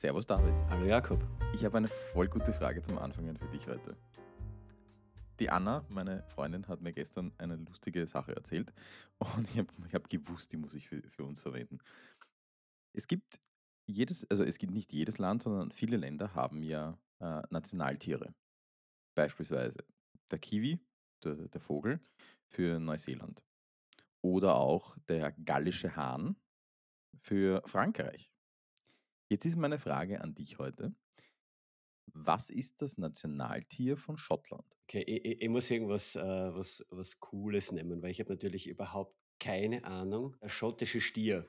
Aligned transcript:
Servus 0.00 0.26
David. 0.26 0.54
Hallo 0.70 0.86
Jakob. 0.86 1.22
Ich 1.54 1.62
habe 1.62 1.76
eine 1.76 1.88
voll 1.88 2.26
gute 2.26 2.54
Frage 2.54 2.80
zum 2.80 2.96
Anfangen 2.96 3.36
für 3.36 3.48
dich 3.48 3.66
heute. 3.66 3.98
Die 5.38 5.50
Anna, 5.50 5.84
meine 5.90 6.24
Freundin, 6.28 6.66
hat 6.68 6.80
mir 6.80 6.94
gestern 6.94 7.34
eine 7.36 7.56
lustige 7.56 8.06
Sache 8.06 8.34
erzählt 8.34 8.72
und 9.18 9.46
ich 9.50 9.58
habe 9.58 9.68
hab 9.92 10.08
gewusst, 10.08 10.52
die 10.52 10.56
muss 10.56 10.72
ich 10.72 10.88
für, 10.88 11.02
für 11.10 11.24
uns 11.24 11.42
verwenden. 11.42 11.80
Es 12.94 13.06
gibt 13.08 13.42
jedes, 13.86 14.24
also 14.30 14.42
es 14.42 14.56
gibt 14.56 14.72
nicht 14.72 14.90
jedes 14.94 15.18
Land, 15.18 15.42
sondern 15.42 15.70
viele 15.70 15.98
Länder 15.98 16.34
haben 16.34 16.62
ja 16.62 16.98
äh, 17.18 17.42
Nationaltiere. 17.50 18.32
Beispielsweise 19.14 19.84
der 20.30 20.38
Kiwi, 20.38 20.80
der, 21.22 21.34
der 21.34 21.60
Vogel, 21.60 22.00
für 22.48 22.80
Neuseeland. 22.80 23.44
Oder 24.22 24.54
auch 24.54 24.96
der 25.10 25.32
gallische 25.32 25.94
Hahn 25.94 26.36
für 27.18 27.62
Frankreich. 27.66 28.32
Jetzt 29.30 29.44
ist 29.44 29.56
meine 29.56 29.78
Frage 29.78 30.20
an 30.22 30.34
dich 30.34 30.58
heute. 30.58 30.92
Was 32.12 32.50
ist 32.50 32.82
das 32.82 32.98
Nationaltier 32.98 33.96
von 33.96 34.16
Schottland? 34.16 34.76
Okay, 34.88 35.04
ich, 35.06 35.42
ich, 35.42 35.48
muss 35.48 35.70
irgendwas 35.70 36.16
äh, 36.16 36.20
was, 36.20 36.84
was 36.90 37.20
Cooles 37.20 37.70
nehmen, 37.70 38.02
weil 38.02 38.10
ich 38.10 38.18
habe 38.18 38.32
natürlich 38.32 38.66
überhaupt 38.68 39.14
keine 39.38 39.84
Ahnung. 39.84 40.36
Der 40.42 40.48
schottische 40.48 41.00
Stier. 41.00 41.48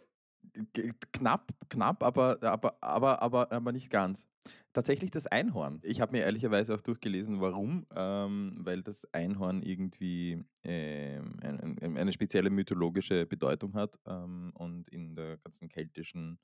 Knapp, 1.12 1.52
knapp, 1.70 2.04
aber, 2.04 2.38
aber, 2.44 2.78
aber, 2.82 3.22
aber, 3.24 3.52
aber 3.52 3.72
nicht 3.72 3.90
ganz. 3.90 4.28
Tatsächlich 4.74 5.12
das 5.12 5.28
Einhorn. 5.28 5.82
Ich 5.84 6.00
habe 6.00 6.14
mir 6.14 6.24
ehrlicherweise 6.24 6.74
auch 6.74 6.80
durchgelesen, 6.80 7.42
warum. 7.42 7.86
Ähm, 7.94 8.60
weil 8.60 8.82
das 8.82 9.06
Einhorn 9.14 9.64
irgendwie 9.64 10.46
ähm, 10.64 11.38
ein, 11.42 11.78
ein, 11.82 11.98
eine 11.98 12.14
spezielle 12.14 12.50
mythologische 12.50 13.26
Bedeutung 13.26 13.74
hat 13.74 14.00
ähm, 14.06 14.52
und 14.56 14.88
in 14.88 15.16
der 15.16 15.38
ganzen 15.40 15.68
keltischen 15.68 16.40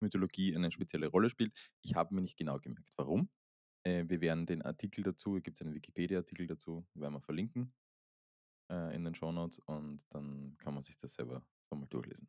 Mythologie 0.00 0.56
eine 0.56 0.70
spezielle 0.70 1.08
Rolle 1.08 1.28
spielt. 1.28 1.52
Ich 1.82 1.94
habe 1.94 2.14
mir 2.14 2.22
nicht 2.22 2.38
genau 2.38 2.58
gemerkt, 2.58 2.90
warum. 2.96 3.28
Äh, 3.84 4.04
wir 4.08 4.22
werden 4.22 4.46
den 4.46 4.62
Artikel 4.62 5.02
dazu, 5.02 5.34
gibt 5.34 5.58
es 5.58 5.62
einen 5.62 5.74
Wikipedia-Artikel 5.74 6.46
dazu, 6.46 6.86
werden 6.94 7.14
wir 7.14 7.20
verlinken 7.20 7.74
äh, 8.70 8.94
in 8.94 9.04
den 9.04 9.14
Shownotes 9.14 9.58
und 9.60 10.02
dann 10.10 10.56
kann 10.58 10.74
man 10.74 10.82
sich 10.82 10.96
das 10.96 11.14
selber 11.14 11.46
nochmal 11.70 11.88
durchlesen. 11.88 12.28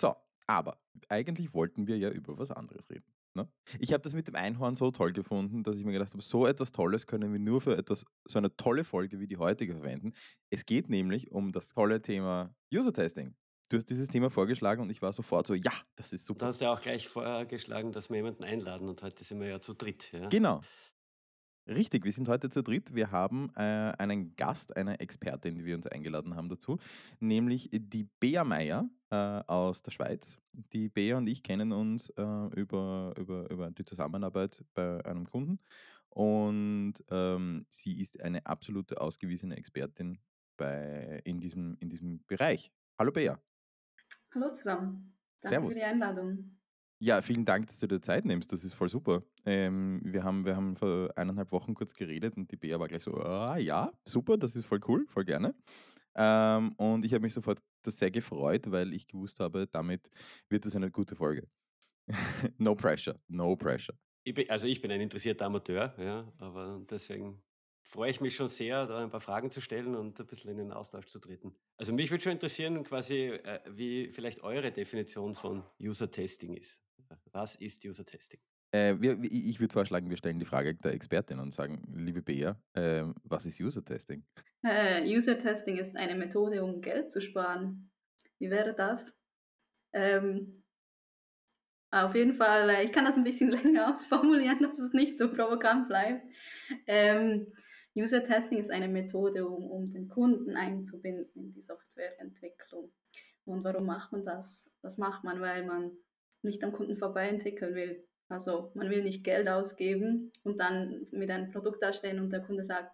So, 0.00 0.16
aber 0.46 0.80
eigentlich 1.08 1.52
wollten 1.54 1.86
wir 1.86 1.98
ja 1.98 2.10
über 2.10 2.38
was 2.38 2.50
anderes 2.50 2.88
reden. 2.90 3.15
Ne? 3.36 3.48
Ich 3.78 3.92
habe 3.92 4.02
das 4.02 4.14
mit 4.14 4.26
dem 4.26 4.34
Einhorn 4.34 4.74
so 4.74 4.90
toll 4.90 5.12
gefunden, 5.12 5.62
dass 5.62 5.76
ich 5.76 5.84
mir 5.84 5.92
gedacht 5.92 6.12
habe, 6.12 6.22
so 6.22 6.46
etwas 6.46 6.72
Tolles 6.72 7.06
können 7.06 7.32
wir 7.32 7.38
nur 7.38 7.60
für 7.60 7.76
etwas, 7.76 8.04
so 8.26 8.38
eine 8.38 8.56
tolle 8.56 8.82
Folge 8.82 9.20
wie 9.20 9.28
die 9.28 9.36
heutige 9.36 9.74
verwenden. 9.74 10.12
Es 10.50 10.66
geht 10.66 10.88
nämlich 10.88 11.30
um 11.30 11.52
das 11.52 11.68
tolle 11.68 12.02
Thema 12.02 12.54
User-Testing. 12.74 13.36
Du 13.68 13.76
hast 13.76 13.86
dieses 13.86 14.08
Thema 14.08 14.30
vorgeschlagen 14.30 14.80
und 14.82 14.90
ich 14.90 15.02
war 15.02 15.12
sofort 15.12 15.46
so, 15.46 15.54
ja, 15.54 15.72
das 15.96 16.12
ist 16.12 16.28
Du 16.28 16.34
super. 16.34 16.46
hast 16.46 16.60
ja 16.60 16.72
auch 16.72 16.80
gleich 16.80 17.08
vorgeschlagen, 17.08 17.92
dass 17.92 18.08
wir 18.10 18.16
jemanden 18.16 18.44
einladen 18.44 18.88
und 18.88 19.02
heute 19.02 19.22
sind 19.24 19.40
wir 19.40 19.48
ja 19.48 19.60
zu 19.60 19.74
dritt. 19.74 20.12
Ja? 20.12 20.28
Genau. 20.28 20.60
Richtig, 21.68 22.04
wir 22.04 22.12
sind 22.12 22.28
heute 22.28 22.48
zu 22.48 22.62
dritt. 22.62 22.94
Wir 22.94 23.10
haben 23.10 23.50
äh, 23.56 23.60
einen 23.98 24.36
Gast, 24.36 24.76
eine 24.76 25.00
Expertin, 25.00 25.56
die 25.56 25.64
wir 25.64 25.74
uns 25.74 25.88
eingeladen 25.88 26.36
haben 26.36 26.48
dazu, 26.48 26.78
nämlich 27.18 27.68
die 27.72 28.04
Bea 28.20 28.44
Meier 28.44 28.88
äh, 29.10 29.16
aus 29.46 29.82
der 29.82 29.92
Schweiz. 29.92 30.38
Die 30.52 30.88
Bea 30.88 31.16
und 31.16 31.26
ich 31.26 31.42
kennen 31.42 31.72
uns 31.72 32.10
äh, 32.10 32.22
über, 32.54 33.14
über, 33.16 33.50
über 33.50 33.70
die 33.70 33.84
Zusammenarbeit 33.84 34.64
bei 34.74 35.04
einem 35.04 35.26
Kunden 35.26 35.60
und 36.16 36.94
ähm, 37.10 37.66
sie 37.68 38.00
ist 38.00 38.20
eine 38.22 38.46
absolute 38.46 39.00
ausgewiesene 39.00 39.56
Expertin 39.56 40.18
bei, 40.56 41.20
in, 41.24 41.40
diesem, 41.40 41.76
in 41.78 41.90
diesem 41.90 42.24
Bereich. 42.26 42.72
Hallo 42.98 43.12
Bea. 43.12 43.38
Hallo 44.34 44.50
zusammen. 44.52 45.14
Danke 45.42 45.56
Servus. 45.56 45.74
für 45.74 45.80
die 45.80 45.84
Einladung. 45.84 46.56
Ja, 46.98 47.20
vielen 47.20 47.44
Dank, 47.44 47.66
dass 47.66 47.78
du 47.78 47.86
dir 47.86 48.00
Zeit 48.00 48.24
nimmst. 48.24 48.50
Das 48.50 48.64
ist 48.64 48.72
voll 48.72 48.88
super. 48.88 49.22
Ähm, 49.44 50.00
wir, 50.02 50.24
haben, 50.24 50.46
wir 50.46 50.56
haben 50.56 50.76
vor 50.76 51.10
eineinhalb 51.16 51.52
Wochen 51.52 51.74
kurz 51.74 51.92
geredet 51.94 52.38
und 52.38 52.50
die 52.50 52.56
Bea 52.56 52.80
war 52.80 52.88
gleich 52.88 53.02
so, 53.02 53.14
ah, 53.20 53.58
ja, 53.58 53.92
super, 54.06 54.38
das 54.38 54.56
ist 54.56 54.64
voll 54.64 54.80
cool, 54.88 55.06
voll 55.08 55.26
gerne. 55.26 55.54
Ähm, 56.16 56.72
und 56.76 57.04
ich 57.04 57.12
habe 57.12 57.22
mich 57.22 57.34
sofort 57.34 57.62
das 57.82 57.98
sehr 57.98 58.10
gefreut, 58.10 58.70
weil 58.70 58.92
ich 58.92 59.06
gewusst 59.06 59.38
habe, 59.38 59.66
damit 59.66 60.10
wird 60.48 60.64
es 60.66 60.74
eine 60.74 60.90
gute 60.90 61.14
Folge. 61.14 61.46
no 62.58 62.74
pressure, 62.74 63.18
no 63.28 63.56
pressure. 63.56 63.96
Ich 64.24 64.34
bin, 64.34 64.48
also 64.50 64.66
ich 64.66 64.80
bin 64.80 64.90
ein 64.90 65.00
interessierter 65.00 65.46
Amateur, 65.46 65.94
ja, 65.98 66.32
aber 66.38 66.84
deswegen 66.90 67.42
freue 67.82 68.10
ich 68.10 68.20
mich 68.20 68.34
schon 68.34 68.48
sehr, 68.48 68.86
da 68.86 69.02
ein 69.02 69.10
paar 69.10 69.20
Fragen 69.20 69.50
zu 69.50 69.60
stellen 69.60 69.94
und 69.94 70.18
ein 70.18 70.26
bisschen 70.26 70.50
in 70.50 70.56
den 70.56 70.72
Austausch 70.72 71.06
zu 71.06 71.20
treten. 71.20 71.54
Also 71.76 71.92
mich 71.92 72.10
würde 72.10 72.24
schon 72.24 72.32
interessieren, 72.32 72.82
quasi, 72.82 73.26
äh, 73.26 73.60
wie 73.70 74.08
vielleicht 74.12 74.42
eure 74.42 74.72
Definition 74.72 75.34
von 75.34 75.62
User-Testing 75.80 76.54
ist. 76.54 76.82
Was 77.30 77.54
ist 77.56 77.84
User-Testing? 77.84 78.40
Äh, 78.72 78.96
wir, 79.00 79.18
ich 79.22 79.60
würde 79.60 79.72
vorschlagen, 79.72 80.10
wir 80.10 80.16
stellen 80.16 80.38
die 80.38 80.44
Frage 80.44 80.74
der 80.74 80.92
Expertin 80.92 81.38
und 81.38 81.54
sagen, 81.54 81.82
liebe 81.94 82.22
Bea, 82.22 82.60
ähm, 82.74 83.14
was 83.24 83.46
ist 83.46 83.60
User-Testing? 83.60 84.24
Äh, 84.62 85.02
User-Testing 85.04 85.76
ist 85.78 85.96
eine 85.96 86.14
Methode, 86.14 86.62
um 86.64 86.80
Geld 86.80 87.10
zu 87.10 87.20
sparen. 87.20 87.90
Wie 88.38 88.50
wäre 88.50 88.74
das? 88.74 89.14
Ähm, 89.92 90.62
auf 91.90 92.14
jeden 92.14 92.34
Fall, 92.34 92.68
äh, 92.68 92.84
ich 92.84 92.92
kann 92.92 93.04
das 93.04 93.16
ein 93.16 93.24
bisschen 93.24 93.50
länger 93.62 93.92
ausformulieren, 93.92 94.60
dass 94.60 94.78
es 94.78 94.92
nicht 94.92 95.16
so 95.16 95.32
provokant 95.32 95.88
bleibt. 95.88 96.26
Ähm, 96.86 97.52
User-Testing 97.96 98.58
ist 98.58 98.70
eine 98.70 98.88
Methode, 98.88 99.48
um, 99.48 99.70
um 99.70 99.90
den 99.92 100.08
Kunden 100.08 100.56
einzubinden 100.56 101.30
in 101.34 101.52
die 101.54 101.62
Softwareentwicklung. 101.62 102.92
Und 103.46 103.64
warum 103.64 103.86
macht 103.86 104.12
man 104.12 104.24
das? 104.24 104.70
Das 104.82 104.98
macht 104.98 105.24
man, 105.24 105.40
weil 105.40 105.64
man 105.64 105.92
nicht 106.42 106.62
am 106.62 106.72
Kunden 106.72 106.96
vorbei 106.96 107.28
entwickeln 107.28 107.74
will. 107.74 108.06
Also 108.28 108.72
man 108.74 108.90
will 108.90 109.02
nicht 109.02 109.24
Geld 109.24 109.48
ausgeben 109.48 110.32
und 110.42 110.58
dann 110.58 111.06
mit 111.12 111.30
einem 111.30 111.50
Produkt 111.50 111.82
dastehen 111.82 112.18
und 112.18 112.30
der 112.30 112.40
Kunde 112.40 112.62
sagt, 112.62 112.92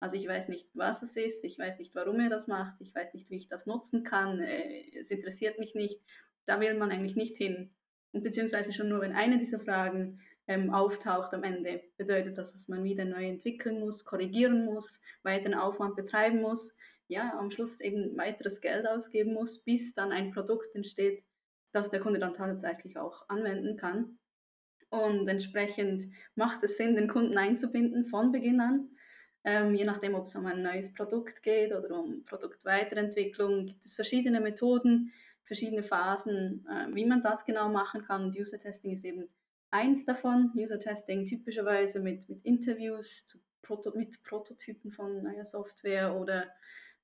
also 0.00 0.16
ich 0.16 0.26
weiß 0.26 0.48
nicht, 0.48 0.68
was 0.72 1.02
es 1.02 1.14
ist, 1.16 1.44
ich 1.44 1.58
weiß 1.58 1.78
nicht, 1.78 1.94
warum 1.94 2.18
er 2.20 2.30
das 2.30 2.46
macht, 2.46 2.80
ich 2.80 2.94
weiß 2.94 3.12
nicht, 3.12 3.28
wie 3.28 3.36
ich 3.36 3.48
das 3.48 3.66
nutzen 3.66 4.02
kann, 4.02 4.40
äh, 4.40 4.98
es 4.98 5.10
interessiert 5.10 5.58
mich 5.58 5.74
nicht. 5.74 6.00
Da 6.46 6.58
will 6.58 6.74
man 6.74 6.90
eigentlich 6.90 7.16
nicht 7.16 7.36
hin. 7.36 7.70
Und 8.12 8.24
beziehungsweise 8.24 8.72
schon 8.72 8.88
nur, 8.88 9.02
wenn 9.02 9.12
eine 9.12 9.38
dieser 9.38 9.60
Fragen 9.60 10.20
ähm, 10.48 10.72
auftaucht 10.72 11.34
am 11.34 11.44
Ende, 11.44 11.82
bedeutet 11.98 12.38
das, 12.38 12.52
dass 12.52 12.66
man 12.66 12.82
wieder 12.82 13.04
neu 13.04 13.26
entwickeln 13.26 13.78
muss, 13.78 14.04
korrigieren 14.04 14.64
muss, 14.64 15.02
weiteren 15.22 15.54
Aufwand 15.54 15.96
betreiben 15.96 16.40
muss, 16.40 16.74
ja, 17.06 17.38
am 17.38 17.50
Schluss 17.50 17.80
eben 17.80 18.16
weiteres 18.16 18.60
Geld 18.60 18.86
ausgeben 18.88 19.34
muss, 19.34 19.58
bis 19.58 19.92
dann 19.92 20.12
ein 20.12 20.30
Produkt 20.30 20.74
entsteht, 20.74 21.22
das 21.72 21.90
der 21.90 22.00
Kunde 22.00 22.18
dann 22.18 22.34
tatsächlich 22.34 22.96
auch 22.96 23.28
anwenden 23.28 23.76
kann. 23.76 24.18
Und 24.90 25.28
entsprechend 25.28 26.08
macht 26.34 26.62
es 26.64 26.76
Sinn, 26.76 26.96
den 26.96 27.08
Kunden 27.08 27.38
einzubinden 27.38 28.04
von 28.04 28.32
Beginn 28.32 28.60
an. 28.60 28.90
Ähm, 29.44 29.74
je 29.74 29.84
nachdem, 29.84 30.14
ob 30.14 30.26
es 30.26 30.34
um 30.34 30.46
ein 30.46 30.62
neues 30.62 30.92
Produkt 30.92 31.42
geht 31.42 31.72
oder 31.72 31.98
um 31.98 32.24
Produktweiterentwicklung, 32.24 33.66
gibt 33.66 33.84
es 33.84 33.94
verschiedene 33.94 34.40
Methoden, 34.40 35.12
verschiedene 35.44 35.82
Phasen, 35.82 36.66
äh, 36.68 36.94
wie 36.94 37.06
man 37.06 37.22
das 37.22 37.46
genau 37.46 37.68
machen 37.68 38.02
kann. 38.02 38.24
Und 38.24 38.38
User-Testing 38.38 38.92
ist 38.92 39.04
eben 39.04 39.28
eins 39.70 40.04
davon. 40.04 40.52
User-Testing 40.54 41.24
typischerweise 41.24 42.00
mit, 42.00 42.28
mit 42.28 42.44
Interviews 42.44 43.24
zu 43.26 43.38
Proto 43.62 43.92
mit 43.96 44.22
Prototypen 44.24 44.90
von 44.90 45.22
neuer 45.22 45.44
Software 45.44 46.16
oder 46.16 46.48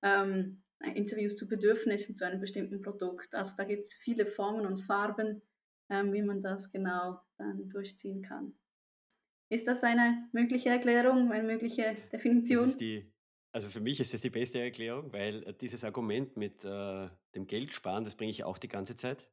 ähm, 0.02 0.62
Interviews 0.80 1.36
zu 1.36 1.46
Bedürfnissen 1.46 2.16
zu 2.16 2.26
einem 2.26 2.40
bestimmten 2.40 2.82
Produkt. 2.82 3.34
Also 3.34 3.54
da 3.56 3.64
gibt 3.64 3.86
es 3.86 3.94
viele 3.94 4.26
Formen 4.26 4.66
und 4.66 4.80
Farben, 4.80 5.42
ähm, 5.88 6.12
wie 6.12 6.22
man 6.22 6.42
das 6.42 6.70
genau 6.70 7.20
dann 7.38 7.68
durchziehen 7.68 8.22
kann. 8.22 8.54
Ist 9.48 9.66
das 9.66 9.84
eine 9.84 10.28
mögliche 10.32 10.70
Erklärung, 10.70 11.30
eine 11.30 11.46
mögliche 11.46 11.96
Definition? 12.12 12.66
ist 12.66 12.80
die, 12.80 13.12
also 13.52 13.68
für 13.68 13.80
mich 13.80 14.00
ist 14.00 14.12
das 14.12 14.20
die 14.20 14.30
beste 14.30 14.58
Erklärung, 14.58 15.12
weil 15.12 15.44
äh, 15.44 15.54
dieses 15.54 15.84
Argument 15.84 16.36
mit 16.36 16.64
äh, 16.64 17.08
dem 17.34 17.46
Geld 17.46 17.72
sparen, 17.72 18.04
das 18.04 18.16
bringe 18.16 18.30
ich 18.30 18.44
auch 18.44 18.58
die 18.58 18.68
ganze 18.68 18.96
Zeit. 18.96 19.30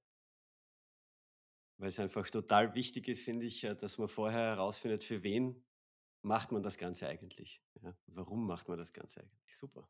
Weil 1.80 1.90
es 1.90 2.00
einfach 2.00 2.30
total 2.30 2.76
wichtig 2.76 3.08
ist, 3.08 3.24
finde 3.24 3.48
ich, 3.48 3.64
äh, 3.64 3.76
dass 3.76 3.98
man 3.98 4.08
vorher 4.08 4.56
herausfindet, 4.56 5.04
für 5.04 5.24
wen 5.24 5.64
macht 6.22 6.52
man 6.52 6.62
das 6.62 6.78
Ganze 6.78 7.08
eigentlich. 7.08 7.62
Ja? 7.82 7.98
Warum 8.08 8.46
macht 8.46 8.70
man 8.70 8.78
das 8.78 8.94
Ganze 8.94 9.22
eigentlich? 9.22 9.58
Super. 9.58 9.90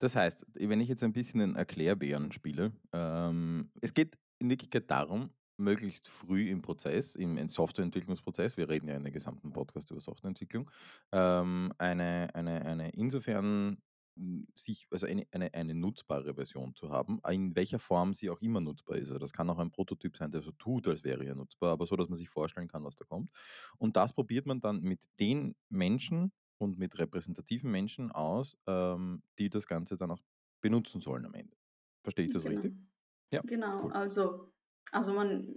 Das 0.00 0.16
heißt, 0.16 0.46
wenn 0.54 0.80
ich 0.80 0.88
jetzt 0.88 1.02
ein 1.02 1.12
bisschen 1.12 1.40
den 1.40 1.56
Erklärbären 1.56 2.32
spiele, 2.32 2.72
ähm, 2.92 3.70
es 3.80 3.94
geht 3.94 4.16
in 4.38 4.48
Wirklichkeit 4.48 4.90
darum, 4.90 5.30
möglichst 5.58 6.08
früh 6.08 6.48
im 6.50 6.62
Prozess, 6.62 7.14
im, 7.16 7.48
Softwareentwicklungsprozess, 7.48 8.56
wir 8.56 8.68
reden 8.68 8.88
ja 8.88 8.96
in 8.96 9.02
der 9.04 9.12
gesamten 9.12 9.52
Podcast 9.52 9.90
über 9.90 10.00
Softwareentwicklung, 10.00 10.70
ähm, 11.12 11.72
eine, 11.78 12.30
eine, 12.34 12.64
eine 12.64 12.90
insofern 12.90 13.78
m, 14.16 14.46
sich, 14.54 14.86
also 14.90 15.06
eine, 15.06 15.26
eine, 15.32 15.52
eine 15.54 15.74
nutzbare 15.74 16.34
Version 16.34 16.74
zu 16.74 16.90
haben, 16.90 17.20
in 17.30 17.54
welcher 17.56 17.78
Form 17.78 18.14
sie 18.14 18.30
auch 18.30 18.40
immer 18.40 18.60
nutzbar 18.60 18.96
ist. 18.96 19.08
Also 19.08 19.18
das 19.18 19.32
kann 19.32 19.50
auch 19.50 19.58
ein 19.58 19.70
Prototyp 19.72 20.16
sein, 20.16 20.30
der 20.30 20.42
so 20.42 20.52
tut, 20.52 20.88
als 20.88 21.04
wäre 21.04 21.24
er 21.24 21.34
nutzbar, 21.34 21.72
aber 21.72 21.86
so, 21.86 21.96
dass 21.96 22.08
man 22.08 22.18
sich 22.18 22.28
vorstellen 22.28 22.68
kann, 22.68 22.84
was 22.84 22.96
da 22.96 23.04
kommt. 23.04 23.30
Und 23.78 23.96
das 23.96 24.12
probiert 24.12 24.46
man 24.46 24.60
dann 24.60 24.80
mit 24.80 25.06
den 25.20 25.54
Menschen 25.68 26.32
und 26.58 26.78
mit 26.78 26.98
repräsentativen 26.98 27.70
Menschen 27.70 28.10
aus, 28.12 28.56
ähm, 28.66 29.22
die 29.38 29.48
das 29.50 29.66
Ganze 29.66 29.96
dann 29.96 30.10
auch 30.10 30.20
benutzen 30.60 31.00
sollen 31.00 31.24
am 31.26 31.34
Ende. 31.34 31.56
Verstehe 32.02 32.24
ich 32.24 32.30
das 32.32 32.46
Genau. 32.46 32.48
richtig? 32.48 32.74
Ja, 33.32 33.42
Genau, 33.44 33.78
cool. 33.82 33.92
also, 33.92 34.54
also 34.92 35.12
man, 35.12 35.54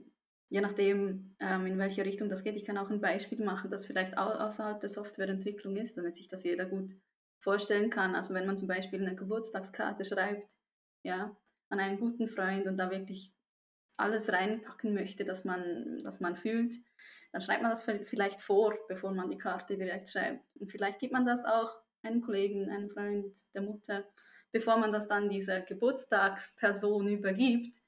je 0.50 0.62
nachdem, 0.62 1.36
ähm, 1.40 1.66
in 1.66 1.78
welche 1.78 2.06
Richtung 2.06 2.30
das 2.30 2.44
geht. 2.44 2.56
Ich 2.56 2.66
kann 2.66 2.78
auch 2.78 2.90
ein 2.90 3.02
Beispiel 3.02 3.44
machen, 3.44 3.72
das 3.72 3.86
vielleicht 3.86 4.18
au 4.18 4.30
außerhalb 4.30 4.80
der 4.80 4.90
Softwareentwicklung 4.90 5.76
ist, 5.78 5.98
damit 5.98 6.16
sich 6.16 6.28
das 6.28 6.44
jeder 6.44 6.66
gut 6.66 6.92
vorstellen 7.40 7.90
kann. 7.90 8.16
Also 8.16 8.34
wenn 8.34 8.46
man 8.46 8.58
zum 8.58 8.68
Beispiel 8.68 9.02
eine 9.02 9.16
Geburtstagskarte 9.16 10.06
schreibt, 10.06 10.48
ja, 11.04 11.36
an 11.70 11.80
einen 11.80 12.00
guten 12.00 12.28
Freund 12.28 12.68
und 12.68 12.78
da 12.78 12.92
wirklich 12.92 13.34
alles 13.98 14.32
reinpacken 14.32 14.94
möchte, 14.94 15.26
dass 15.26 15.46
man, 15.46 16.02
dass 16.04 16.20
man 16.20 16.36
fühlt, 16.36 16.76
dann 17.32 17.42
schreibt 17.42 17.62
man 17.62 17.72
das 17.72 17.84
vielleicht 17.84 18.42
vor, 18.42 18.78
bevor 18.88 19.12
man 19.14 19.30
die 19.30 19.38
Karte 19.38 19.78
direkt 19.78 20.10
schreibt. 20.10 20.44
Und 20.60 20.72
vielleicht 20.72 21.00
gibt 21.00 21.14
man 21.14 21.26
das 21.26 21.46
auch 21.46 21.78
einem 22.04 22.22
Kollegen, 22.22 22.70
einem 22.70 22.90
Freund, 22.90 23.38
der 23.54 23.62
Mutter, 23.62 24.04
bevor 24.52 24.78
man 24.78 24.92
das 24.92 25.08
dann 25.08 25.30
dieser 25.30 25.62
Geburtstagsperson 25.62 27.08
übergibt. 27.08 27.81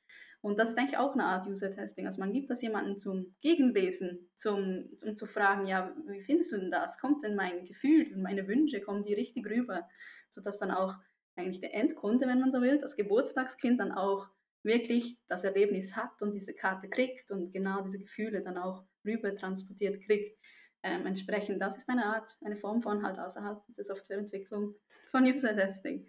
Und 0.43 0.59
das 0.59 0.71
ist 0.71 0.77
eigentlich 0.77 0.97
auch 0.97 1.13
eine 1.13 1.23
Art 1.23 1.47
User-Testing. 1.47 2.05
Also 2.05 2.19
man 2.19 2.33
gibt 2.33 2.49
das 2.49 2.61
jemandem 2.61 2.97
zum 2.97 3.33
Gegenlesen, 3.39 4.29
zum, 4.35 4.89
um 5.01 5.15
zu 5.15 5.25
fragen, 5.25 5.65
ja, 5.67 5.95
wie 6.05 6.21
findest 6.21 6.51
du 6.51 6.57
denn 6.57 6.69
das? 6.69 6.99
Kommt 6.99 7.23
denn 7.23 7.35
mein 7.35 7.63
Gefühl 7.63 8.13
und 8.13 8.21
meine 8.21 8.45
Wünsche, 8.45 8.81
kommen 8.81 9.05
die 9.05 9.13
richtig 9.13 9.45
rüber? 9.45 9.87
Sodass 10.29 10.59
dann 10.59 10.71
auch 10.71 10.95
eigentlich 11.37 11.61
der 11.61 11.73
Endkunde, 11.73 12.27
wenn 12.27 12.41
man 12.41 12.51
so 12.51 12.61
will, 12.61 12.77
das 12.77 12.97
Geburtstagskind 12.97 13.79
dann 13.79 13.93
auch 13.93 14.27
wirklich 14.63 15.17
das 15.27 15.45
Erlebnis 15.45 15.95
hat 15.95 16.21
und 16.21 16.33
diese 16.33 16.53
Karte 16.53 16.89
kriegt 16.89 17.31
und 17.31 17.53
genau 17.53 17.81
diese 17.81 17.99
Gefühle 17.99 18.41
dann 18.41 18.57
auch 18.57 18.83
rüber 19.05 19.33
transportiert 19.33 20.03
kriegt. 20.03 20.37
Ähm, 20.83 21.05
entsprechend, 21.05 21.61
das 21.61 21.77
ist 21.77 21.87
eine 21.87 22.03
Art, 22.03 22.35
eine 22.43 22.57
Form 22.57 22.81
von 22.81 23.01
halt 23.03 23.17
außerhalb 23.17 23.61
der 23.77 23.85
Softwareentwicklung 23.85 24.75
von 25.09 25.23
User 25.23 25.55
Testing. 25.55 26.05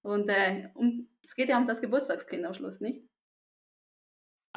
Und 0.00 0.30
äh, 0.30 0.70
um, 0.72 1.10
es 1.22 1.34
geht 1.34 1.50
ja 1.50 1.58
um 1.58 1.66
das 1.66 1.82
Geburtstagskind 1.82 2.46
am 2.46 2.54
Schluss, 2.54 2.80
nicht? 2.80 3.06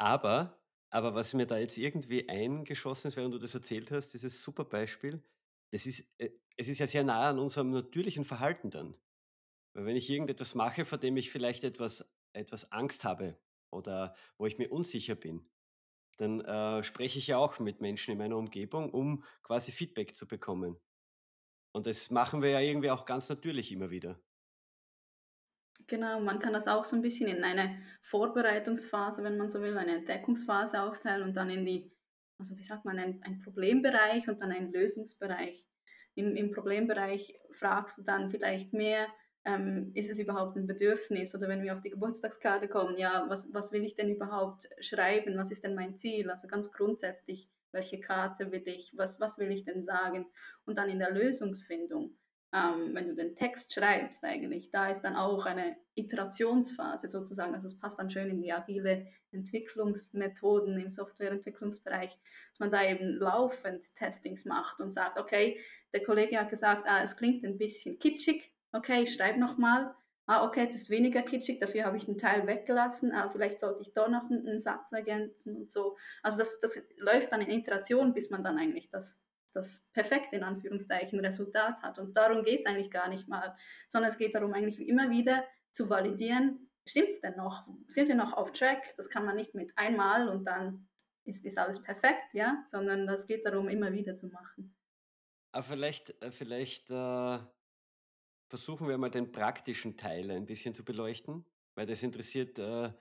Aber, 0.00 0.58
aber 0.90 1.14
was 1.14 1.34
mir 1.34 1.46
da 1.46 1.58
jetzt 1.58 1.76
irgendwie 1.76 2.26
eingeschossen 2.28 3.08
ist, 3.08 3.16
während 3.16 3.34
du 3.34 3.38
das 3.38 3.54
erzählt 3.54 3.90
hast, 3.90 4.14
dieses 4.14 4.42
super 4.42 4.64
Beispiel, 4.64 5.22
das 5.72 5.84
ist, 5.84 6.10
äh, 6.18 6.30
es 6.56 6.68
ist 6.68 6.78
ja 6.78 6.86
sehr 6.86 7.04
nah 7.04 7.28
an 7.28 7.38
unserem 7.38 7.70
natürlichen 7.70 8.24
Verhalten 8.24 8.70
dann. 8.70 8.94
Weil 9.74 9.86
wenn 9.86 9.96
ich 9.96 10.10
irgendetwas 10.10 10.54
mache, 10.54 10.84
vor 10.84 10.98
dem 10.98 11.16
ich 11.18 11.30
vielleicht 11.30 11.64
etwas, 11.64 12.12
etwas 12.32 12.72
Angst 12.72 13.04
habe 13.04 13.38
oder 13.70 14.16
wo 14.38 14.46
ich 14.46 14.58
mir 14.58 14.70
unsicher 14.72 15.16
bin, 15.16 15.50
dann 16.18 16.40
äh, 16.40 16.82
spreche 16.84 17.18
ich 17.18 17.28
ja 17.28 17.38
auch 17.38 17.58
mit 17.60 17.80
Menschen 17.80 18.12
in 18.12 18.18
meiner 18.18 18.36
Umgebung, 18.38 18.90
um 18.92 19.24
quasi 19.42 19.72
Feedback 19.72 20.14
zu 20.16 20.28
bekommen. 20.28 20.78
Und 21.72 21.86
das 21.86 22.10
machen 22.10 22.42
wir 22.42 22.50
ja 22.50 22.60
irgendwie 22.60 22.90
auch 22.90 23.06
ganz 23.06 23.28
natürlich 23.28 23.72
immer 23.72 23.90
wieder. 23.90 24.20
Genau, 25.86 26.20
man 26.20 26.38
kann 26.38 26.52
das 26.52 26.68
auch 26.68 26.84
so 26.84 26.96
ein 26.96 27.02
bisschen 27.02 27.28
in 27.28 27.42
eine 27.42 27.78
Vorbereitungsphase, 28.02 29.22
wenn 29.22 29.36
man 29.36 29.50
so 29.50 29.60
will, 29.60 29.76
eine 29.76 29.96
Entdeckungsphase 29.96 30.82
aufteilen 30.82 31.22
und 31.22 31.36
dann 31.36 31.50
in 31.50 31.64
die, 31.64 31.90
also 32.38 32.56
wie 32.56 32.62
sagt 32.62 32.84
man, 32.84 32.98
ein, 32.98 33.20
ein 33.24 33.40
Problembereich 33.40 34.28
und 34.28 34.40
dann 34.40 34.52
einen 34.52 34.72
Lösungsbereich. 34.72 35.64
Im, 36.14 36.36
Im 36.36 36.50
Problembereich 36.52 37.40
fragst 37.52 37.98
du 37.98 38.02
dann 38.02 38.30
vielleicht 38.30 38.72
mehr, 38.72 39.06
ähm, 39.44 39.92
ist 39.94 40.10
es 40.10 40.18
überhaupt 40.18 40.56
ein 40.56 40.66
Bedürfnis? 40.66 41.34
Oder 41.34 41.48
wenn 41.48 41.62
wir 41.62 41.72
auf 41.72 41.80
die 41.80 41.90
Geburtstagskarte 41.90 42.68
kommen, 42.68 42.98
ja, 42.98 43.24
was, 43.28 43.52
was 43.52 43.72
will 43.72 43.84
ich 43.84 43.94
denn 43.94 44.10
überhaupt 44.10 44.68
schreiben? 44.80 45.36
Was 45.36 45.50
ist 45.50 45.64
denn 45.64 45.74
mein 45.74 45.96
Ziel? 45.96 46.30
Also 46.30 46.48
ganz 46.48 46.72
grundsätzlich, 46.72 47.48
welche 47.72 48.00
Karte 48.00 48.52
will 48.52 48.66
ich? 48.66 48.92
Was, 48.96 49.20
was 49.20 49.38
will 49.38 49.50
ich 49.50 49.64
denn 49.64 49.82
sagen? 49.82 50.26
Und 50.66 50.78
dann 50.78 50.90
in 50.90 50.98
der 50.98 51.12
Lösungsfindung. 51.12 52.16
Ähm, 52.52 52.94
wenn 52.94 53.06
du 53.06 53.14
den 53.14 53.36
Text 53.36 53.72
schreibst 53.72 54.24
eigentlich, 54.24 54.70
da 54.70 54.88
ist 54.88 55.02
dann 55.02 55.14
auch 55.14 55.46
eine 55.46 55.76
Iterationsphase 55.94 57.06
sozusagen, 57.06 57.54
also 57.54 57.66
es 57.66 57.78
passt 57.78 57.98
dann 58.00 58.10
schön 58.10 58.28
in 58.28 58.42
die 58.42 58.52
agile 58.52 59.06
Entwicklungsmethoden 59.30 60.80
im 60.80 60.90
Softwareentwicklungsbereich, 60.90 62.10
dass 62.50 62.58
man 62.58 62.72
da 62.72 62.82
eben 62.84 63.14
laufend 63.18 63.94
Testings 63.94 64.46
macht 64.46 64.80
und 64.80 64.92
sagt, 64.92 65.18
okay, 65.18 65.60
der 65.92 66.02
Kollege 66.02 66.40
hat 66.40 66.50
gesagt, 66.50 66.88
ah, 66.88 67.02
es 67.04 67.16
klingt 67.16 67.44
ein 67.44 67.56
bisschen 67.56 67.98
kitschig, 68.00 68.52
okay, 68.72 69.02
ich 69.02 69.14
schreibe 69.14 69.38
nochmal. 69.38 69.94
Ah, 70.26 70.46
okay, 70.46 70.62
jetzt 70.62 70.76
ist 70.76 70.90
weniger 70.90 71.22
kitschig, 71.22 71.58
dafür 71.58 71.84
habe 71.84 71.96
ich 71.96 72.06
einen 72.06 72.18
Teil 72.18 72.46
weggelassen. 72.46 73.10
Ah, 73.12 73.28
vielleicht 73.30 73.58
sollte 73.58 73.82
ich 73.82 73.92
da 73.92 74.08
noch 74.08 74.30
einen, 74.30 74.46
einen 74.46 74.60
Satz 74.60 74.92
ergänzen 74.92 75.56
und 75.56 75.70
so. 75.70 75.96
Also 76.22 76.38
das, 76.38 76.60
das 76.60 76.80
läuft 76.98 77.32
dann 77.32 77.40
in 77.40 77.50
Iteration, 77.50 78.14
bis 78.14 78.30
man 78.30 78.44
dann 78.44 78.56
eigentlich 78.56 78.88
das, 78.90 79.20
das 79.52 79.88
perfekte, 79.92 80.36
in 80.36 80.44
Anführungszeichen, 80.44 81.20
Resultat 81.20 81.82
hat. 81.82 81.98
Und 81.98 82.16
darum 82.16 82.44
geht 82.44 82.60
es 82.60 82.66
eigentlich 82.66 82.90
gar 82.90 83.08
nicht 83.08 83.28
mal, 83.28 83.56
sondern 83.88 84.10
es 84.10 84.18
geht 84.18 84.34
darum, 84.34 84.52
eigentlich 84.52 84.80
immer 84.86 85.10
wieder 85.10 85.44
zu 85.72 85.88
validieren, 85.88 86.70
stimmt 86.86 87.10
es 87.10 87.20
denn 87.20 87.36
noch? 87.36 87.66
Sind 87.88 88.08
wir 88.08 88.14
noch 88.14 88.32
auf 88.32 88.52
Track? 88.52 88.94
Das 88.96 89.08
kann 89.08 89.24
man 89.24 89.36
nicht 89.36 89.54
mit 89.54 89.72
einmal 89.76 90.28
und 90.28 90.44
dann 90.44 90.88
ist, 91.24 91.44
ist 91.44 91.58
alles 91.58 91.82
perfekt, 91.82 92.32
ja, 92.32 92.64
sondern 92.66 93.06
das 93.06 93.26
geht 93.26 93.44
darum, 93.44 93.68
immer 93.68 93.92
wieder 93.92 94.16
zu 94.16 94.28
machen. 94.28 94.74
Aber 95.52 95.62
vielleicht, 95.62 96.20
äh, 96.22 96.30
vielleicht 96.30 96.90
äh 96.90 97.38
versuchen 98.50 98.88
wir 98.88 98.98
mal 98.98 99.10
den 99.10 99.30
praktischen 99.30 99.96
Teil 99.96 100.30
ein 100.30 100.44
bisschen 100.44 100.74
zu 100.74 100.84
beleuchten, 100.84 101.46
weil 101.76 101.86
das 101.86 102.02
interessiert 102.02 102.58
äh, 102.58 102.92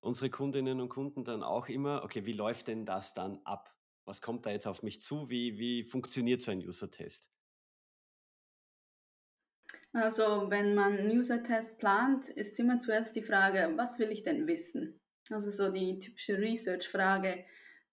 unsere 0.00 0.30
Kundinnen 0.30 0.80
und 0.80 0.88
Kunden 0.88 1.24
dann 1.24 1.44
auch 1.44 1.68
immer. 1.68 2.02
Okay, 2.02 2.26
wie 2.26 2.32
läuft 2.32 2.66
denn 2.66 2.84
das 2.84 3.14
dann 3.14 3.40
ab? 3.44 3.75
Was 4.06 4.22
kommt 4.22 4.46
da 4.46 4.50
jetzt 4.50 4.66
auf 4.66 4.82
mich 4.82 5.00
zu? 5.00 5.28
Wie, 5.28 5.58
wie 5.58 5.84
funktioniert 5.84 6.40
so 6.40 6.52
ein 6.52 6.58
User-Test? 6.58 7.30
Also, 9.92 10.48
wenn 10.48 10.74
man 10.74 10.96
einen 10.96 11.10
User-Test 11.10 11.78
plant, 11.78 12.28
ist 12.28 12.58
immer 12.58 12.78
zuerst 12.78 13.16
die 13.16 13.22
Frage, 13.22 13.72
was 13.76 13.98
will 13.98 14.10
ich 14.10 14.22
denn 14.22 14.46
wissen? 14.46 15.00
Also 15.30 15.50
so 15.50 15.72
die 15.72 15.98
typische 15.98 16.38
Research-Frage, 16.38 17.44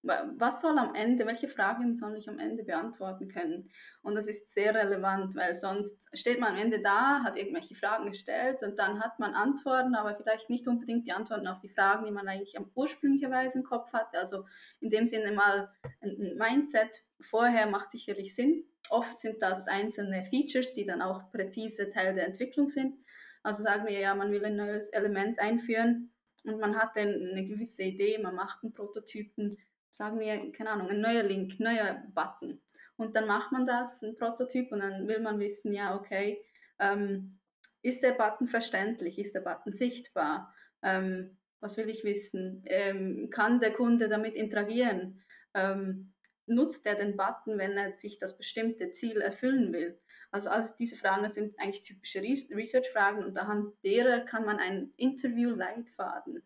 was 0.04 0.62
soll 0.62 0.78
am 0.78 0.96
Ende, 0.96 1.26
welche 1.26 1.48
Fragen 1.48 1.96
soll 1.96 2.18
ich 2.18 2.28
am 2.28 2.38
Ende 2.38 2.64
beantworten 2.64 3.30
können? 3.30 3.70
Und 4.02 4.16
das 4.16 4.28
ist 4.28 4.50
sehr 4.50 4.76
relevant, 4.76 5.34
weil 5.36 5.56
sonst 5.56 6.10
steht 6.14 6.42
man 6.42 6.54
am 6.54 6.58
Ende 6.60 6.82
da, 6.82 7.24
hat 7.24 7.38
irgendwelche 7.38 7.74
Fragen 7.74 8.10
gestellt 8.10 8.64
und 8.64 8.78
dann 8.78 9.02
hat 9.02 9.20
man 9.20 9.34
Antworten, 9.34 9.96
aber 9.96 10.16
vielleicht 10.16 10.50
nicht 10.50 10.68
unbedingt 10.68 11.08
die 11.08 11.14
Antworten 11.14 11.48
auf 11.48 11.60
die 11.60 11.70
Fragen, 11.70 12.06
die 12.06 12.12
man 12.12 12.28
eigentlich 12.28 12.58
ursprünglicherweise 12.76 13.60
im 13.60 13.64
Kopf 13.64 13.94
hatte. 13.94 14.18
Also 14.18 14.46
in 14.82 14.90
dem 14.90 15.06
Sinne 15.06 15.32
mal 15.32 15.72
ein 16.02 16.36
Mindset 16.38 17.04
vorher 17.22 17.68
macht 17.68 17.92
sicherlich 17.92 18.36
Sinn. 18.36 18.66
Oft 18.90 19.18
sind 19.18 19.42
das 19.42 19.68
einzelne 19.68 20.26
Features, 20.26 20.74
die 20.74 20.86
dann 20.86 21.02
auch 21.02 21.32
präzise 21.32 21.88
Teil 21.90 22.14
der 22.14 22.26
Entwicklung 22.26 22.68
sind. 22.68 22.98
Also 23.42 23.64
sagen 23.64 23.86
wir 23.88 23.98
ja, 23.98 24.14
man 24.16 24.32
will 24.32 24.44
ein 24.44 24.58
neues 24.58 24.90
Element 24.90 25.40
einführen 25.40 26.12
und 26.44 26.60
man 26.60 26.76
hat 26.76 26.98
dann 26.98 27.08
eine 27.08 27.46
gewisse 27.46 27.84
Idee, 27.84 28.18
man 28.18 28.36
macht 28.36 28.64
einen 28.64 28.74
Prototypen, 28.74 29.58
sagen 29.94 30.20
wir, 30.20 30.52
keine 30.52 30.72
Ahnung, 30.72 30.90
ein 30.90 31.02
neuer 31.02 31.24
Link, 31.24 31.60
neuer 31.60 32.04
Button. 32.14 32.60
Und 32.98 33.16
dann 33.16 33.28
macht 33.28 33.52
man 33.52 33.66
das, 33.66 34.02
ein 34.02 34.16
Prototyp, 34.16 34.72
und 34.72 34.80
dann 34.80 35.08
will 35.08 35.20
man 35.20 35.40
wissen, 35.40 35.72
ja, 35.72 35.96
okay, 35.96 36.44
ähm, 36.80 37.40
ist 37.84 38.02
der 38.02 38.14
Button 38.14 38.48
verständlich, 38.48 39.20
ist 39.20 39.36
der 39.36 39.42
Button 39.42 39.72
sichtbar? 39.72 40.54
Ähm, 40.82 41.38
was 41.60 41.78
will 41.78 41.90
ich 41.90 42.04
wissen? 42.04 42.64
Ähm, 42.66 43.30
kann 43.30 43.60
der 43.60 43.74
Kunde 43.74 44.10
damit 44.10 44.34
interagieren? 44.34 45.22
Ähm, 45.54 46.14
nutzt 46.48 46.86
er 46.88 46.96
den 46.96 47.16
Button, 47.16 47.58
wenn 47.58 47.78
er 47.78 47.96
sich 47.96 48.18
das 48.18 48.38
bestimmte 48.38 48.92
Ziel 48.92 49.22
erfüllen 49.22 49.72
will? 49.74 50.00
Also 50.32 50.50
all 50.50 50.68
diese 50.80 50.96
Fragen 50.96 51.30
sind 51.30 51.54
eigentlich 51.60 51.84
typische 51.84 52.22
Research-Fragen 52.22 53.24
und 53.24 53.38
anhand 53.38 53.76
derer 53.84 54.22
kann 54.22 54.46
man 54.46 54.58
einen 54.58 54.94
Interview-Leitfaden 54.98 56.44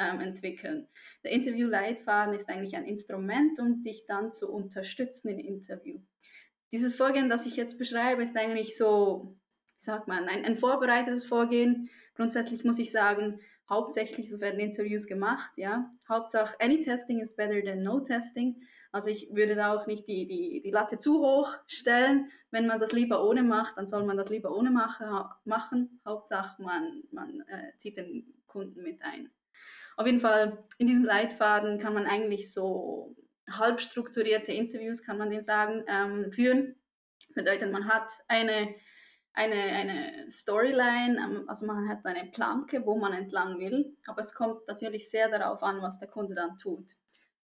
ähm, 0.00 0.20
entwickeln. 0.20 0.88
Der 1.22 1.32
Interview-Leitfaden 1.32 2.34
ist 2.34 2.48
eigentlich 2.48 2.74
ein 2.74 2.84
Instrument, 2.84 3.58
um 3.60 3.82
dich 3.82 4.06
dann 4.06 4.32
zu 4.32 4.50
unterstützen 4.50 5.28
im 5.28 5.38
Interview. 5.38 6.00
Dieses 6.72 6.94
Vorgehen, 6.94 7.28
das 7.28 7.46
ich 7.46 7.56
jetzt 7.56 7.78
beschreibe, 7.78 8.22
ist 8.22 8.36
eigentlich 8.36 8.76
so, 8.76 9.36
wie 9.78 9.84
sagt 9.84 10.08
man, 10.08 10.24
ein, 10.24 10.44
ein 10.44 10.56
vorbereitetes 10.56 11.24
Vorgehen. 11.24 11.90
Grundsätzlich 12.14 12.64
muss 12.64 12.78
ich 12.78 12.90
sagen, 12.90 13.40
hauptsächlich 13.68 14.30
es 14.30 14.40
werden 14.40 14.60
Interviews 14.60 15.06
gemacht, 15.06 15.52
ja. 15.56 15.92
Hauptsache, 16.08 16.56
any 16.60 16.80
testing 16.80 17.20
is 17.20 17.36
better 17.36 17.62
than 17.62 17.82
no 17.82 18.00
testing. 18.00 18.62
Also 18.92 19.08
ich 19.10 19.28
würde 19.32 19.54
da 19.54 19.74
auch 19.74 19.86
nicht 19.86 20.08
die, 20.08 20.26
die, 20.26 20.62
die 20.62 20.70
Latte 20.70 20.98
zu 20.98 21.20
hoch 21.20 21.56
stellen. 21.68 22.28
Wenn 22.50 22.66
man 22.66 22.80
das 22.80 22.90
lieber 22.90 23.24
ohne 23.24 23.44
macht, 23.44 23.76
dann 23.76 23.86
soll 23.86 24.04
man 24.04 24.16
das 24.16 24.28
lieber 24.28 24.56
ohne 24.56 24.70
machen. 24.70 26.00
Hauptsache, 26.04 26.60
man, 26.60 27.04
man 27.12 27.40
äh, 27.42 27.76
zieht 27.78 27.96
den 27.96 28.34
Kunden 28.46 28.82
mit 28.82 29.02
ein. 29.02 29.30
Auf 30.00 30.06
jeden 30.06 30.20
Fall, 30.20 30.56
in 30.78 30.86
diesem 30.86 31.04
Leitfaden 31.04 31.78
kann 31.78 31.92
man 31.92 32.06
eigentlich 32.06 32.54
so 32.54 33.14
halb 33.50 33.82
strukturierte 33.82 34.50
Interviews, 34.50 35.02
kann 35.02 35.18
man 35.18 35.28
dem 35.28 35.42
sagen, 35.42 35.84
ähm, 35.88 36.32
führen. 36.32 36.76
Bedeutet, 37.34 37.70
man 37.70 37.86
hat 37.86 38.10
eine, 38.26 38.74
eine, 39.34 39.56
eine 39.56 40.30
Storyline, 40.30 41.18
ähm, 41.18 41.44
also 41.48 41.66
man 41.66 41.86
hat 41.86 41.98
eine 42.06 42.30
Planke, 42.30 42.86
wo 42.86 42.96
man 42.96 43.12
entlang 43.12 43.58
will, 43.58 43.94
aber 44.06 44.22
es 44.22 44.32
kommt 44.32 44.66
natürlich 44.68 45.10
sehr 45.10 45.28
darauf 45.28 45.62
an, 45.62 45.82
was 45.82 45.98
der 45.98 46.08
Kunde 46.08 46.34
dann 46.34 46.56
tut. 46.56 46.96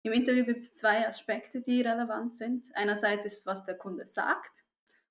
Im 0.04 0.14
Interview 0.14 0.46
gibt 0.46 0.62
es 0.62 0.74
zwei 0.74 1.08
Aspekte, 1.08 1.60
die 1.60 1.82
relevant 1.82 2.36
sind. 2.36 2.68
Einerseits 2.76 3.26
ist, 3.26 3.48
was 3.48 3.64
der 3.64 3.80
Kunde 3.80 4.06
sagt 4.06 4.64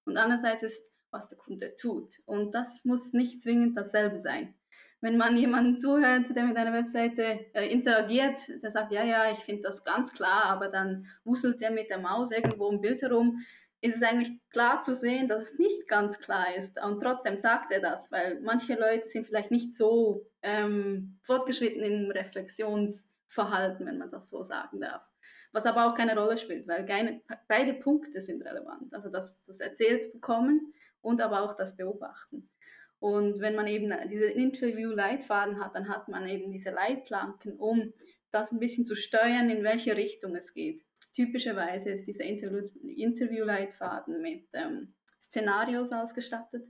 und 0.04 0.16
andererseits 0.16 0.62
ist, 0.62 0.92
was 1.10 1.26
der 1.26 1.38
Kunde 1.38 1.74
tut. 1.74 2.20
Und 2.24 2.54
das 2.54 2.84
muss 2.84 3.12
nicht 3.12 3.42
zwingend 3.42 3.76
dasselbe 3.76 4.18
sein. 4.20 4.54
Wenn 5.02 5.16
man 5.16 5.36
jemanden 5.36 5.76
zuhört, 5.76 6.34
der 6.34 6.44
mit 6.44 6.56
einer 6.56 6.72
Webseite 6.72 7.46
äh, 7.54 7.66
interagiert, 7.66 8.38
der 8.62 8.70
sagt, 8.70 8.92
ja, 8.92 9.02
ja, 9.02 9.30
ich 9.30 9.38
finde 9.38 9.62
das 9.62 9.84
ganz 9.84 10.12
klar, 10.12 10.44
aber 10.44 10.68
dann 10.68 11.06
wuselt 11.24 11.60
der 11.60 11.72
mit 11.72 11.90
der 11.90 11.98
Maus 11.98 12.30
irgendwo 12.30 12.70
im 12.70 12.80
Bild 12.80 13.02
herum, 13.02 13.38
ist 13.80 13.96
es 13.96 14.02
eigentlich 14.04 14.38
klar 14.50 14.80
zu 14.80 14.94
sehen, 14.94 15.26
dass 15.26 15.50
es 15.50 15.58
nicht 15.58 15.88
ganz 15.88 16.20
klar 16.20 16.54
ist. 16.56 16.80
Und 16.80 17.02
trotzdem 17.02 17.36
sagt 17.36 17.72
er 17.72 17.80
das, 17.80 18.12
weil 18.12 18.40
manche 18.42 18.74
Leute 18.74 19.08
sind 19.08 19.26
vielleicht 19.26 19.50
nicht 19.50 19.74
so 19.74 20.30
ähm, 20.40 21.18
fortgeschritten 21.24 21.82
im 21.82 22.10
Reflexionsverhalten, 22.12 23.84
wenn 23.84 23.98
man 23.98 24.12
das 24.12 24.30
so 24.30 24.44
sagen 24.44 24.80
darf. 24.80 25.02
Was 25.50 25.66
aber 25.66 25.86
auch 25.86 25.96
keine 25.96 26.16
Rolle 26.16 26.38
spielt, 26.38 26.68
weil 26.68 26.86
keine, 26.86 27.22
beide 27.48 27.74
Punkte 27.74 28.20
sind 28.20 28.42
relevant. 28.42 28.94
Also 28.94 29.08
das, 29.08 29.42
das 29.42 29.58
erzählt 29.58 30.12
bekommen 30.12 30.72
und 31.00 31.20
aber 31.20 31.42
auch 31.42 31.54
das 31.54 31.76
Beobachten. 31.76 32.48
Und 33.02 33.40
wenn 33.40 33.56
man 33.56 33.66
eben 33.66 33.92
diese 34.08 34.26
Interview-Leitfaden 34.26 35.58
hat, 35.58 35.74
dann 35.74 35.88
hat 35.88 36.06
man 36.06 36.28
eben 36.28 36.52
diese 36.52 36.70
Leitplanken, 36.70 37.56
um 37.58 37.92
das 38.30 38.52
ein 38.52 38.60
bisschen 38.60 38.86
zu 38.86 38.94
steuern, 38.94 39.50
in 39.50 39.64
welche 39.64 39.96
Richtung 39.96 40.36
es 40.36 40.54
geht. 40.54 40.84
Typischerweise 41.12 41.90
ist 41.90 42.06
dieser 42.06 42.22
Interview-Leitfaden 42.24 44.22
mit 44.22 44.46
ähm, 44.52 44.94
Szenarios 45.20 45.90
ausgestattet. 45.90 46.64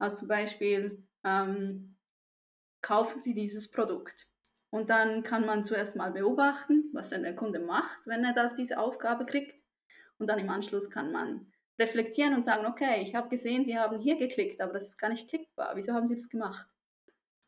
Also 0.00 0.16
zum 0.16 0.26
Beispiel, 0.26 1.06
ähm, 1.22 1.96
kaufen 2.82 3.22
Sie 3.22 3.34
dieses 3.34 3.70
Produkt. 3.70 4.26
Und 4.70 4.90
dann 4.90 5.22
kann 5.22 5.46
man 5.46 5.62
zuerst 5.62 5.94
mal 5.94 6.10
beobachten, 6.10 6.90
was 6.92 7.10
denn 7.10 7.22
der 7.22 7.36
Kunde 7.36 7.60
macht, 7.60 8.04
wenn 8.04 8.24
er 8.24 8.34
das, 8.34 8.56
diese 8.56 8.80
Aufgabe 8.80 9.26
kriegt. 9.26 9.54
Und 10.18 10.28
dann 10.28 10.40
im 10.40 10.50
Anschluss 10.50 10.90
kann 10.90 11.12
man 11.12 11.52
reflektieren 11.78 12.34
und 12.34 12.44
sagen, 12.44 12.66
okay, 12.66 13.02
ich 13.02 13.14
habe 13.14 13.28
gesehen, 13.28 13.64
Sie 13.64 13.78
haben 13.78 14.00
hier 14.00 14.16
geklickt, 14.16 14.60
aber 14.60 14.72
das 14.72 14.88
ist 14.88 14.98
gar 14.98 15.10
nicht 15.10 15.28
klickbar. 15.28 15.72
Wieso 15.76 15.92
haben 15.92 16.06
Sie 16.06 16.14
das 16.14 16.28
gemacht? 16.28 16.66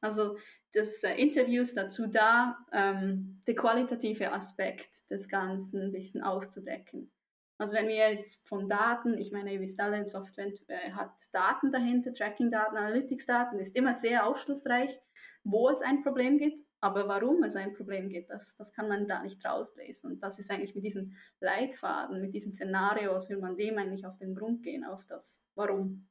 Also 0.00 0.36
das 0.72 1.02
äh, 1.02 1.14
Interview 1.14 1.62
ist 1.62 1.76
dazu 1.76 2.06
da, 2.06 2.58
ähm, 2.72 3.42
der 3.46 3.54
qualitative 3.54 4.32
Aspekt 4.32 5.10
des 5.10 5.28
Ganzen 5.28 5.82
ein 5.82 5.92
bisschen 5.92 6.22
aufzudecken. 6.22 7.10
Also 7.58 7.76
wenn 7.76 7.88
wir 7.88 7.96
jetzt 8.12 8.48
von 8.48 8.68
Daten, 8.68 9.18
ich 9.18 9.32
meine, 9.32 9.52
ihr 9.52 9.60
wisst 9.60 9.80
alle, 9.80 10.08
Software 10.08 10.50
äh, 10.68 10.92
hat 10.92 11.12
Daten 11.32 11.70
dahinter, 11.70 12.12
Tracking-Daten, 12.12 12.76
Analytics-Daten, 12.76 13.58
ist 13.58 13.76
immer 13.76 13.94
sehr 13.94 14.26
aufschlussreich, 14.26 14.98
wo 15.44 15.68
es 15.68 15.82
ein 15.82 16.02
Problem 16.02 16.38
gibt, 16.38 16.60
aber 16.80 17.06
warum 17.08 17.42
es 17.42 17.56
ein 17.56 17.74
Problem 17.74 18.08
gibt, 18.08 18.30
das, 18.30 18.54
das 18.54 18.72
kann 18.72 18.88
man 18.88 19.06
da 19.06 19.22
nicht 19.22 19.44
rauslesen. 19.44 20.10
Und 20.10 20.22
das 20.22 20.38
ist 20.38 20.50
eigentlich 20.50 20.74
mit 20.74 20.84
diesen 20.84 21.16
Leitfaden, 21.40 22.20
mit 22.20 22.34
diesen 22.34 22.52
Szenarios, 22.52 23.28
will 23.28 23.38
man 23.38 23.56
dem 23.56 23.76
eigentlich 23.78 24.06
auf 24.06 24.16
den 24.16 24.34
Grund 24.34 24.62
gehen, 24.62 24.84
auf 24.84 25.04
das 25.04 25.42
Warum. 25.54 26.08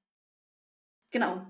Genau. 1.12 1.42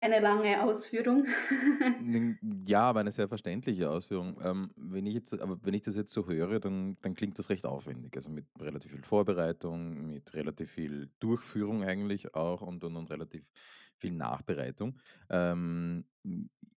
Eine 0.00 0.20
lange 0.20 0.62
Ausführung. 0.62 1.26
ja, 2.66 2.82
aber 2.82 3.00
eine 3.00 3.10
sehr 3.10 3.26
verständliche 3.26 3.90
Ausführung. 3.90 4.38
Ähm, 4.42 4.70
wenn, 4.76 5.06
ich 5.06 5.14
jetzt, 5.14 5.32
aber 5.40 5.58
wenn 5.62 5.74
ich 5.74 5.82
das 5.82 5.96
jetzt 5.96 6.12
so 6.12 6.26
höre, 6.26 6.60
dann, 6.60 6.98
dann 7.00 7.14
klingt 7.14 7.38
das 7.38 7.48
recht 7.48 7.64
aufwendig. 7.64 8.14
Also 8.14 8.28
mit 8.30 8.44
relativ 8.60 8.92
viel 8.92 9.02
Vorbereitung, 9.02 10.10
mit 10.10 10.34
relativ 10.34 10.70
viel 10.70 11.10
Durchführung 11.20 11.82
eigentlich 11.82 12.34
auch 12.34 12.60
und, 12.60 12.84
und, 12.84 12.96
und 12.96 13.10
relativ 13.10 13.50
viel 13.96 14.12
Nachbereitung. 14.12 15.00
Ähm, 15.30 16.04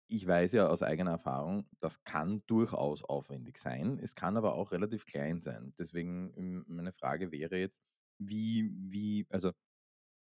ich 0.07 0.27
weiß 0.27 0.53
ja 0.53 0.67
aus 0.67 0.83
eigener 0.83 1.11
Erfahrung, 1.11 1.67
das 1.79 2.03
kann 2.03 2.43
durchaus 2.47 3.03
aufwendig 3.03 3.57
sein. 3.57 3.99
Es 4.01 4.15
kann 4.15 4.37
aber 4.37 4.55
auch 4.55 4.71
relativ 4.71 5.05
klein 5.05 5.39
sein. 5.41 5.73
Deswegen 5.79 6.33
ähm, 6.37 6.65
meine 6.67 6.93
Frage 6.93 7.31
wäre 7.31 7.57
jetzt, 7.57 7.81
wie, 8.19 8.71
wie, 8.75 9.25
also 9.29 9.51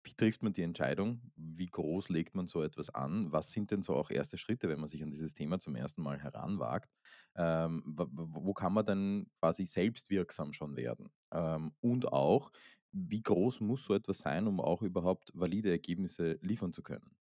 wie 0.04 0.14
trifft 0.14 0.42
man 0.42 0.54
die 0.54 0.64
Entscheidung? 0.64 1.22
Wie 1.36 1.66
groß 1.68 2.10
legt 2.10 2.34
man 2.34 2.48
so 2.48 2.64
etwas 2.64 2.90
an? 2.90 3.32
Was 3.34 3.52
sind 3.52 3.72
denn 3.72 3.84
so 3.84 3.94
auch 3.96 4.10
erste 4.10 4.38
Schritte, 4.38 4.70
wenn 4.70 4.80
man 4.80 4.88
sich 4.88 5.04
an 5.04 5.12
dieses 5.12 5.34
Thema 5.34 5.60
zum 5.60 5.76
ersten 5.76 6.02
Mal 6.02 6.20
heranwagt? 6.20 6.96
Ähm, 7.36 7.84
wo 7.86 8.54
kann 8.54 8.74
man 8.74 8.86
dann 8.86 9.28
quasi 9.42 9.66
selbstwirksam 9.66 10.54
schon 10.54 10.78
werden? 10.78 11.12
Ähm, 11.32 11.74
und 11.82 12.12
auch, 12.14 12.52
wie 12.94 13.22
groß 13.22 13.60
muss 13.60 13.86
so 13.86 13.94
etwas 13.96 14.20
sein, 14.20 14.48
um 14.48 14.62
auch 14.62 14.82
überhaupt 14.82 15.32
valide 15.36 15.72
Ergebnisse 15.72 16.40
liefern 16.42 16.72
zu 16.72 16.84
können? 16.84 17.18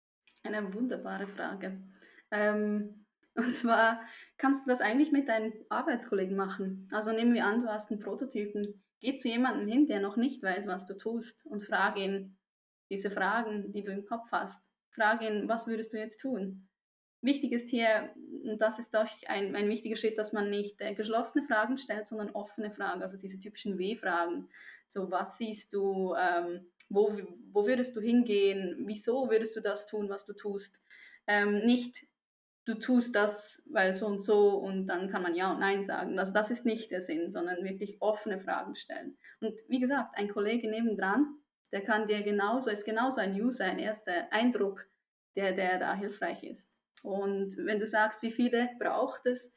Eine 0.45 0.73
wunderbare 0.73 1.27
Frage. 1.27 1.83
Ähm, 2.33 3.05
und 3.35 3.55
zwar 3.55 4.03
kannst 4.37 4.67
du 4.67 4.71
das 4.71 4.81
eigentlich 4.81 5.13
mit 5.13 5.29
deinen 5.29 5.53
Arbeitskollegen 5.69 6.37
machen. 6.37 6.89
Also 6.91 7.13
nehmen 7.13 7.35
wir 7.35 7.47
an, 7.47 7.61
du 7.61 7.69
hast 7.69 7.91
einen 7.91 8.01
Prototypen. 8.01 8.83
Geh 9.01 9.15
zu 9.17 9.29
jemandem 9.29 9.69
hin, 9.69 9.87
der 9.87 10.01
noch 10.01 10.17
nicht 10.17 10.43
weiß, 10.43 10.67
was 10.67 10.87
du 10.87 10.95
tust 10.97 11.47
und 11.47 11.63
frage 11.63 12.01
ihn 12.01 12.37
diese 12.91 13.11
Fragen, 13.11 13.73
die 13.73 13.83
du 13.83 13.91
im 13.91 14.05
Kopf 14.05 14.29
hast. 14.33 14.69
Frage 14.91 15.27
ihn, 15.27 15.49
was 15.49 15.67
würdest 15.67 15.93
du 15.93 15.99
jetzt 15.99 16.21
tun? 16.21 16.69
Wichtig 17.23 17.53
ist 17.53 17.71
hier, 17.71 18.13
und 18.45 18.61
das 18.61 18.79
ist 18.79 18.93
doch 18.95 19.09
ein, 19.29 19.55
ein 19.55 19.69
wichtiger 19.69 19.97
Schritt, 19.97 20.19
dass 20.19 20.33
man 20.33 20.51
nicht 20.51 20.81
äh, 20.81 20.93
geschlossene 20.95 21.45
Fragen 21.45 21.79
stellt, 21.79 22.09
sondern 22.09 22.31
offene 22.31 22.71
Fragen, 22.71 23.01
also 23.01 23.17
diese 23.17 23.39
typischen 23.39 23.79
W-Fragen. 23.79 24.49
So, 24.89 25.11
was 25.11 25.39
siehst 25.39 25.73
du, 25.73 26.15
ähm, 26.15 26.67
wo, 26.89 27.17
wo 27.53 27.67
würdest 27.67 27.97
du 27.97 28.01
hingehen, 28.01 28.77
wieso 28.87 29.31
würdest 29.31 29.57
du 29.57 29.61
das 29.61 29.87
tun, 29.87 30.09
was 30.09 30.25
du 30.25 30.35
tust? 30.35 30.81
Ähm, 31.29 31.65
nicht, 31.65 32.07
du 32.65 32.75
tust 32.75 33.15
das, 33.15 33.63
weil 33.71 33.95
so 33.95 34.07
und 34.07 34.23
so 34.23 34.57
und 34.57 34.87
dann 34.87 35.11
kann 35.11 35.23
man 35.23 35.35
Ja 35.35 35.53
und 35.53 35.61
Nein 35.61 35.85
sagen. 35.85 36.19
Also 36.19 36.33
das 36.33 36.51
ist 36.51 36.65
nicht 36.65 36.91
der 36.91 37.03
Sinn, 37.03 37.31
sondern 37.31 37.65
wirklich 37.65 38.01
offene 38.01 38.39
Fragen 38.39 38.77
stellen. 38.77 39.17
Und 39.41 39.55
wie 39.69 39.81
gesagt, 39.81 40.17
ein 40.17 40.29
Kollege 40.29 40.71
nebendran, 40.71 41.39
der 41.73 41.83
kann 41.83 42.07
dir 42.07 42.23
genauso, 42.23 42.71
ist 42.71 42.85
genauso 42.85 43.21
ein 43.21 43.35
User, 43.35 43.65
ein 43.65 43.79
erster 43.79 44.33
Eindruck, 44.33 44.87
der, 45.35 45.53
der 45.53 45.79
da 45.79 45.95
hilfreich 45.95 46.43
ist. 46.45 46.71
Und 47.03 47.57
wenn 47.57 47.81
du 47.81 47.87
sagst, 47.87 48.23
wie 48.23 48.31
viele 48.31 48.69
braucht 48.79 49.27
es, 49.27 49.51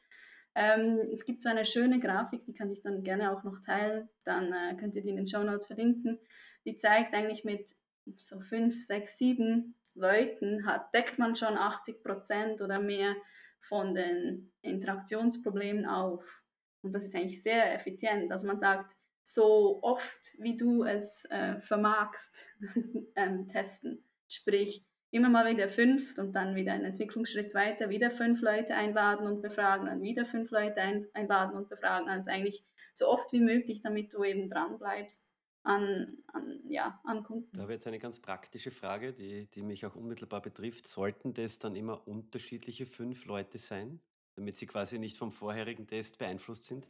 ähm, 0.54 0.98
es 1.12 1.24
gibt 1.26 1.42
so 1.42 1.50
eine 1.50 1.66
schöne 1.66 2.00
Grafik, 2.00 2.44
die 2.46 2.54
kann 2.54 2.72
ich 2.72 2.82
dann 2.82 3.04
gerne 3.04 3.30
auch 3.30 3.44
noch 3.44 3.60
teilen, 3.60 4.08
dann 4.24 4.52
äh, 4.52 4.74
könnt 4.76 4.96
ihr 4.96 5.02
die 5.02 5.10
in 5.10 5.16
den 5.16 5.28
Show 5.28 5.44
Notes 5.44 5.66
verlinken. 5.66 6.18
Die 6.64 6.74
zeigt 6.74 7.14
eigentlich 7.14 7.44
mit 7.44 7.76
so 8.16 8.40
fünf, 8.40 8.84
sechs, 8.84 9.18
sieben 9.18 9.74
Leuten 9.96 10.66
hat, 10.66 10.92
deckt 10.94 11.18
man 11.18 11.36
schon 11.36 11.56
80 11.56 12.02
Prozent 12.02 12.60
oder 12.62 12.80
mehr 12.80 13.14
von 13.60 13.94
den 13.94 14.52
Interaktionsproblemen 14.62 15.86
auf. 15.86 16.42
Und 16.82 16.92
das 16.92 17.04
ist 17.04 17.16
eigentlich 17.16 17.42
sehr 17.42 17.74
effizient, 17.74 18.30
dass 18.30 18.44
man 18.44 18.60
sagt, 18.60 18.92
so 19.22 19.80
oft 19.82 20.34
wie 20.38 20.56
du 20.56 20.84
es 20.84 21.24
äh, 21.30 21.60
vermagst, 21.60 22.46
ähm, 23.16 23.48
testen. 23.48 24.04
Sprich, 24.28 24.84
immer 25.10 25.28
mal 25.28 25.50
wieder 25.50 25.68
fünf 25.68 26.16
und 26.18 26.32
dann 26.36 26.54
wieder 26.54 26.72
einen 26.72 26.84
Entwicklungsschritt 26.84 27.54
weiter, 27.54 27.88
wieder 27.88 28.10
fünf 28.10 28.40
Leute 28.40 28.74
einladen 28.74 29.26
und 29.26 29.42
befragen, 29.42 29.86
dann 29.86 30.02
wieder 30.02 30.26
fünf 30.26 30.50
Leute 30.50 30.80
ein, 30.80 31.06
einladen 31.12 31.56
und 31.56 31.68
befragen. 31.68 32.08
Also 32.08 32.30
eigentlich 32.30 32.64
so 32.94 33.08
oft 33.08 33.32
wie 33.32 33.40
möglich, 33.40 33.82
damit 33.82 34.14
du 34.14 34.22
eben 34.22 34.48
dran 34.48 34.78
bleibst 34.78 35.25
an, 35.66 36.18
an, 36.28 36.60
ja, 36.68 37.00
an 37.04 37.24
Kunden. 37.24 37.50
Da 37.52 37.62
habe 37.62 37.72
ich 37.72 37.76
jetzt 37.76 37.86
eine 37.86 37.98
ganz 37.98 38.20
praktische 38.20 38.70
Frage, 38.70 39.12
die, 39.12 39.46
die 39.50 39.62
mich 39.62 39.84
auch 39.84 39.96
unmittelbar 39.96 40.40
betrifft. 40.40 40.86
Sollten 40.86 41.34
das 41.34 41.58
dann 41.58 41.74
immer 41.74 42.06
unterschiedliche 42.06 42.86
fünf 42.86 43.24
Leute 43.26 43.58
sein, 43.58 44.00
damit 44.36 44.56
sie 44.56 44.66
quasi 44.66 44.98
nicht 44.98 45.16
vom 45.16 45.32
vorherigen 45.32 45.86
Test 45.86 46.18
beeinflusst 46.18 46.64
sind? 46.64 46.88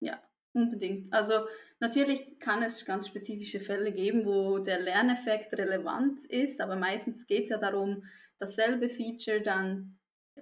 Ja, 0.00 0.22
unbedingt. 0.52 1.12
Also 1.12 1.46
natürlich 1.80 2.38
kann 2.38 2.62
es 2.62 2.84
ganz 2.84 3.08
spezifische 3.08 3.60
Fälle 3.60 3.92
geben, 3.92 4.24
wo 4.24 4.58
der 4.58 4.80
Lerneffekt 4.80 5.54
relevant 5.54 6.24
ist, 6.26 6.60
aber 6.60 6.76
meistens 6.76 7.26
geht 7.26 7.44
es 7.44 7.50
ja 7.50 7.58
darum, 7.58 8.04
dasselbe 8.38 8.88
Feature 8.88 9.42
dann 9.42 9.98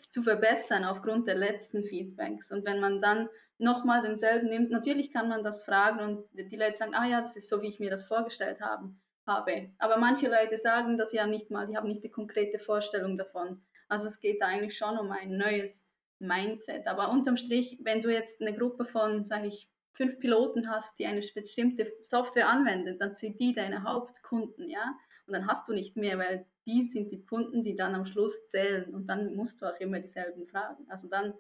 zu 0.09 0.23
verbessern 0.23 0.85
aufgrund 0.85 1.27
der 1.27 1.37
letzten 1.37 1.85
Feedbacks. 1.85 2.51
Und 2.51 2.65
wenn 2.65 2.81
man 2.81 3.01
dann 3.01 3.29
nochmal 3.59 4.03
denselben 4.03 4.49
nimmt, 4.49 4.71
natürlich 4.71 5.13
kann 5.13 5.29
man 5.29 5.45
das 5.45 5.65
fragen 5.65 6.01
und 6.01 6.27
die 6.33 6.57
Leute 6.57 6.77
sagen, 6.77 6.95
ah 6.95 7.07
ja, 7.07 7.21
das 7.21 7.37
ist 7.37 7.49
so, 7.49 7.63
wie 7.63 7.69
ich 7.69 7.81
mir 7.81 7.91
das 7.91 8.05
vorgestellt 8.05 8.61
habe. 8.61 8.91
Aber 9.25 9.97
manche 9.99 10.29
Leute 10.29 10.59
sagen 10.59 10.99
das 10.99 11.13
ja 11.13 11.27
nicht 11.27 11.51
mal, 11.51 11.67
die 11.67 11.77
haben 11.77 11.89
nicht 11.89 12.03
die 12.03 12.11
konkrete 12.11 12.59
Vorstellung 12.59 13.17
davon. 13.17 13.63
Also 13.89 14.07
es 14.07 14.21
geht 14.21 14.41
da 14.41 14.47
eigentlich 14.47 14.77
schon 14.77 14.99
um 14.99 15.13
ein 15.13 15.37
neues 15.37 15.85
Mindset. 16.19 16.87
Aber 16.87 17.11
unterm 17.11 17.37
Strich, 17.37 17.79
wenn 17.83 18.01
du 18.01 18.11
jetzt 18.11 18.41
eine 18.41 18.57
Gruppe 18.57 18.85
von, 18.85 19.23
sage 19.23 19.49
ich, 19.49 19.69
fünf 19.93 20.19
Piloten 20.19 20.69
hast, 20.71 20.99
die 20.99 21.07
eine 21.07 21.21
bestimmte 21.21 21.87
Software 22.01 22.49
anwenden, 22.49 22.99
dann 22.99 23.15
sind 23.15 23.39
die 23.39 23.53
deine 23.53 23.85
Hauptkunden, 23.85 24.69
ja. 24.69 24.95
Und 25.27 25.35
dann 25.35 25.47
hast 25.47 25.69
du 25.69 25.73
nicht 25.73 25.97
mehr, 25.97 26.19
weil 26.19 26.47
die 26.67 26.85
sind 26.85 27.11
die 27.11 27.25
Kunden, 27.25 27.65
die 27.65 27.77
dann 27.77 27.95
am 27.95 28.07
Schluss 28.07 28.47
zählen 28.47 28.93
und 28.95 29.07
dann 29.07 29.35
musst 29.35 29.61
du 29.63 29.67
auch 29.67 29.79
immer 29.81 30.01
dieselben 30.01 30.47
fragen. 30.47 30.85
Also 30.89 31.09
dann 31.09 31.35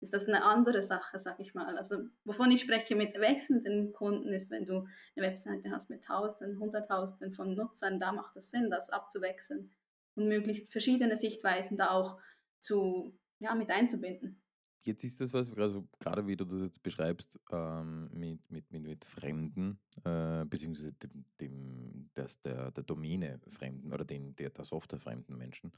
ist 0.00 0.14
das 0.14 0.26
eine 0.26 0.44
andere 0.44 0.82
Sache, 0.82 1.18
sag 1.18 1.40
ich 1.40 1.54
mal. 1.54 1.76
Also 1.76 2.08
wovon 2.24 2.50
ich 2.50 2.60
spreche 2.60 2.94
mit 2.94 3.18
wechselnden 3.18 3.92
Kunden 3.92 4.32
ist, 4.32 4.50
wenn 4.50 4.64
du 4.64 4.86
eine 5.16 5.26
Webseite 5.26 5.70
hast 5.70 5.90
mit 5.90 6.04
Tausenden, 6.04 6.58
Hunderttausenden 6.60 7.32
von 7.32 7.54
Nutzern, 7.54 7.98
da 7.98 8.12
macht 8.12 8.36
es 8.36 8.50
Sinn, 8.50 8.70
das 8.70 8.90
abzuwechseln 8.90 9.70
und 10.14 10.28
möglichst 10.28 10.70
verschiedene 10.70 11.16
Sichtweisen 11.16 11.76
da 11.76 11.90
auch 11.90 12.18
zu, 12.60 13.16
ja, 13.40 13.54
mit 13.54 13.70
einzubinden. 13.70 14.40
Jetzt 14.80 15.02
ist 15.02 15.20
das 15.20 15.32
was, 15.32 15.52
also 15.56 15.88
gerade 15.98 16.26
wie 16.26 16.36
du 16.36 16.44
das 16.44 16.60
jetzt 16.60 16.82
beschreibst, 16.82 17.38
ähm, 17.50 18.08
mit, 18.12 18.48
mit, 18.48 18.70
mit, 18.70 18.82
mit 18.82 19.04
Fremden, 19.04 19.80
äh, 20.04 20.44
beziehungsweise 20.44 20.92
dem, 20.92 21.24
dem 21.40 22.10
das, 22.14 22.40
der, 22.40 22.70
der 22.70 22.84
Domäne 22.84 23.40
Fremden 23.48 23.92
oder 23.92 24.04
den, 24.04 24.36
der, 24.36 24.50
der 24.50 24.64
Software 24.64 25.00
fremden 25.00 25.36
Menschen, 25.36 25.72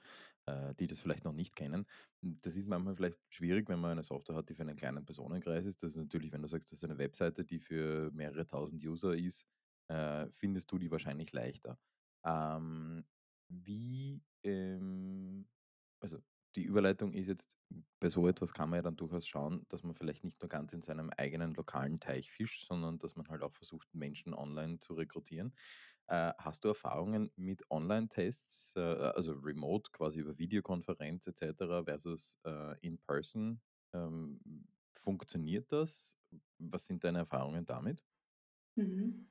äh, 0.46 0.74
die 0.74 0.86
das 0.86 1.00
vielleicht 1.00 1.24
noch 1.24 1.32
nicht 1.32 1.56
kennen. 1.56 1.86
Das 2.20 2.56
ist 2.56 2.68
manchmal 2.68 2.94
vielleicht 2.94 3.18
schwierig, 3.30 3.70
wenn 3.70 3.80
man 3.80 3.92
eine 3.92 4.04
Software 4.04 4.36
hat, 4.36 4.50
die 4.50 4.54
für 4.54 4.62
einen 4.62 4.76
kleinen 4.76 5.04
Personenkreis 5.06 5.64
ist. 5.64 5.82
Das 5.82 5.92
ist 5.92 5.96
natürlich, 5.96 6.30
wenn 6.32 6.42
du 6.42 6.48
sagst, 6.48 6.70
das 6.70 6.78
ist 6.78 6.84
eine 6.84 6.98
Webseite, 6.98 7.44
die 7.44 7.58
für 7.58 8.10
mehrere 8.12 8.46
tausend 8.46 8.84
User 8.84 9.16
ist, 9.16 9.46
äh, 9.88 10.26
findest 10.30 10.70
du 10.72 10.78
die 10.78 10.90
wahrscheinlich 10.90 11.32
leichter. 11.32 11.78
Ähm, 12.24 13.04
wie, 13.48 14.22
ähm, 14.44 15.48
also 16.00 16.18
die 16.56 16.64
Überleitung 16.64 17.12
ist 17.12 17.28
jetzt, 17.28 17.56
bei 18.00 18.08
so 18.08 18.26
etwas 18.28 18.52
kann 18.52 18.70
man 18.70 18.78
ja 18.78 18.82
dann 18.82 18.96
durchaus 18.96 19.26
schauen, 19.26 19.64
dass 19.68 19.82
man 19.82 19.94
vielleicht 19.94 20.24
nicht 20.24 20.40
nur 20.40 20.48
ganz 20.48 20.72
in 20.72 20.82
seinem 20.82 21.10
eigenen 21.10 21.54
lokalen 21.54 22.00
Teich 22.00 22.30
fischt, 22.30 22.66
sondern 22.66 22.98
dass 22.98 23.16
man 23.16 23.28
halt 23.28 23.42
auch 23.42 23.52
versucht, 23.52 23.88
Menschen 23.94 24.34
online 24.34 24.78
zu 24.80 24.94
rekrutieren. 24.94 25.54
Äh, 26.08 26.32
hast 26.38 26.64
du 26.64 26.68
Erfahrungen 26.68 27.30
mit 27.36 27.70
Online-Tests, 27.70 28.74
äh, 28.76 28.80
also 28.80 29.32
remote, 29.32 29.90
quasi 29.92 30.20
über 30.20 30.38
Videokonferenz 30.38 31.26
etc. 31.28 31.84
versus 31.84 32.38
äh, 32.44 32.78
in 32.80 32.98
person? 32.98 33.60
Ähm, 33.92 34.40
funktioniert 34.92 35.70
das? 35.72 36.18
Was 36.58 36.86
sind 36.86 37.04
deine 37.04 37.18
Erfahrungen 37.18 37.64
damit? 37.64 38.04
Mhm. 38.76 39.28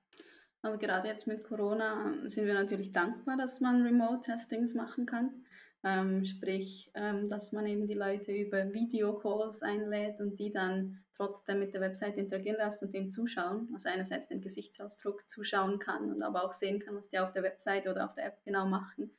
Also 0.61 0.77
gerade 0.77 1.07
jetzt 1.07 1.27
mit 1.27 1.43
Corona 1.43 2.13
sind 2.29 2.45
wir 2.45 2.53
natürlich 2.53 2.91
dankbar, 2.91 3.37
dass 3.37 3.61
man 3.61 3.81
Remote-Testings 3.81 4.73
machen 4.73 5.05
kann. 5.05 5.45
Ähm, 5.83 6.25
sprich, 6.25 6.91
ähm, 6.93 7.29
dass 7.29 7.53
man 7.53 7.65
eben 7.65 7.87
die 7.87 7.93
Leute 7.93 8.33
über 8.33 8.73
Videocalls 8.73 9.61
einlädt 9.61 10.19
und 10.19 10.37
die 10.37 10.51
dann 10.51 11.03
trotzdem 11.15 11.59
mit 11.59 11.73
der 11.73 11.81
Website 11.81 12.17
interagieren 12.17 12.57
lässt 12.57 12.81
und 12.81 12.93
dem 12.93 13.11
zuschauen. 13.11 13.69
Also 13.73 13.89
einerseits 13.89 14.27
den 14.27 14.41
Gesichtsausdruck 14.41 15.29
zuschauen 15.29 15.79
kann 15.79 16.11
und 16.11 16.21
aber 16.21 16.43
auch 16.43 16.53
sehen 16.53 16.79
kann, 16.79 16.95
was 16.95 17.09
die 17.09 17.19
auf 17.19 17.31
der 17.31 17.43
Website 17.43 17.87
oder 17.87 18.05
auf 18.05 18.13
der 18.13 18.25
App 18.25 18.43
genau 18.43 18.65
machen. 18.65 19.11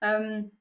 Ähm, 0.00 0.52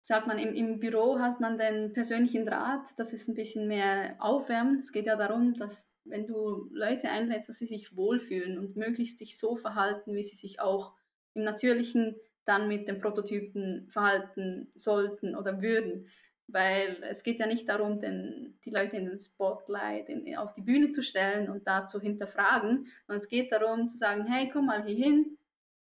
sagt 0.00 0.26
man, 0.26 0.38
im, 0.38 0.54
im 0.54 0.78
Büro 0.78 1.18
hat 1.18 1.40
man 1.40 1.58
den 1.58 1.92
persönlichen 1.92 2.44
Draht, 2.46 2.88
das 2.96 3.12
ist 3.12 3.28
ein 3.28 3.34
bisschen 3.34 3.68
mehr 3.68 4.16
aufwärmen. 4.18 4.78
Es 4.78 4.92
geht 4.92 5.06
ja 5.06 5.16
darum, 5.16 5.54
dass 5.54 5.88
wenn 6.04 6.26
du 6.26 6.68
Leute 6.70 7.08
einlädst, 7.08 7.48
dass 7.48 7.58
sie 7.58 7.66
sich 7.66 7.96
wohlfühlen 7.96 8.58
und 8.58 8.76
möglichst 8.76 9.18
sich 9.18 9.38
so 9.38 9.56
verhalten, 9.56 10.14
wie 10.14 10.24
sie 10.24 10.36
sich 10.36 10.60
auch 10.60 10.92
im 11.32 11.44
natürlichen 11.44 12.16
dann 12.44 12.68
mit 12.68 12.88
den 12.88 13.00
Prototypen 13.00 13.88
verhalten 13.90 14.70
sollten 14.74 15.34
oder 15.36 15.62
würden. 15.62 16.08
Weil 16.46 17.02
es 17.08 17.22
geht 17.22 17.40
ja 17.40 17.46
nicht 17.46 17.68
darum, 17.68 18.00
den, 18.00 18.58
die 18.64 18.70
Leute 18.70 18.96
in 18.96 19.06
den 19.06 19.18
Spotlight, 19.18 20.10
in, 20.10 20.36
auf 20.36 20.52
die 20.52 20.60
Bühne 20.60 20.90
zu 20.90 21.02
stellen 21.02 21.48
und 21.48 21.66
da 21.66 21.86
zu 21.86 22.00
hinterfragen, 22.00 22.86
sondern 23.06 23.22
es 23.22 23.28
geht 23.28 23.50
darum 23.50 23.88
zu 23.88 23.96
sagen, 23.96 24.26
hey, 24.26 24.50
komm 24.52 24.66
mal 24.66 24.84
hier 24.84 24.96
hin, 24.96 25.38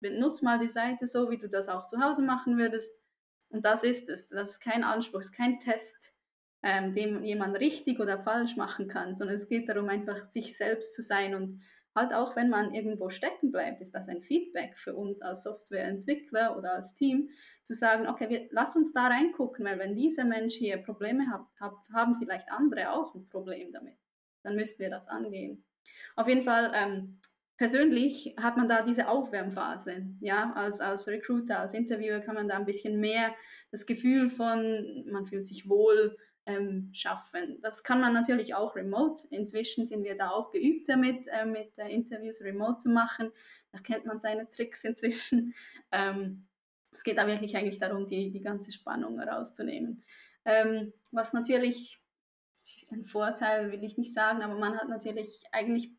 nutz 0.00 0.42
mal 0.42 0.58
die 0.58 0.68
Seite 0.68 1.06
so, 1.06 1.30
wie 1.30 1.38
du 1.38 1.48
das 1.48 1.68
auch 1.68 1.86
zu 1.86 2.00
Hause 2.00 2.22
machen 2.22 2.56
würdest. 2.56 2.98
Und 3.50 3.64
das 3.64 3.82
ist 3.82 4.08
es. 4.08 4.28
Das 4.28 4.50
ist 4.50 4.60
kein 4.60 4.82
Anspruch, 4.82 5.20
es 5.20 5.26
ist 5.26 5.36
kein 5.36 5.60
Test, 5.60 6.12
ähm, 6.62 6.94
den 6.94 7.22
jemand 7.25 7.58
richtig 7.58 8.00
oder 8.00 8.18
falsch 8.18 8.56
machen 8.56 8.88
kann, 8.88 9.14
sondern 9.14 9.36
es 9.36 9.48
geht 9.48 9.68
darum, 9.68 9.88
einfach 9.88 10.25
sich 10.30 10.56
selbst 10.56 10.94
zu 10.94 11.02
sein 11.02 11.34
und 11.34 11.56
halt 11.96 12.12
auch 12.12 12.36
wenn 12.36 12.48
man 12.48 12.72
irgendwo 12.72 13.08
stecken 13.08 13.50
bleibt, 13.50 13.80
ist 13.80 13.94
das 13.94 14.08
ein 14.08 14.22
Feedback 14.22 14.78
für 14.78 14.94
uns 14.94 15.22
als 15.22 15.42
Softwareentwickler 15.42 16.56
oder 16.56 16.74
als 16.74 16.94
Team, 16.94 17.30
zu 17.62 17.74
sagen, 17.74 18.06
okay, 18.06 18.28
wir, 18.28 18.48
lass 18.52 18.76
uns 18.76 18.92
da 18.92 19.08
reingucken, 19.08 19.64
weil 19.64 19.78
wenn 19.80 19.96
dieser 19.96 20.24
Mensch 20.24 20.54
hier 20.54 20.76
Probleme 20.76 21.28
hat, 21.32 21.46
hat, 21.58 21.74
haben 21.92 22.16
vielleicht 22.16 22.48
andere 22.52 22.92
auch 22.92 23.14
ein 23.14 23.28
Problem 23.28 23.72
damit. 23.72 23.96
Dann 24.44 24.54
müssten 24.54 24.80
wir 24.80 24.90
das 24.90 25.08
angehen. 25.08 25.64
Auf 26.14 26.28
jeden 26.28 26.42
Fall, 26.42 26.70
ähm, 26.74 27.18
persönlich 27.56 28.34
hat 28.38 28.56
man 28.56 28.68
da 28.68 28.82
diese 28.82 29.08
Aufwärmphase. 29.08 30.06
Ja, 30.20 30.52
als, 30.54 30.80
als 30.80 31.08
Recruiter, 31.08 31.58
als 31.58 31.74
Interviewer 31.74 32.20
kann 32.20 32.34
man 32.34 32.48
da 32.48 32.56
ein 32.56 32.66
bisschen 32.66 33.00
mehr 33.00 33.34
das 33.70 33.86
Gefühl 33.86 34.28
von, 34.28 35.04
man 35.10 35.26
fühlt 35.26 35.46
sich 35.46 35.68
wohl, 35.68 36.16
ähm, 36.46 36.90
schaffen. 36.92 37.58
Das 37.60 37.82
kann 37.82 38.00
man 38.00 38.12
natürlich 38.12 38.54
auch 38.54 38.76
remote. 38.76 39.26
Inzwischen 39.30 39.86
sind 39.86 40.04
wir 40.04 40.16
da 40.16 40.30
auch 40.30 40.50
geübt 40.52 40.88
damit, 40.88 41.26
äh, 41.28 41.44
mit 41.44 41.76
äh, 41.76 41.88
Interviews 41.88 42.40
remote 42.40 42.78
zu 42.78 42.88
machen. 42.88 43.32
Da 43.72 43.80
kennt 43.80 44.06
man 44.06 44.20
seine 44.20 44.48
Tricks 44.48 44.84
inzwischen. 44.84 45.54
Ähm, 45.92 46.46
es 46.92 47.02
geht 47.02 47.18
da 47.18 47.26
wirklich 47.26 47.56
eigentlich 47.56 47.78
darum, 47.78 48.06
die, 48.06 48.30
die 48.30 48.40
ganze 48.40 48.73
Spannung 48.73 49.18
herauszunehmen. 49.18 50.02
Ähm, 50.44 50.92
was 51.10 51.32
natürlich 51.32 52.00
ein 52.90 53.04
Vorteil 53.04 53.71
will 53.71 53.84
ich 53.84 53.99
nicht 53.99 54.14
sagen, 54.14 54.42
aber 54.42 54.54
man 54.54 54.78
hat 54.78 54.88
natürlich 54.88 55.44
eigentlich 55.52 55.90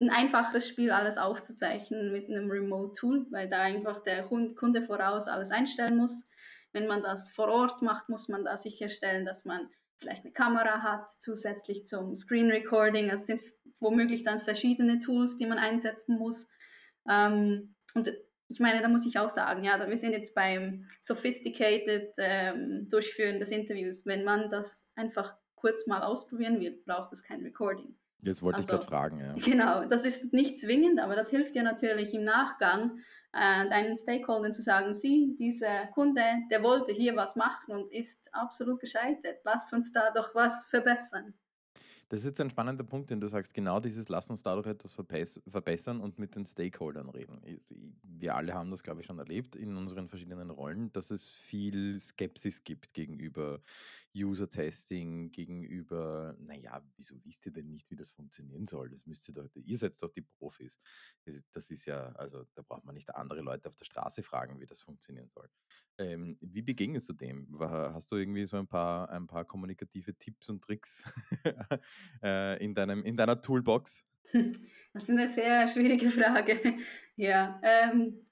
ein 0.00 0.10
einfacheres 0.10 0.66
Spiel, 0.66 0.90
alles 0.90 1.16
aufzuzeichnen 1.16 2.10
mit 2.10 2.28
einem 2.28 2.50
Remote-Tool, 2.50 3.26
weil 3.30 3.48
da 3.48 3.60
einfach 3.60 4.02
der 4.02 4.26
Kunde 4.26 4.82
voraus 4.82 5.28
alles 5.28 5.50
einstellen 5.50 5.96
muss. 5.96 6.26
Wenn 6.72 6.86
man 6.86 7.02
das 7.02 7.30
vor 7.30 7.48
Ort 7.48 7.82
macht, 7.82 8.08
muss 8.08 8.28
man 8.28 8.44
da 8.44 8.56
sicherstellen, 8.56 9.24
dass 9.24 9.44
man 9.44 9.68
vielleicht 9.98 10.24
eine 10.24 10.32
Kamera 10.32 10.82
hat, 10.82 11.10
zusätzlich 11.10 11.86
zum 11.86 12.16
Screen 12.16 12.50
Recording. 12.50 13.10
Es 13.10 13.26
sind 13.26 13.40
womöglich 13.78 14.24
dann 14.24 14.40
verschiedene 14.40 14.98
Tools, 14.98 15.36
die 15.36 15.46
man 15.46 15.58
einsetzen 15.58 16.18
muss. 16.18 16.48
Ähm, 17.08 17.74
und 17.94 18.12
ich 18.48 18.60
meine, 18.60 18.82
da 18.82 18.88
muss 18.88 19.06
ich 19.06 19.18
auch 19.18 19.30
sagen, 19.30 19.64
ja, 19.64 19.88
wir 19.88 19.98
sind 19.98 20.12
jetzt 20.12 20.34
beim 20.34 20.86
Sophisticated 21.00 22.12
ähm, 22.18 22.88
Durchführen 22.90 23.40
des 23.40 23.50
Interviews. 23.50 24.04
Wenn 24.06 24.24
man 24.24 24.50
das 24.50 24.90
einfach 24.94 25.34
kurz 25.54 25.86
mal 25.86 26.02
ausprobieren 26.02 26.60
will, 26.60 26.82
braucht 26.84 27.12
es 27.12 27.22
kein 27.22 27.42
Recording. 27.42 27.96
Jetzt 28.20 28.42
wollte 28.42 28.58
also, 28.58 28.72
ich 28.72 28.78
gerade 28.78 28.86
fragen, 28.86 29.20
ja. 29.20 29.34
Genau, 29.44 29.84
das 29.86 30.04
ist 30.04 30.32
nicht 30.32 30.60
zwingend, 30.60 31.00
aber 31.00 31.16
das 31.16 31.30
hilft 31.30 31.54
dir 31.54 31.62
natürlich 31.62 32.14
im 32.14 32.24
Nachgang, 32.24 32.98
deinen 33.32 33.96
Stakeholdern 33.96 34.52
zu 34.52 34.62
sagen, 34.62 34.94
sie, 34.94 35.34
dieser 35.38 35.86
Kunde, 35.88 36.22
der 36.50 36.62
wollte 36.62 36.92
hier 36.92 37.16
was 37.16 37.34
machen 37.34 37.74
und 37.74 37.92
ist 37.92 38.28
absolut 38.32 38.80
gescheitert. 38.80 39.40
Lass 39.44 39.72
uns 39.72 39.92
da 39.92 40.10
doch 40.10 40.34
was 40.34 40.66
verbessern. 40.66 41.34
Das 42.12 42.20
ist 42.20 42.26
jetzt 42.26 42.42
ein 42.42 42.50
spannender 42.50 42.84
Punkt, 42.84 43.08
den 43.08 43.22
du 43.22 43.26
sagst. 43.26 43.54
Genau 43.54 43.80
dieses, 43.80 44.10
lass 44.10 44.28
uns 44.28 44.42
dadurch 44.42 44.66
etwas 44.66 44.92
verbessern 44.92 45.98
und 45.98 46.18
mit 46.18 46.34
den 46.34 46.44
Stakeholdern 46.44 47.08
reden. 47.08 47.40
Wir 48.02 48.34
alle 48.34 48.52
haben 48.52 48.70
das, 48.70 48.82
glaube 48.82 49.00
ich, 49.00 49.06
schon 49.06 49.18
erlebt 49.18 49.56
in 49.56 49.74
unseren 49.78 50.10
verschiedenen 50.10 50.50
Rollen, 50.50 50.92
dass 50.92 51.10
es 51.10 51.30
viel 51.30 51.98
Skepsis 51.98 52.64
gibt 52.64 52.92
gegenüber 52.92 53.62
User-Testing, 54.14 55.32
gegenüber, 55.32 56.36
naja, 56.38 56.82
wieso 56.96 57.14
wisst 57.24 57.46
ihr 57.46 57.52
denn 57.52 57.70
nicht, 57.70 57.90
wie 57.90 57.96
das 57.96 58.10
funktionieren 58.10 58.66
soll? 58.66 58.90
Das 58.90 59.06
müsst 59.06 59.26
ihr 59.30 59.32
doch, 59.32 59.48
ihr 59.54 59.78
seid 59.78 59.96
doch 60.02 60.10
die 60.10 60.20
Profis. 60.20 60.80
Das 61.52 61.70
ist 61.70 61.86
ja, 61.86 62.12
also 62.12 62.44
da 62.52 62.60
braucht 62.60 62.84
man 62.84 62.94
nicht 62.94 63.14
andere 63.14 63.40
Leute 63.40 63.70
auf 63.70 63.76
der 63.76 63.86
Straße 63.86 64.22
fragen, 64.22 64.60
wie 64.60 64.66
das 64.66 64.82
funktionieren 64.82 65.30
soll. 65.30 65.48
Ähm, 65.98 66.36
wie 66.40 66.62
begegnest 66.62 67.08
du 67.08 67.12
dem? 67.12 67.48
Hast 67.58 68.12
du 68.12 68.16
irgendwie 68.16 68.44
so 68.44 68.58
ein 68.58 68.66
paar, 68.66 69.08
ein 69.10 69.26
paar 69.26 69.44
kommunikative 69.44 70.14
Tipps 70.14 70.48
und 70.48 70.62
Tricks 70.62 71.04
äh, 72.22 72.62
in, 72.64 72.74
deinem, 72.74 73.04
in 73.04 73.16
deiner 73.16 73.40
Toolbox? 73.40 74.06
Das 74.94 75.04
ist 75.04 75.10
eine 75.10 75.28
sehr 75.28 75.68
schwierige 75.68 76.10
Frage. 76.10 76.58
Ja, 77.14 77.60
ähm, 77.62 78.26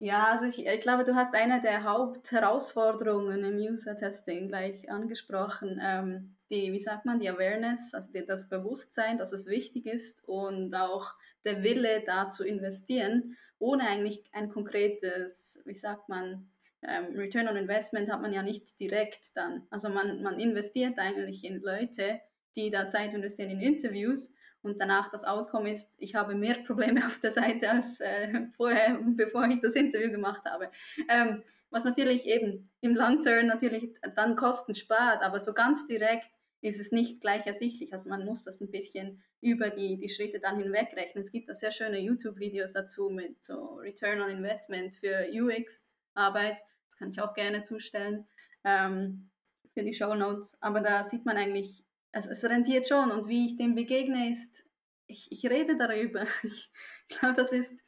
ja 0.00 0.26
also 0.32 0.44
ich, 0.44 0.66
ich, 0.66 0.80
glaube, 0.80 1.04
du 1.04 1.14
hast 1.14 1.32
eine 1.32 1.62
der 1.62 1.84
Hauptherausforderungen 1.84 3.44
im 3.44 3.56
User-Testing 3.56 4.48
gleich 4.48 4.90
angesprochen. 4.90 5.80
Ähm, 5.80 6.36
die, 6.50 6.72
wie 6.72 6.80
sagt 6.80 7.06
man, 7.06 7.20
die 7.20 7.30
Awareness, 7.30 7.94
also 7.94 8.10
die, 8.10 8.26
das 8.26 8.48
Bewusstsein, 8.48 9.16
dass 9.16 9.32
es 9.32 9.46
wichtig 9.46 9.86
ist 9.86 10.26
und 10.26 10.74
auch 10.74 11.14
der 11.44 11.62
Wille, 11.62 12.02
da 12.04 12.28
zu 12.28 12.44
investieren, 12.44 13.36
ohne 13.60 13.84
eigentlich 13.84 14.24
ein 14.32 14.48
konkretes, 14.48 15.60
wie 15.64 15.76
sagt 15.76 16.08
man, 16.08 16.50
ähm, 16.82 17.16
Return 17.16 17.48
on 17.48 17.56
Investment 17.56 18.10
hat 18.10 18.22
man 18.22 18.32
ja 18.32 18.42
nicht 18.42 18.78
direkt 18.80 19.36
dann. 19.36 19.66
Also 19.70 19.88
man, 19.88 20.22
man 20.22 20.40
investiert 20.40 20.98
eigentlich 20.98 21.44
in 21.44 21.60
Leute, 21.60 22.20
die 22.56 22.70
da 22.70 22.88
Zeit 22.88 23.14
investieren 23.14 23.50
in 23.50 23.60
Interviews 23.60 24.32
und 24.62 24.80
danach 24.80 25.10
das 25.10 25.24
Outcome 25.24 25.72
ist, 25.72 25.94
ich 25.98 26.14
habe 26.14 26.34
mehr 26.34 26.54
Probleme 26.66 27.06
auf 27.06 27.18
der 27.20 27.30
Seite 27.30 27.70
als 27.70 28.00
äh, 28.00 28.46
vorher, 28.56 28.98
bevor 29.16 29.46
ich 29.48 29.60
das 29.60 29.74
Interview 29.74 30.10
gemacht 30.10 30.44
habe. 30.44 30.70
Ähm, 31.08 31.42
was 31.70 31.84
natürlich 31.84 32.26
eben 32.26 32.70
im 32.80 32.94
Long 32.94 33.22
Term 33.22 33.46
natürlich 33.46 33.94
dann 34.14 34.36
Kosten 34.36 34.74
spart, 34.74 35.22
aber 35.22 35.40
so 35.40 35.54
ganz 35.54 35.86
direkt 35.86 36.28
ist 36.62 36.78
es 36.78 36.92
nicht 36.92 37.22
gleich 37.22 37.46
ersichtlich. 37.46 37.92
Also 37.92 38.10
man 38.10 38.24
muss 38.26 38.44
das 38.44 38.60
ein 38.60 38.70
bisschen 38.70 39.22
über 39.40 39.70
die, 39.70 39.96
die 39.96 40.10
Schritte 40.10 40.40
dann 40.40 40.58
hinwegrechnen. 40.58 41.22
Es 41.22 41.32
gibt 41.32 41.48
da 41.48 41.54
sehr 41.54 41.70
schöne 41.70 41.98
YouTube-Videos 41.98 42.74
dazu 42.74 43.08
mit 43.08 43.42
so 43.42 43.76
Return 43.76 44.20
on 44.20 44.28
Investment 44.28 44.94
für 44.94 45.26
UX-Arbeit. 45.32 46.58
Das 46.88 46.98
kann 46.98 47.10
ich 47.10 47.20
auch 47.22 47.32
gerne 47.32 47.62
zustellen 47.62 48.26
ähm, 48.64 49.30
für 49.72 49.82
die 49.82 49.94
Show 49.94 50.14
Notes. 50.14 50.58
Aber 50.60 50.80
da 50.82 51.02
sieht 51.04 51.24
man 51.24 51.38
eigentlich 51.38 51.82
es, 52.12 52.26
es 52.26 52.44
rentiert 52.44 52.88
schon 52.88 53.10
und 53.10 53.28
wie 53.28 53.46
ich 53.46 53.56
dem 53.56 53.74
begegne 53.74 54.30
ist, 54.30 54.64
ich, 55.06 55.30
ich 55.30 55.44
rede 55.46 55.76
darüber. 55.76 56.24
Ich, 56.42 56.70
ich 57.08 57.18
glaube, 57.18 57.34
das 57.34 57.52
ist, 57.52 57.82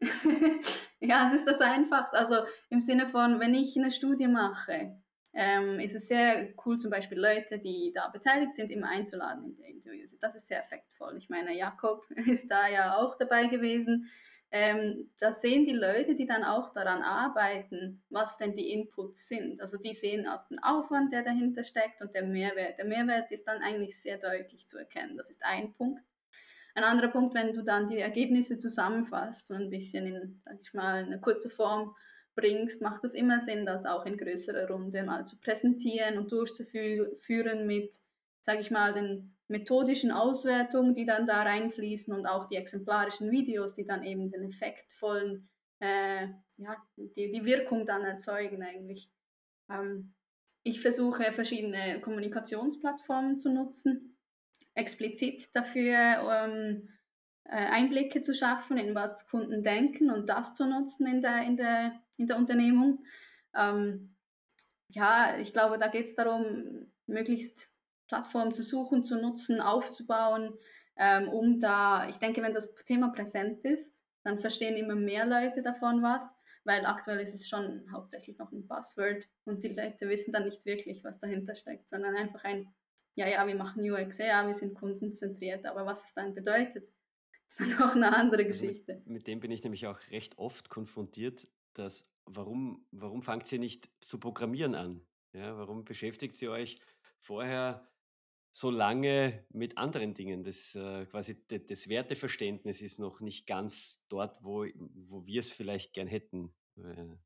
ja, 1.00 1.26
es 1.26 1.34
ist 1.34 1.46
das 1.46 1.60
Einfachste. 1.60 2.16
Also 2.16 2.36
im 2.70 2.80
Sinne 2.80 3.06
von, 3.06 3.40
wenn 3.40 3.54
ich 3.54 3.76
eine 3.76 3.90
Studie 3.90 4.28
mache, 4.28 5.00
ähm, 5.32 5.80
ist 5.80 5.94
es 5.94 6.06
sehr 6.06 6.54
cool, 6.64 6.78
zum 6.78 6.90
Beispiel 6.90 7.18
Leute, 7.18 7.58
die 7.58 7.92
da 7.94 8.08
beteiligt 8.08 8.54
sind, 8.54 8.70
immer 8.70 8.88
einzuladen 8.88 9.44
in 9.44 9.56
die 9.56 9.64
Interviews. 9.64 10.16
Das 10.20 10.36
ist 10.36 10.46
sehr 10.46 10.62
effektvoll. 10.62 11.16
Ich 11.16 11.28
meine, 11.28 11.56
Jakob 11.56 12.06
ist 12.26 12.50
da 12.50 12.68
ja 12.68 12.96
auch 12.96 13.16
dabei 13.18 13.48
gewesen. 13.48 14.10
Ähm, 14.56 15.10
da 15.18 15.32
sehen 15.32 15.66
die 15.66 15.72
Leute, 15.72 16.14
die 16.14 16.26
dann 16.26 16.44
auch 16.44 16.72
daran 16.72 17.02
arbeiten, 17.02 18.04
was 18.08 18.38
denn 18.38 18.54
die 18.54 18.70
Inputs 18.70 19.26
sind. 19.26 19.60
Also 19.60 19.78
die 19.78 19.94
sehen 19.94 20.28
auch 20.28 20.46
den 20.46 20.62
Aufwand, 20.62 21.12
der 21.12 21.24
dahinter 21.24 21.64
steckt 21.64 22.00
und 22.00 22.14
der 22.14 22.22
Mehrwert. 22.22 22.78
Der 22.78 22.84
Mehrwert 22.84 23.32
ist 23.32 23.48
dann 23.48 23.62
eigentlich 23.62 24.00
sehr 24.00 24.16
deutlich 24.16 24.68
zu 24.68 24.78
erkennen. 24.78 25.16
Das 25.16 25.28
ist 25.28 25.44
ein 25.44 25.72
Punkt. 25.72 26.04
Ein 26.76 26.84
anderer 26.84 27.08
Punkt, 27.08 27.34
wenn 27.34 27.52
du 27.52 27.64
dann 27.64 27.88
die 27.88 27.98
Ergebnisse 27.98 28.56
zusammenfasst, 28.56 29.48
so 29.48 29.54
ein 29.54 29.70
bisschen 29.70 30.06
in, 30.06 30.40
sag 30.44 30.60
ich 30.62 30.72
mal, 30.72 31.04
eine 31.04 31.20
kurze 31.20 31.50
Form 31.50 31.92
bringst, 32.36 32.80
macht 32.80 33.02
es 33.02 33.14
immer 33.14 33.40
Sinn, 33.40 33.66
das 33.66 33.84
auch 33.84 34.06
in 34.06 34.16
größerer 34.16 34.68
Runde 34.68 35.02
mal 35.02 35.26
zu 35.26 35.36
präsentieren 35.40 36.16
und 36.16 36.30
durchzuführen 36.30 37.66
mit, 37.66 37.96
sage 38.44 38.60
ich 38.60 38.70
mal, 38.70 38.92
den 38.92 39.34
methodischen 39.48 40.10
Auswertungen, 40.10 40.94
die 40.94 41.06
dann 41.06 41.26
da 41.26 41.42
reinfließen 41.42 42.14
und 42.14 42.26
auch 42.26 42.46
die 42.48 42.56
exemplarischen 42.56 43.30
Videos, 43.30 43.74
die 43.74 43.86
dann 43.86 44.02
eben 44.02 44.30
den 44.30 44.44
effektvollen, 44.44 45.48
äh, 45.80 46.28
ja, 46.58 46.76
die, 46.96 47.32
die 47.32 47.44
Wirkung 47.44 47.86
dann 47.86 48.04
erzeugen 48.04 48.62
eigentlich. 48.62 49.10
Ähm, 49.70 50.12
ich 50.62 50.80
versuche 50.80 51.32
verschiedene 51.32 52.00
Kommunikationsplattformen 52.00 53.38
zu 53.38 53.50
nutzen, 53.50 54.18
explizit 54.74 55.54
dafür 55.54 55.96
ähm, 56.30 56.88
äh, 57.44 57.56
Einblicke 57.56 58.20
zu 58.20 58.34
schaffen, 58.34 58.76
in 58.76 58.94
was 58.94 59.28
Kunden 59.28 59.62
denken 59.62 60.10
und 60.10 60.28
das 60.28 60.54
zu 60.54 60.66
nutzen 60.66 61.06
in 61.06 61.22
der, 61.22 61.42
in 61.44 61.56
der, 61.56 62.00
in 62.18 62.26
der 62.26 62.36
Unternehmung. 62.36 63.04
Ähm, 63.54 64.14
ja, 64.88 65.38
ich 65.38 65.52
glaube, 65.52 65.78
da 65.78 65.88
geht 65.88 66.06
es 66.06 66.14
darum, 66.14 66.92
möglichst 67.06 67.73
Plattformen 68.06 68.52
zu 68.52 68.62
suchen, 68.62 69.04
zu 69.04 69.20
nutzen, 69.20 69.60
aufzubauen, 69.60 70.54
ähm, 70.96 71.28
um 71.28 71.60
da, 71.60 72.08
ich 72.08 72.16
denke, 72.18 72.42
wenn 72.42 72.54
das 72.54 72.72
Thema 72.84 73.08
präsent 73.08 73.64
ist, 73.64 73.94
dann 74.22 74.38
verstehen 74.38 74.76
immer 74.76 74.94
mehr 74.94 75.26
Leute 75.26 75.62
davon 75.62 76.02
was, 76.02 76.34
weil 76.64 76.86
aktuell 76.86 77.20
ist 77.20 77.34
es 77.34 77.48
schon 77.48 77.86
hauptsächlich 77.92 78.38
noch 78.38 78.50
ein 78.52 78.66
Buzzword 78.66 79.28
und 79.44 79.62
die 79.62 79.68
Leute 79.68 80.08
wissen 80.08 80.32
dann 80.32 80.44
nicht 80.44 80.64
wirklich, 80.64 81.04
was 81.04 81.20
dahinter 81.20 81.54
steckt, 81.54 81.88
sondern 81.88 82.16
einfach 82.16 82.44
ein, 82.44 82.72
ja, 83.16 83.28
ja, 83.28 83.46
wir 83.46 83.54
machen 83.54 83.88
UX, 83.88 84.18
ja, 84.18 84.46
wir 84.46 84.54
sind 84.54 84.74
kundenzentriert, 84.74 85.66
aber 85.66 85.84
was 85.84 86.04
es 86.04 86.14
dann 86.14 86.34
bedeutet, 86.34 86.88
ist 87.48 87.60
dann 87.60 87.82
auch 87.82 87.94
eine 87.94 88.16
andere 88.16 88.46
Geschichte. 88.46 88.94
Mit, 89.04 89.06
mit 89.08 89.26
dem 89.26 89.40
bin 89.40 89.50
ich 89.50 89.62
nämlich 89.62 89.86
auch 89.86 89.98
recht 90.10 90.38
oft 90.38 90.70
konfrontiert, 90.70 91.46
dass 91.74 92.08
warum, 92.24 92.86
warum 92.90 93.22
fangt 93.22 93.50
ihr 93.52 93.58
nicht 93.58 93.90
zu 94.00 94.18
programmieren 94.18 94.74
an? 94.74 95.06
Ja, 95.32 95.58
warum 95.58 95.84
beschäftigt 95.84 96.40
ihr 96.40 96.50
euch 96.50 96.78
vorher 97.18 97.86
so 98.54 98.70
lange 98.70 99.44
mit 99.50 99.76
anderen 99.76 100.14
Dingen? 100.14 100.44
Das 100.44 100.76
äh, 100.76 101.06
quasi 101.06 101.44
das 101.48 101.88
Werteverständnis 101.88 102.82
ist 102.82 103.00
noch 103.00 103.20
nicht 103.20 103.48
ganz 103.48 104.04
dort, 104.08 104.38
wo, 104.44 104.64
wo 104.94 105.26
wir 105.26 105.40
es 105.40 105.50
vielleicht 105.50 105.92
gern 105.92 106.06
hätten. 106.06 106.54
Äh. 106.76 107.16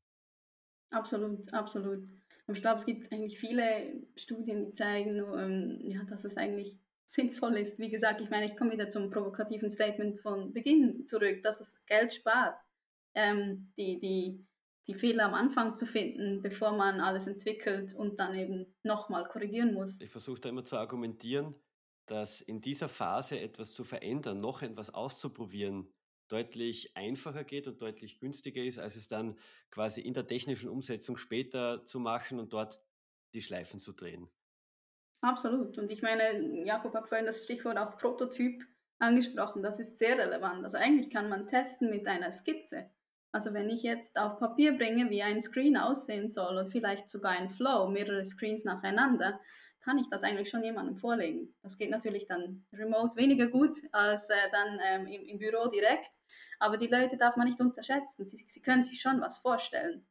Absolut, 0.89 1.53
absolut. 1.53 2.09
Aber 2.47 2.57
ich 2.57 2.61
glaube, 2.61 2.77
es 2.77 2.85
gibt 2.85 3.13
eigentlich 3.13 3.37
viele 3.37 4.07
Studien, 4.15 4.65
die 4.65 4.73
zeigen, 4.73 5.19
ähm, 5.37 5.79
ja, 5.87 6.03
dass 6.05 6.25
es 6.25 6.35
eigentlich 6.35 6.79
sinnvoll 7.05 7.57
ist. 7.57 7.77
Wie 7.77 7.91
gesagt, 7.91 8.21
ich 8.21 8.31
meine, 8.31 8.47
ich 8.47 8.57
komme 8.57 8.71
wieder 8.71 8.89
zum 8.89 9.11
provokativen 9.11 9.69
Statement 9.69 10.19
von 10.21 10.51
Beginn 10.51 11.05
zurück, 11.05 11.43
dass 11.43 11.61
es 11.61 11.85
Geld 11.85 12.11
spart, 12.11 12.59
ähm, 13.13 13.71
die, 13.77 13.99
die, 13.99 14.47
die 14.87 14.95
Fehler 14.95 15.25
am 15.25 15.33
Anfang 15.33 15.75
zu 15.75 15.85
finden, 15.85 16.41
bevor 16.41 16.71
man 16.71 16.99
alles 16.99 17.27
entwickelt 17.27 17.93
und 17.93 18.19
dann 18.19 18.35
eben 18.35 18.65
nochmal 18.83 19.27
korrigieren 19.27 19.73
muss. 19.73 19.99
Ich 19.99 20.09
versuche 20.09 20.41
da 20.41 20.49
immer 20.49 20.63
zu 20.63 20.77
argumentieren, 20.77 21.55
dass 22.05 22.41
in 22.41 22.61
dieser 22.61 22.89
Phase 22.89 23.39
etwas 23.39 23.73
zu 23.73 23.83
verändern, 23.83 24.39
noch 24.39 24.61
etwas 24.61 24.93
auszuprobieren, 24.93 25.93
deutlich 26.27 26.95
einfacher 26.95 27.43
geht 27.43 27.67
und 27.67 27.81
deutlich 27.81 28.19
günstiger 28.19 28.63
ist, 28.63 28.79
als 28.79 28.95
es 28.95 29.07
dann 29.07 29.37
quasi 29.71 30.01
in 30.01 30.13
der 30.13 30.27
technischen 30.27 30.69
Umsetzung 30.69 31.17
später 31.17 31.85
zu 31.85 31.99
machen 31.99 32.39
und 32.39 32.53
dort 32.53 32.81
die 33.33 33.41
Schleifen 33.41 33.79
zu 33.79 33.93
drehen. 33.93 34.29
Absolut. 35.21 35.77
Und 35.77 35.91
ich 35.91 36.01
meine, 36.01 36.65
Jakob 36.65 36.93
hat 36.93 37.09
vorhin 37.09 37.25
das 37.25 37.43
Stichwort 37.43 37.77
auch 37.77 37.97
Prototyp 37.97 38.63
angesprochen. 38.99 39.61
Das 39.63 39.79
ist 39.79 39.97
sehr 39.97 40.17
relevant. 40.17 40.63
Also 40.63 40.77
eigentlich 40.77 41.09
kann 41.09 41.29
man 41.29 41.47
testen 41.47 41.89
mit 41.89 42.07
einer 42.07 42.31
Skizze. 42.31 42.89
Also 43.31 43.53
wenn 43.53 43.69
ich 43.69 43.83
jetzt 43.83 44.17
auf 44.17 44.39
Papier 44.39 44.75
bringe, 44.77 45.09
wie 45.09 45.21
ein 45.21 45.41
Screen 45.41 45.77
aussehen 45.77 46.29
soll 46.29 46.57
und 46.57 46.71
vielleicht 46.71 47.09
sogar 47.09 47.31
ein 47.31 47.49
Flow, 47.49 47.87
mehrere 47.87 48.25
Screens 48.25 48.63
nacheinander, 48.63 49.39
kann 49.81 49.97
ich 49.97 50.09
das 50.09 50.23
eigentlich 50.23 50.49
schon 50.49 50.63
jemandem 50.63 50.97
vorlegen. 50.97 51.55
Das 51.61 51.77
geht 51.77 51.89
natürlich 51.89 52.27
dann 52.27 52.65
remote 52.73 53.15
weniger 53.15 53.47
gut 53.47 53.77
als 53.91 54.29
äh, 54.29 54.35
dann 54.51 54.79
ähm, 54.83 55.07
im, 55.07 55.25
im, 55.25 55.39
Büro 55.39 55.67
direkt. 55.69 56.11
Aber 56.59 56.77
die 56.77 56.87
Leute 56.87 57.17
darf 57.17 57.37
man 57.37 57.47
nicht 57.47 57.61
unterschätzen. 57.61 58.25
Sie, 58.25 58.43
sie 58.45 58.61
können 58.61 58.83
sich 58.83 59.01
schon 59.01 59.21
was 59.21 59.39
vorstellen. 59.39 60.05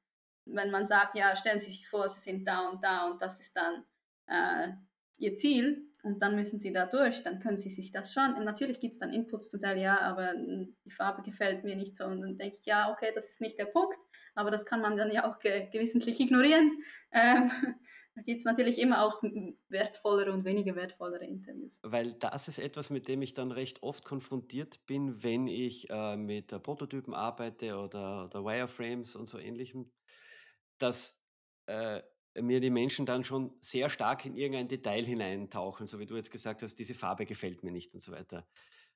Wenn 0.47 0.71
man 0.71 0.87
sagt, 0.87 1.17
ja, 1.17 1.37
stellen 1.37 1.61
Sie 1.61 1.71
sich 1.71 1.87
vor, 1.89 2.09
Sie 2.09 2.21
sind 2.21 2.47
da 2.47 2.69
und 2.69 2.83
da 2.83 3.11
und 3.11 3.21
das 3.21 3.39
ist 3.39 3.55
dann 3.55 3.85
äh, 4.27 4.73
ihr 5.19 5.35
Ziel 5.35 5.88
und 6.03 6.23
dann 6.23 6.37
müssen 6.37 6.59
sie 6.59 6.73
da 6.73 6.87
durch, 6.87 7.23
dann 7.25 7.41
können 7.41 7.59
sie 7.59 7.71
sich 7.71 7.91
das 7.91 8.13
schon. 8.13 8.35
Und 8.35 8.45
natürlich 8.45 8.81
gibt 8.81 8.95
es 8.95 9.01
dann 9.01 9.13
Inputs 9.13 9.51
zum 9.51 9.61
Teil, 9.61 9.79
ja, 9.79 10.01
aber 10.01 10.31
hm, 10.31 10.77
die 10.85 10.91
Farbe 10.91 11.23
gefällt 11.23 11.65
mir 11.65 11.77
nicht 11.77 11.97
so. 11.97 12.05
Und 12.05 12.21
dann 12.21 12.39
denke 12.39 12.59
ich, 12.61 12.67
ja, 12.67 12.93
okay, 12.93 13.11
das 13.15 13.31
ist 13.31 13.41
nicht 13.41 13.59
der 13.59 13.67
Punkt, 13.67 13.99
aber 14.35 14.51
das 14.51 14.65
kann 14.65 14.81
man 14.81 14.97
dann 14.97 15.11
ja 15.11 15.29
auch 15.29 15.39
ge 15.41 15.69
gewissentlich 15.71 16.21
ignorieren. 16.21 16.83
Ähm, 17.11 17.51
da 18.15 18.23
gibt 18.23 18.39
es 18.39 18.45
natürlich 18.45 18.79
immer 18.79 19.05
auch 19.05 19.23
wertvollere 19.69 20.33
und 20.33 20.45
weniger 20.45 20.77
wertvollere 20.77 21.25
Interviews. 21.25 21.81
Weil 21.83 22.13
das 22.13 22.47
ist 22.47 22.61
etwas, 22.61 22.91
mit 22.91 23.09
dem 23.09 23.21
ich 23.23 23.35
dann 23.35 23.51
recht 23.51 23.83
oft 23.83 24.05
konfrontiert 24.05 24.87
bin, 24.87 25.23
wenn 25.25 25.49
ich 25.49 25.91
äh, 25.91 26.17
mit 26.17 26.53
äh, 26.53 26.61
Prototypen 26.61 27.13
arbeite 27.13 27.77
oder, 27.77 28.27
oder 28.27 28.45
Wireframes 28.45 29.17
und 29.17 29.29
so 29.29 29.39
ähnlichem, 29.39 29.91
dass 30.79 31.21
äh, 31.67 32.03
mir 32.35 32.61
die 32.61 32.71
Menschen 32.71 33.07
dann 33.07 33.25
schon 33.25 33.57
sehr 33.61 33.91
stark 33.91 34.25
in 34.27 34.35
irgendein 34.35 34.69
Detail 34.69 35.05
hineintauchen, 35.05 35.87
so 35.87 35.99
wie 35.99 36.07
du 36.07 36.17
jetzt 36.17 36.31
gesagt 36.31 36.63
hast, 36.63 36.77
diese 36.77 36.95
Farbe 36.95 37.27
gefällt 37.27 37.63
mir 37.65 37.73
nicht 37.73 37.95
und 37.95 38.01
so 38.01 38.13
weiter. 38.13 38.47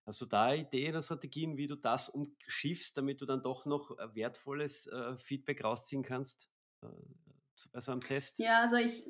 Hast 0.05 0.21
du 0.21 0.27
da 0.27 0.53
Ideen 0.53 0.91
oder 0.91 1.03
Strategien, 1.03 1.57
wie 1.57 1.69
du 1.69 1.77
das 1.77 2.09
umschiffst, 2.09 2.97
damit 2.97 3.21
du 3.21 3.27
dann 3.27 3.43
doch 3.43 3.67
noch 3.67 3.97
äh, 3.99 4.15
wertvolles 4.15 4.87
äh, 4.89 5.17
Feedback 5.17 5.65
rausziehen 5.65 6.03
kannst 6.03 6.51
äh, 6.83 6.87
bei 7.71 7.81
so 7.81 7.93
einem 7.93 8.03
Test? 8.03 8.39
Ja, 8.39 8.61
also 8.63 8.77
ich, 8.77 9.05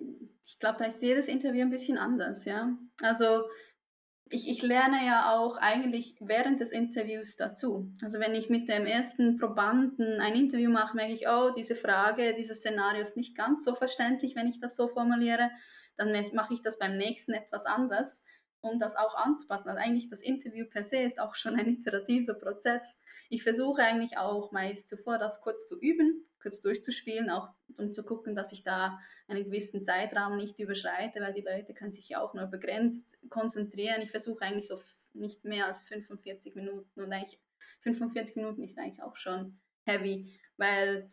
ich 0.44 0.58
glaube, 0.58 0.76
da 0.78 0.84
ist 0.84 1.02
jedes 1.02 1.28
Interview 1.28 1.62
ein 1.62 1.70
bisschen 1.70 1.96
anders, 1.96 2.44
ja. 2.44 2.76
Also 3.00 3.44
ich, 4.32 4.48
ich 4.48 4.62
lerne 4.62 5.04
ja 5.06 5.32
auch 5.36 5.58
eigentlich 5.58 6.16
während 6.20 6.60
des 6.60 6.70
Interviews 6.70 7.36
dazu. 7.36 7.92
Also 8.02 8.18
wenn 8.18 8.34
ich 8.34 8.48
mit 8.48 8.68
dem 8.68 8.86
ersten 8.86 9.36
Probanden 9.36 10.20
ein 10.20 10.34
Interview 10.34 10.70
mache, 10.70 10.96
merke 10.96 11.12
ich, 11.12 11.28
oh, 11.28 11.50
diese 11.56 11.76
Frage, 11.76 12.34
dieses 12.34 12.58
Szenario 12.58 13.02
ist 13.02 13.16
nicht 13.16 13.36
ganz 13.36 13.64
so 13.64 13.74
verständlich, 13.74 14.34
wenn 14.34 14.46
ich 14.46 14.58
das 14.58 14.74
so 14.74 14.88
formuliere. 14.88 15.50
Dann 15.96 16.12
mache 16.32 16.54
ich 16.54 16.62
das 16.62 16.78
beim 16.78 16.96
nächsten 16.96 17.32
etwas 17.32 17.66
anders 17.66 18.22
um 18.62 18.78
das 18.78 18.96
auch 18.96 19.16
anzupassen. 19.16 19.68
Also 19.68 19.80
eigentlich 19.80 20.08
das 20.08 20.20
Interview 20.20 20.66
per 20.66 20.84
se 20.84 20.98
ist 20.98 21.20
auch 21.20 21.34
schon 21.34 21.56
ein 21.56 21.66
iterativer 21.66 22.34
Prozess. 22.34 22.96
Ich 23.28 23.42
versuche 23.42 23.82
eigentlich 23.82 24.16
auch 24.16 24.52
meist 24.52 24.88
zuvor 24.88 25.18
das 25.18 25.40
kurz 25.42 25.66
zu 25.66 25.78
üben, 25.78 26.24
kurz 26.40 26.60
durchzuspielen, 26.60 27.28
auch 27.28 27.52
um 27.78 27.92
zu 27.92 28.04
gucken, 28.04 28.34
dass 28.34 28.52
ich 28.52 28.62
da 28.62 28.98
einen 29.28 29.44
gewissen 29.44 29.82
Zeitrahmen 29.82 30.38
nicht 30.38 30.58
überschreite, 30.58 31.20
weil 31.20 31.34
die 31.34 31.42
Leute 31.42 31.74
können 31.74 31.92
sich 31.92 32.08
ja 32.08 32.20
auch 32.20 32.34
nur 32.34 32.46
begrenzt 32.46 33.18
konzentrieren. 33.28 34.00
Ich 34.00 34.10
versuche 34.10 34.44
eigentlich 34.44 34.68
so 34.68 34.80
nicht 35.12 35.44
mehr 35.44 35.66
als 35.66 35.80
45 35.82 36.54
Minuten 36.54 37.00
und 37.00 37.12
eigentlich 37.12 37.40
45 37.80 38.36
Minuten 38.36 38.62
ist 38.62 38.78
eigentlich 38.78 39.02
auch 39.02 39.16
schon 39.16 39.58
heavy, 39.84 40.38
weil 40.56 41.10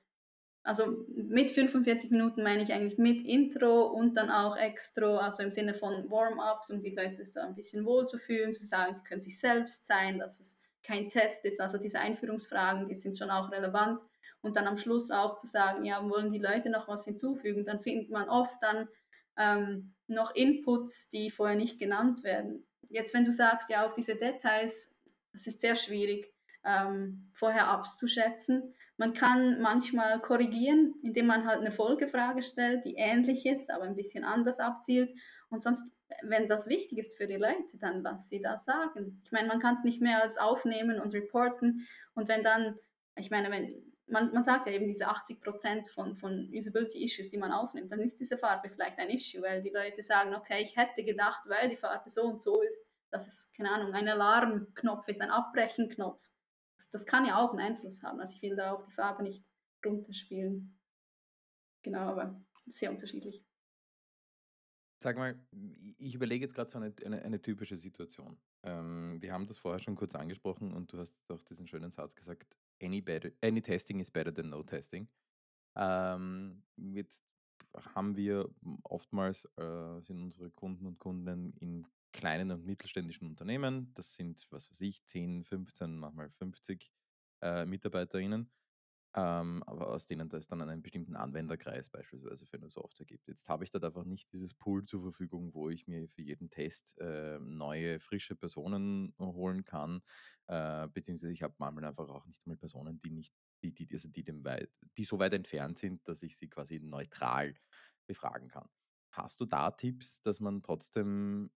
also 0.70 1.04
mit 1.16 1.50
45 1.50 2.12
Minuten 2.12 2.44
meine 2.44 2.62
ich 2.62 2.72
eigentlich 2.72 3.00
mit 3.00 3.26
Intro 3.26 3.88
und 3.88 4.16
dann 4.16 4.30
auch 4.30 4.56
Extra, 4.56 5.18
also 5.18 5.42
im 5.42 5.50
Sinne 5.50 5.74
von 5.74 6.12
Warm-ups, 6.12 6.70
um 6.70 6.80
die 6.80 6.94
Leute 6.94 7.26
so 7.26 7.40
ein 7.40 7.56
bisschen 7.56 7.86
wohlzufühlen, 7.86 8.54
zu 8.54 8.68
sagen, 8.68 8.96
sie 8.96 9.04
können 9.04 9.20
sich 9.20 9.40
selbst 9.40 9.88
sein, 9.88 10.20
dass 10.20 10.40
es 10.40 10.62
kein 10.84 11.10
Test 11.10 11.44
ist. 11.46 11.60
Also 11.60 11.80
diese 11.80 12.00
Einführungsfragen, 12.00 12.88
die 12.88 12.96
sind 12.96 13.18
schon 13.18 13.32
auch 13.32 13.52
relevant. 13.52 14.00
Und 14.42 14.56
dann 14.56 14.68
am 14.68 14.78
Schluss 14.78 15.10
auch 15.10 15.38
zu 15.38 15.48
sagen, 15.48 15.86
ja, 15.86 16.08
wollen 16.08 16.32
die 16.32 16.38
Leute 16.38 16.70
noch 16.70 16.88
was 16.88 17.04
hinzufügen? 17.04 17.66
Dann 17.66 17.80
findet 17.80 18.12
man 18.12 18.30
oft 18.30 18.62
dann 18.62 18.88
ähm, 19.38 19.96
noch 20.06 20.36
Inputs, 20.36 21.10
die 21.10 21.32
vorher 21.32 21.58
nicht 21.58 21.80
genannt 21.80 22.24
werden. 22.24 22.64
Jetzt, 22.90 23.16
wenn 23.16 23.24
du 23.24 23.32
sagst, 23.32 23.72
ja, 23.72 23.88
auch 23.88 23.94
diese 23.94 24.16
Details, 24.16 24.96
das 25.34 25.48
ist 25.48 25.62
sehr 25.62 25.76
schwierig 25.76 26.32
ähm, 26.66 27.32
vorher 27.34 27.68
abzuschätzen. 27.68 28.74
Man 28.98 29.14
kann 29.14 29.62
manchmal 29.62 30.20
korrigieren, 30.20 30.96
indem 31.04 31.28
man 31.28 31.46
halt 31.46 31.60
eine 31.60 31.72
Folgefrage 31.72 32.42
stellt, 32.42 32.86
die 32.86 32.96
ähnlich 32.96 33.46
ist, 33.46 33.72
aber 33.72 33.84
ein 33.84 33.96
bisschen 33.96 34.24
anders 34.24 34.60
abzielt. 34.60 35.10
Und 35.50 35.64
sonst, 35.64 35.86
wenn 36.22 36.50
das 36.50 36.68
wichtig 36.68 36.98
ist 36.98 37.18
für 37.18 37.28
die 37.28 37.38
Leute, 37.38 37.78
dann 37.80 38.02
lass 38.02 38.30
sie 38.30 38.42
das 38.42 38.66
sagen. 38.66 39.22
Ich 39.24 39.32
meine, 39.32 39.48
man 39.48 39.60
kann 39.60 39.76
es 39.76 39.84
nicht 39.84 40.02
mehr 40.02 40.22
als 40.22 40.38
aufnehmen 40.38 41.00
und 41.00 41.14
reporten. 41.14 41.88
Und 42.14 42.28
wenn 42.28 42.44
dann, 42.44 42.78
ich 43.16 43.32
meine, 43.32 43.52
wenn 43.52 43.90
man, 44.10 44.34
man 44.34 44.44
sagt 44.44 44.66
ja 44.66 44.74
eben 44.74 44.88
diese 44.88 45.08
80% 45.08 45.88
von, 45.88 46.16
von 46.16 46.50
Usability-Issues, 46.54 47.30
die 47.30 47.38
man 47.38 47.52
aufnimmt, 47.52 47.92
dann 47.92 48.02
ist 48.02 48.20
diese 48.20 48.38
Farbe 48.38 48.70
vielleicht 48.70 48.98
ein 48.98 49.10
Issue, 49.10 49.42
weil 49.42 49.62
die 49.62 49.70
Leute 49.70 50.02
sagen, 50.02 50.36
okay, 50.36 50.62
ich 50.62 50.76
hätte 50.76 51.04
gedacht, 51.04 51.42
weil 51.46 51.70
die 51.70 51.78
Farbe 51.78 52.10
so 52.10 52.24
und 52.24 52.42
so 52.42 52.62
ist, 52.62 52.84
dass 53.12 53.28
es, 53.28 53.50
keine 53.56 53.72
Ahnung, 53.72 53.94
ein 53.94 54.08
Alarmknopf 54.08 55.08
ist, 55.08 55.22
ein 55.22 55.32
Abbrechenknopf. 55.32 56.22
Das, 56.80 56.90
das 56.90 57.06
kann 57.06 57.26
ja 57.26 57.38
auch 57.38 57.52
einen 57.52 57.60
Einfluss 57.60 58.02
haben. 58.04 58.20
Also 58.20 58.36
ich 58.36 58.42
will 58.42 58.56
da 58.56 58.72
auch 58.72 58.82
die 58.82 58.92
Farbe 58.92 59.24
nicht 59.24 59.46
runterspielen. 59.86 60.80
Genau, 61.84 62.10
aber 62.10 62.44
sehr 62.68 62.92
unterschiedlich. 62.92 63.46
Sag 65.02 65.18
mal, 65.18 65.40
ich 65.98 66.16
überlege 66.16 66.44
jetzt 66.44 66.56
gerade 66.56 66.70
so 66.70 66.78
eine, 66.78 66.94
eine, 67.06 67.22
eine 67.22 67.42
typische 67.42 67.78
Situation. 67.78 68.38
Ähm, 68.64 69.18
wir 69.22 69.32
haben 69.32 69.48
das 69.48 69.58
vorher 69.58 69.80
schon 69.80 69.96
kurz 69.96 70.14
angesprochen 70.16 70.74
und 70.74 70.92
du 70.92 71.00
hast 71.00 71.16
doch 71.28 71.42
diesen 71.44 71.68
schönen 71.68 71.92
Satz 71.92 72.16
gesagt, 72.16 72.58
any, 72.82 73.02
better, 73.02 73.30
any 73.42 73.62
testing 73.62 74.00
is 74.00 74.12
better 74.12 74.34
than 74.34 74.50
no 74.50 74.62
testing. 74.64 75.08
Ähm, 75.78 76.64
jetzt 76.76 77.24
haben 77.96 78.18
wir 78.18 78.50
oftmals, 78.84 79.46
äh, 79.58 80.02
sind 80.02 80.22
unsere 80.22 80.50
Kunden 80.52 80.86
und 80.86 80.98
Kunden 81.00 81.54
in 81.60 81.88
kleinen 82.14 82.52
und 82.52 82.66
mittelständischen 82.66 83.28
Unternehmen. 83.28 83.94
Das 83.96 84.14
sind, 84.14 84.48
was 84.52 84.70
weiß 84.70 84.82
ich, 84.82 85.06
10, 85.06 85.46
15, 85.46 85.98
manchmal 85.98 86.30
50 86.32 86.92
äh, 87.42 87.66
MitarbeiterInnen 87.66 88.52
ähm, 89.16 89.64
aber 89.66 89.88
aus 89.90 90.06
denen 90.06 90.32
es 90.32 90.48
dann 90.48 90.62
einen 90.62 90.84
bestimmten 90.84 91.16
Anwenderkreis 91.16 91.90
beispielsweise 91.90 92.46
für 92.46 92.58
eine 92.58 92.70
Software 92.70 93.08
gibt. 93.08 93.28
Jetzt 93.28 93.50
habe 93.50 93.64
ich 93.64 93.72
dort 93.72 93.84
einfach 93.84 94.04
nicht 94.04 94.32
dieses 94.32 94.54
Pool 94.54 94.86
zur 94.86 95.02
Verfügung, 95.02 95.54
wo 95.56 95.70
ich 95.70 95.88
mir 95.88 96.08
für 96.08 96.22
jeden 96.22 96.52
Test 96.52 96.96
äh, 97.00 97.40
neue, 97.40 98.00
frische 98.00 98.36
Personen 98.36 99.16
holen 99.20 99.64
kann, 99.64 100.02
äh, 100.48 100.88
beziehungsweise 100.90 101.34
ich 101.34 101.42
habe 101.42 101.56
manchmal 101.58 101.86
einfach 101.86 102.08
auch 102.10 102.26
nicht 102.28 102.46
mal 102.46 102.56
Personen, 102.56 103.00
die 103.00 103.10
nicht, 103.10 103.34
die, 103.64 103.74
die, 103.74 103.88
also 103.92 104.10
die, 104.10 104.24
dem 104.24 104.44
weit, 104.46 104.70
die 104.98 105.06
so 105.06 105.18
weit 105.18 105.34
entfernt 105.34 105.80
sind, 105.80 106.08
dass 106.08 106.22
ich 106.22 106.38
sie 106.38 106.48
quasi 106.48 106.80
neutral 106.80 107.56
befragen 108.06 108.48
kann. 108.48 108.70
Hast 109.12 109.42
du 109.42 109.46
da 109.46 109.72
Tipps, 109.72 110.22
dass 110.22 110.40
man 110.40 110.62
trotzdem 110.62 111.50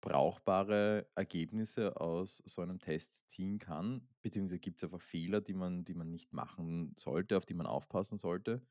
brauchbare 0.00 1.06
Ergebnisse 1.14 2.00
aus 2.00 2.42
so 2.46 2.62
einem 2.62 2.78
Test 2.78 3.28
ziehen 3.28 3.58
kann? 3.58 4.08
Beziehungsweise 4.22 4.58
gibt 4.58 4.78
es 4.78 4.84
einfach 4.84 5.00
Fehler, 5.00 5.40
die 5.40 5.54
man, 5.54 5.84
die 5.84 5.94
man 5.94 6.10
nicht 6.10 6.32
machen 6.32 6.94
sollte, 6.98 7.36
auf 7.36 7.46
die 7.46 7.54
man 7.54 7.66
aufpassen 7.66 8.18
sollte? 8.18 8.62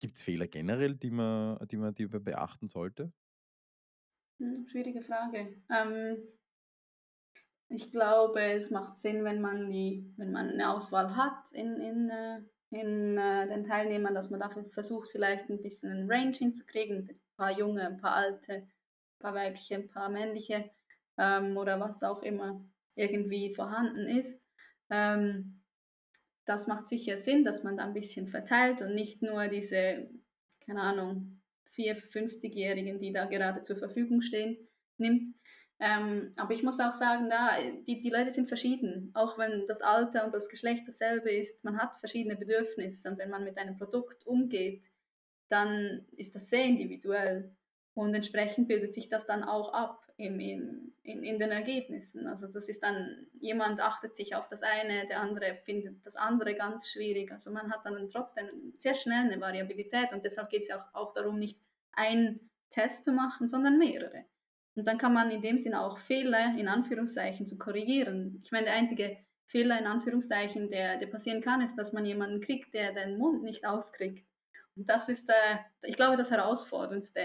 Gibt 0.00 0.16
es 0.16 0.22
Fehler 0.22 0.48
generell, 0.48 0.94
die 0.94 1.10
man, 1.10 1.58
die, 1.68 1.76
man, 1.76 1.94
die 1.94 2.06
man 2.06 2.24
beachten 2.24 2.68
sollte? 2.68 3.12
Hm, 4.38 4.66
schwierige 4.68 5.02
Frage. 5.02 5.62
Ähm, 5.70 6.16
ich 7.68 7.90
glaube, 7.92 8.40
es 8.40 8.70
macht 8.70 8.98
Sinn, 8.98 9.24
wenn 9.24 9.40
man, 9.40 9.70
die, 9.70 10.12
wenn 10.16 10.32
man 10.32 10.50
eine 10.50 10.72
Auswahl 10.72 11.16
hat 11.16 11.52
in, 11.52 11.76
in, 11.76 12.10
äh, 12.10 12.40
in 12.70 13.18
äh, 13.18 13.46
den 13.48 13.64
Teilnehmern, 13.64 14.14
dass 14.14 14.30
man 14.30 14.40
dafür 14.40 14.64
versucht, 14.70 15.10
vielleicht 15.10 15.48
ein 15.50 15.62
bisschen 15.62 15.92
einen 15.92 16.10
Range 16.10 16.36
hinzukriegen, 16.36 17.08
ein 17.10 17.20
paar 17.36 17.52
junge, 17.52 17.86
ein 17.86 17.98
paar 17.98 18.14
alte, 18.14 18.66
paar 19.20 19.34
weibliche, 19.34 19.76
ein 19.76 19.88
paar 19.88 20.08
männliche 20.08 20.70
ähm, 21.18 21.56
oder 21.56 21.78
was 21.78 22.02
auch 22.02 22.22
immer 22.22 22.64
irgendwie 22.96 23.54
vorhanden 23.54 24.06
ist. 24.08 24.40
Ähm, 24.90 25.60
das 26.44 26.66
macht 26.66 26.88
sicher 26.88 27.16
Sinn, 27.18 27.44
dass 27.44 27.62
man 27.62 27.76
da 27.76 27.84
ein 27.84 27.94
bisschen 27.94 28.26
verteilt 28.26 28.82
und 28.82 28.94
nicht 28.94 29.22
nur 29.22 29.46
diese, 29.48 30.10
keine 30.66 30.80
Ahnung, 30.80 31.40
4-, 31.76 32.10
50-Jährigen, 32.10 32.98
die 32.98 33.12
da 33.12 33.26
gerade 33.26 33.62
zur 33.62 33.76
Verfügung 33.76 34.20
stehen, 34.22 34.56
nimmt. 34.98 35.28
Ähm, 35.78 36.32
aber 36.36 36.52
ich 36.52 36.62
muss 36.62 36.78
auch 36.78 36.92
sagen, 36.92 37.30
da, 37.30 37.52
die, 37.86 38.02
die 38.02 38.10
Leute 38.10 38.30
sind 38.30 38.48
verschieden. 38.48 39.10
Auch 39.14 39.38
wenn 39.38 39.64
das 39.66 39.80
Alter 39.80 40.26
und 40.26 40.34
das 40.34 40.48
Geschlecht 40.48 40.86
dasselbe 40.86 41.30
ist, 41.30 41.64
man 41.64 41.78
hat 41.78 41.98
verschiedene 41.98 42.36
Bedürfnisse. 42.36 43.08
Und 43.08 43.18
wenn 43.18 43.30
man 43.30 43.44
mit 43.44 43.56
einem 43.56 43.78
Produkt 43.78 44.26
umgeht, 44.26 44.90
dann 45.48 46.06
ist 46.16 46.34
das 46.34 46.50
sehr 46.50 46.64
individuell. 46.64 47.54
Und 47.94 48.14
entsprechend 48.14 48.68
bildet 48.68 48.94
sich 48.94 49.08
das 49.08 49.26
dann 49.26 49.42
auch 49.42 49.72
ab 49.72 50.06
im, 50.16 50.38
im, 50.38 50.92
in, 51.02 51.24
in 51.24 51.38
den 51.38 51.50
Ergebnissen. 51.50 52.26
Also 52.26 52.46
das 52.46 52.68
ist 52.68 52.82
dann, 52.82 53.26
jemand 53.40 53.80
achtet 53.80 54.14
sich 54.14 54.34
auf 54.34 54.48
das 54.48 54.62
eine, 54.62 55.06
der 55.06 55.20
andere 55.20 55.54
findet 55.54 56.04
das 56.06 56.16
andere 56.16 56.54
ganz 56.54 56.88
schwierig. 56.88 57.32
Also 57.32 57.50
man 57.50 57.70
hat 57.72 57.84
dann 57.84 58.10
trotzdem 58.10 58.74
sehr 58.76 58.94
schnell 58.94 59.30
eine 59.30 59.40
Variabilität 59.40 60.12
und 60.12 60.24
deshalb 60.24 60.50
geht 60.50 60.62
es 60.62 60.68
ja 60.68 60.76
auch, 60.92 60.94
auch 60.94 61.12
darum, 61.14 61.38
nicht 61.38 61.58
einen 61.92 62.50
Test 62.68 63.04
zu 63.04 63.12
machen, 63.12 63.48
sondern 63.48 63.78
mehrere. 63.78 64.24
Und 64.76 64.86
dann 64.86 64.98
kann 64.98 65.12
man 65.12 65.30
in 65.30 65.42
dem 65.42 65.58
Sinne 65.58 65.80
auch 65.80 65.98
Fehler 65.98 66.54
in 66.56 66.68
Anführungszeichen 66.68 67.46
zu 67.46 67.58
korrigieren. 67.58 68.40
Ich 68.44 68.52
meine, 68.52 68.66
der 68.66 68.74
einzige 68.74 69.18
Fehler 69.46 69.78
in 69.78 69.86
Anführungszeichen, 69.86 70.70
der, 70.70 70.98
der 70.98 71.08
passieren 71.08 71.40
kann, 71.40 71.60
ist, 71.60 71.76
dass 71.76 71.92
man 71.92 72.04
jemanden 72.04 72.40
kriegt, 72.40 72.72
der 72.72 72.92
den 72.92 73.18
Mund 73.18 73.42
nicht 73.42 73.66
aufkriegt. 73.66 74.24
Und 74.76 74.88
das 74.88 75.08
ist, 75.08 75.28
äh, 75.28 75.58
ich 75.82 75.96
glaube, 75.96 76.16
das 76.16 76.30
Herausforderndste 76.30 77.20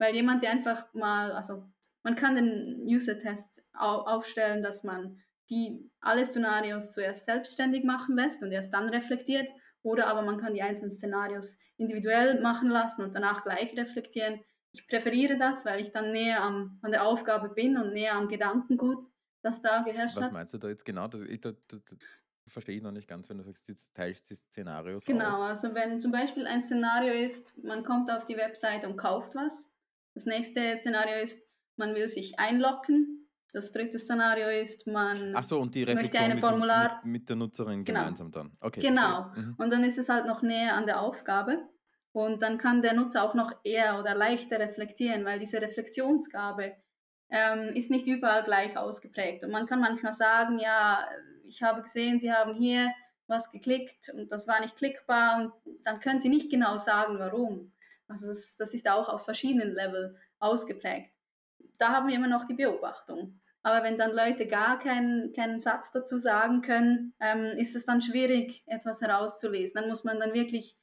weil 0.00 0.14
jemand, 0.14 0.42
der 0.42 0.50
einfach 0.50 0.92
mal, 0.94 1.32
also 1.32 1.62
man 2.02 2.16
kann 2.16 2.34
den 2.34 2.82
User-Test 2.86 3.64
aufstellen, 3.74 4.62
dass 4.62 4.82
man 4.82 5.20
die 5.50 5.90
alle 6.00 6.24
Szenarios 6.24 6.90
zuerst 6.90 7.26
selbstständig 7.26 7.84
machen 7.84 8.16
lässt 8.16 8.42
und 8.42 8.50
erst 8.52 8.72
dann 8.72 8.88
reflektiert. 8.88 9.48
Oder 9.82 10.06
aber 10.06 10.22
man 10.22 10.38
kann 10.38 10.54
die 10.54 10.62
einzelnen 10.62 10.90
Szenarios 10.90 11.56
individuell 11.76 12.40
machen 12.40 12.68
lassen 12.68 13.02
und 13.02 13.14
danach 13.14 13.42
gleich 13.42 13.76
reflektieren. 13.76 14.40
Ich 14.72 14.86
präferiere 14.86 15.38
das, 15.38 15.64
weil 15.64 15.80
ich 15.80 15.90
dann 15.90 16.12
näher 16.12 16.42
am, 16.42 16.78
an 16.82 16.92
der 16.92 17.04
Aufgabe 17.04 17.48
bin 17.48 17.76
und 17.76 17.92
näher 17.92 18.14
am 18.14 18.28
Gedankengut, 18.28 19.06
das 19.42 19.60
da 19.62 19.82
geherrscht 19.82 20.16
Was 20.16 20.24
hat. 20.24 20.32
meinst 20.32 20.54
du 20.54 20.58
da 20.58 20.68
jetzt 20.68 20.84
genau? 20.84 21.08
Das, 21.08 21.22
ich, 21.22 21.40
da, 21.40 21.52
da, 21.52 21.78
da, 21.78 21.96
verstehe 22.46 22.76
ich 22.76 22.82
noch 22.82 22.92
nicht 22.92 23.08
ganz, 23.08 23.28
wenn 23.28 23.38
du 23.38 23.42
sagst, 23.42 23.68
jetzt 23.68 23.94
teilst 23.94 24.30
die 24.30 24.34
Szenarios 24.34 25.04
Genau, 25.04 25.36
auf. 25.36 25.50
also 25.50 25.74
wenn 25.74 26.00
zum 26.00 26.12
Beispiel 26.12 26.46
ein 26.46 26.62
Szenario 26.62 27.12
ist, 27.12 27.56
man 27.64 27.82
kommt 27.82 28.10
auf 28.10 28.24
die 28.26 28.36
Website 28.36 28.84
und 28.84 28.96
kauft 28.96 29.34
was, 29.34 29.70
das 30.14 30.26
nächste 30.26 30.76
Szenario 30.76 31.22
ist, 31.22 31.40
man 31.76 31.94
will 31.94 32.08
sich 32.08 32.38
einloggen. 32.38 33.28
Das 33.52 33.72
dritte 33.72 33.98
Szenario 33.98 34.48
ist, 34.48 34.86
man 34.86 35.34
Ach 35.34 35.42
so, 35.42 35.58
und 35.58 35.74
die 35.74 35.80
möchte 35.80 35.92
Reflexion 35.98 36.24
ein 36.24 36.30
mit, 36.32 36.40
Formular. 36.40 37.00
mit, 37.02 37.12
mit 37.12 37.28
der 37.28 37.36
Nutzerin 37.36 37.84
Genau. 37.84 38.00
gemeinsam 38.00 38.30
dann. 38.30 38.56
Okay, 38.60 38.80
Genau. 38.80 39.26
Mhm. 39.34 39.54
Und 39.58 39.70
dann 39.72 39.82
ist 39.82 39.98
es 39.98 40.08
halt 40.08 40.26
noch 40.26 40.42
näher 40.42 40.74
an 40.74 40.86
der 40.86 41.00
Aufgabe. 41.00 41.58
Und 42.12 42.42
dann 42.42 42.58
kann 42.58 42.82
der 42.82 42.94
Nutzer 42.94 43.22
auch 43.24 43.34
noch 43.34 43.52
eher 43.64 43.98
oder 43.98 44.14
leichter 44.14 44.58
reflektieren, 44.58 45.24
weil 45.24 45.38
diese 45.38 45.60
Reflexionsgabe 45.60 46.76
ähm, 47.30 47.74
ist 47.74 47.90
nicht 47.90 48.06
überall 48.06 48.44
gleich 48.44 48.76
ausgeprägt. 48.76 49.44
Und 49.44 49.50
man 49.52 49.66
kann 49.66 49.80
manchmal 49.80 50.12
sagen, 50.12 50.58
ja, 50.58 51.08
ich 51.44 51.62
habe 51.62 51.82
gesehen, 51.82 52.18
Sie 52.20 52.32
haben 52.32 52.54
hier 52.54 52.90
was 53.26 53.50
geklickt 53.52 54.10
und 54.12 54.30
das 54.32 54.48
war 54.48 54.60
nicht 54.60 54.76
klickbar. 54.76 55.52
Und 55.64 55.84
dann 55.84 56.00
können 56.00 56.18
Sie 56.20 56.28
nicht 56.28 56.50
genau 56.50 56.78
sagen, 56.78 57.18
warum. 57.18 57.72
Also 58.10 58.26
das, 58.26 58.56
das 58.56 58.74
ist 58.74 58.88
auch 58.90 59.08
auf 59.08 59.24
verschiedenen 59.24 59.72
Level 59.72 60.16
ausgeprägt. 60.40 61.12
Da 61.78 61.92
haben 61.92 62.08
wir 62.08 62.16
immer 62.16 62.28
noch 62.28 62.44
die 62.44 62.54
Beobachtung. 62.54 63.40
Aber 63.62 63.84
wenn 63.84 63.98
dann 63.98 64.12
Leute 64.12 64.46
gar 64.46 64.78
keinen, 64.78 65.32
keinen 65.32 65.60
Satz 65.60 65.92
dazu 65.92 66.18
sagen 66.18 66.62
können, 66.62 67.14
ähm, 67.20 67.56
ist 67.58 67.76
es 67.76 67.86
dann 67.86 68.02
schwierig, 68.02 68.64
etwas 68.66 69.00
herauszulesen. 69.00 69.80
Dann 69.80 69.88
muss 69.88 70.02
man 70.02 70.18
dann 70.18 70.34
wirklich 70.34 70.76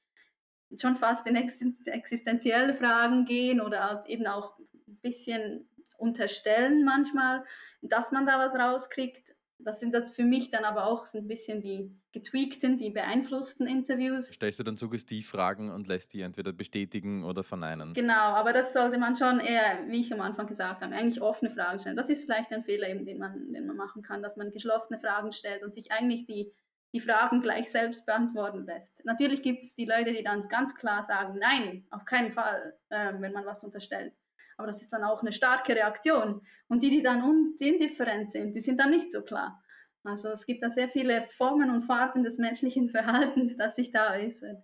schon 0.80 0.96
fast 0.96 1.28
in 1.28 1.36
existenzielle 1.36 2.74
Fragen 2.74 3.26
gehen 3.26 3.62
oder 3.62 3.84
halt 3.84 4.08
eben 4.08 4.28
auch 4.28 4.58
ein 4.60 5.00
bisschen 5.02 5.70
unterstellen 5.98 6.86
manchmal, 6.86 7.44
dass 7.82 8.12
man 8.12 8.26
da 8.26 8.38
was 8.38 8.54
rauskriegt 8.54 9.34
das 9.60 9.80
sind 9.80 9.94
das 9.94 10.12
für 10.12 10.24
mich 10.24 10.50
dann 10.50 10.64
aber 10.64 10.86
auch 10.86 11.06
so 11.06 11.18
ein 11.18 11.28
bisschen 11.28 11.62
die 11.62 11.92
getweakten, 12.12 12.78
die 12.78 12.90
beeinflussten 12.90 13.68
Interviews. 13.68 14.28
Stellst 14.28 14.60
du 14.60 14.64
dann 14.64 14.78
Suggestivfragen 14.78 15.72
und 15.72 15.88
lässt 15.88 16.14
die 16.14 16.22
entweder 16.22 16.54
bestätigen 16.54 17.24
oder 17.24 17.44
verneinen? 17.44 17.94
Genau, 17.94 18.14
aber 18.14 18.54
das 18.54 18.74
sollte 18.74 18.98
man 18.98 19.18
schon 19.18 19.40
eher, 19.40 19.86
wie 19.88 20.02
ich 20.02 20.14
am 20.14 20.22
Anfang 20.22 20.48
gesagt 20.48 20.82
habe, 20.82 20.94
eigentlich 20.94 21.22
offene 21.22 21.52
Fragen 21.52 21.80
stellen. 21.80 21.96
Das 21.98 22.10
ist 22.10 22.24
vielleicht 22.24 22.52
ein 22.52 22.64
Fehler, 22.64 22.90
eben, 22.90 23.06
den, 23.06 23.18
man, 23.18 23.52
den 23.52 23.66
man 23.66 23.76
machen 23.76 24.02
kann, 24.02 24.22
dass 24.22 24.38
man 24.38 24.52
geschlossene 24.52 25.00
Fragen 25.00 25.32
stellt 25.32 25.64
und 25.64 25.74
sich 25.74 25.92
eigentlich 25.92 26.26
die, 26.26 26.52
die 26.94 27.00
Fragen 27.00 27.42
gleich 27.42 27.70
selbst 27.70 28.06
beantworten 28.06 28.66
lässt. 28.66 29.04
Natürlich 29.06 29.42
gibt 29.42 29.62
es 29.62 29.76
die 29.76 29.86
Leute, 29.86 30.14
die 30.14 30.24
dann 30.24 30.48
ganz 30.48 30.76
klar 30.76 31.04
sagen, 31.04 31.38
nein, 31.40 31.86
auf 31.90 32.06
keinen 32.06 32.32
Fall, 32.32 32.78
äh, 32.90 33.14
wenn 33.20 33.34
man 33.34 33.46
was 33.46 33.64
unterstellt. 33.64 34.14
Aber 34.58 34.68
das 34.68 34.82
ist 34.82 34.92
dann 34.92 35.04
auch 35.04 35.22
eine 35.22 35.32
starke 35.32 35.76
Reaktion. 35.76 36.42
Und 36.68 36.84
die, 36.84 36.90
die 36.90 37.04
dann 37.04 37.56
indifferent 37.60 38.32
sind, 38.32 38.56
die 38.56 38.60
sind 38.60 38.80
dann 38.80 38.90
nicht 38.90 39.12
so 39.12 39.22
klar. 39.22 39.64
Also 40.04 40.30
es 40.30 40.46
gibt 40.46 40.64
da 40.64 40.70
sehr 40.70 40.90
viele 40.90 41.24
Formen 41.24 41.70
und 41.70 41.84
Farben 41.84 42.24
des 42.24 42.38
menschlichen 42.38 42.90
Verhaltens, 42.90 43.56
das 43.58 43.76
sich 43.76 43.92
da 43.92 44.14
äußert. 44.14 44.64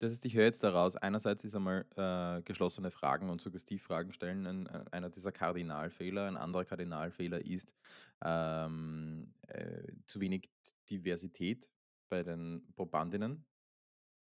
Das 0.00 0.12
ist, 0.12 0.24
ich 0.24 0.34
höre 0.34 0.44
jetzt 0.44 0.64
daraus, 0.64 0.96
einerseits 0.96 1.44
ist 1.44 1.54
einmal 1.54 1.84
äh, 1.94 2.42
geschlossene 2.42 2.90
Fragen 2.90 3.28
und 3.28 3.42
Suggestivfragen 3.42 4.14
stellen 4.14 4.46
ein, 4.46 4.66
äh, 4.66 4.84
einer 4.92 5.10
dieser 5.10 5.30
Kardinalfehler. 5.30 6.26
Ein 6.26 6.38
anderer 6.38 6.64
Kardinalfehler 6.64 7.44
ist 7.44 7.74
ähm, 8.24 9.34
äh, 9.46 9.92
zu 10.06 10.20
wenig 10.20 10.50
Diversität 10.88 11.68
bei 12.08 12.22
den 12.22 12.66
Probandinnen 12.74 13.44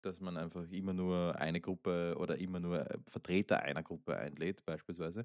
dass 0.04 0.20
man 0.20 0.36
einfach 0.36 0.70
immer 0.70 0.92
nur 0.92 1.36
eine 1.36 1.60
Gruppe 1.60 2.14
oder 2.18 2.38
immer 2.38 2.60
nur 2.60 2.80
äh, 2.80 2.98
Vertreter 3.08 3.62
einer 3.62 3.82
Gruppe 3.82 4.16
einlädt, 4.16 4.64
beispielsweise. 4.64 5.20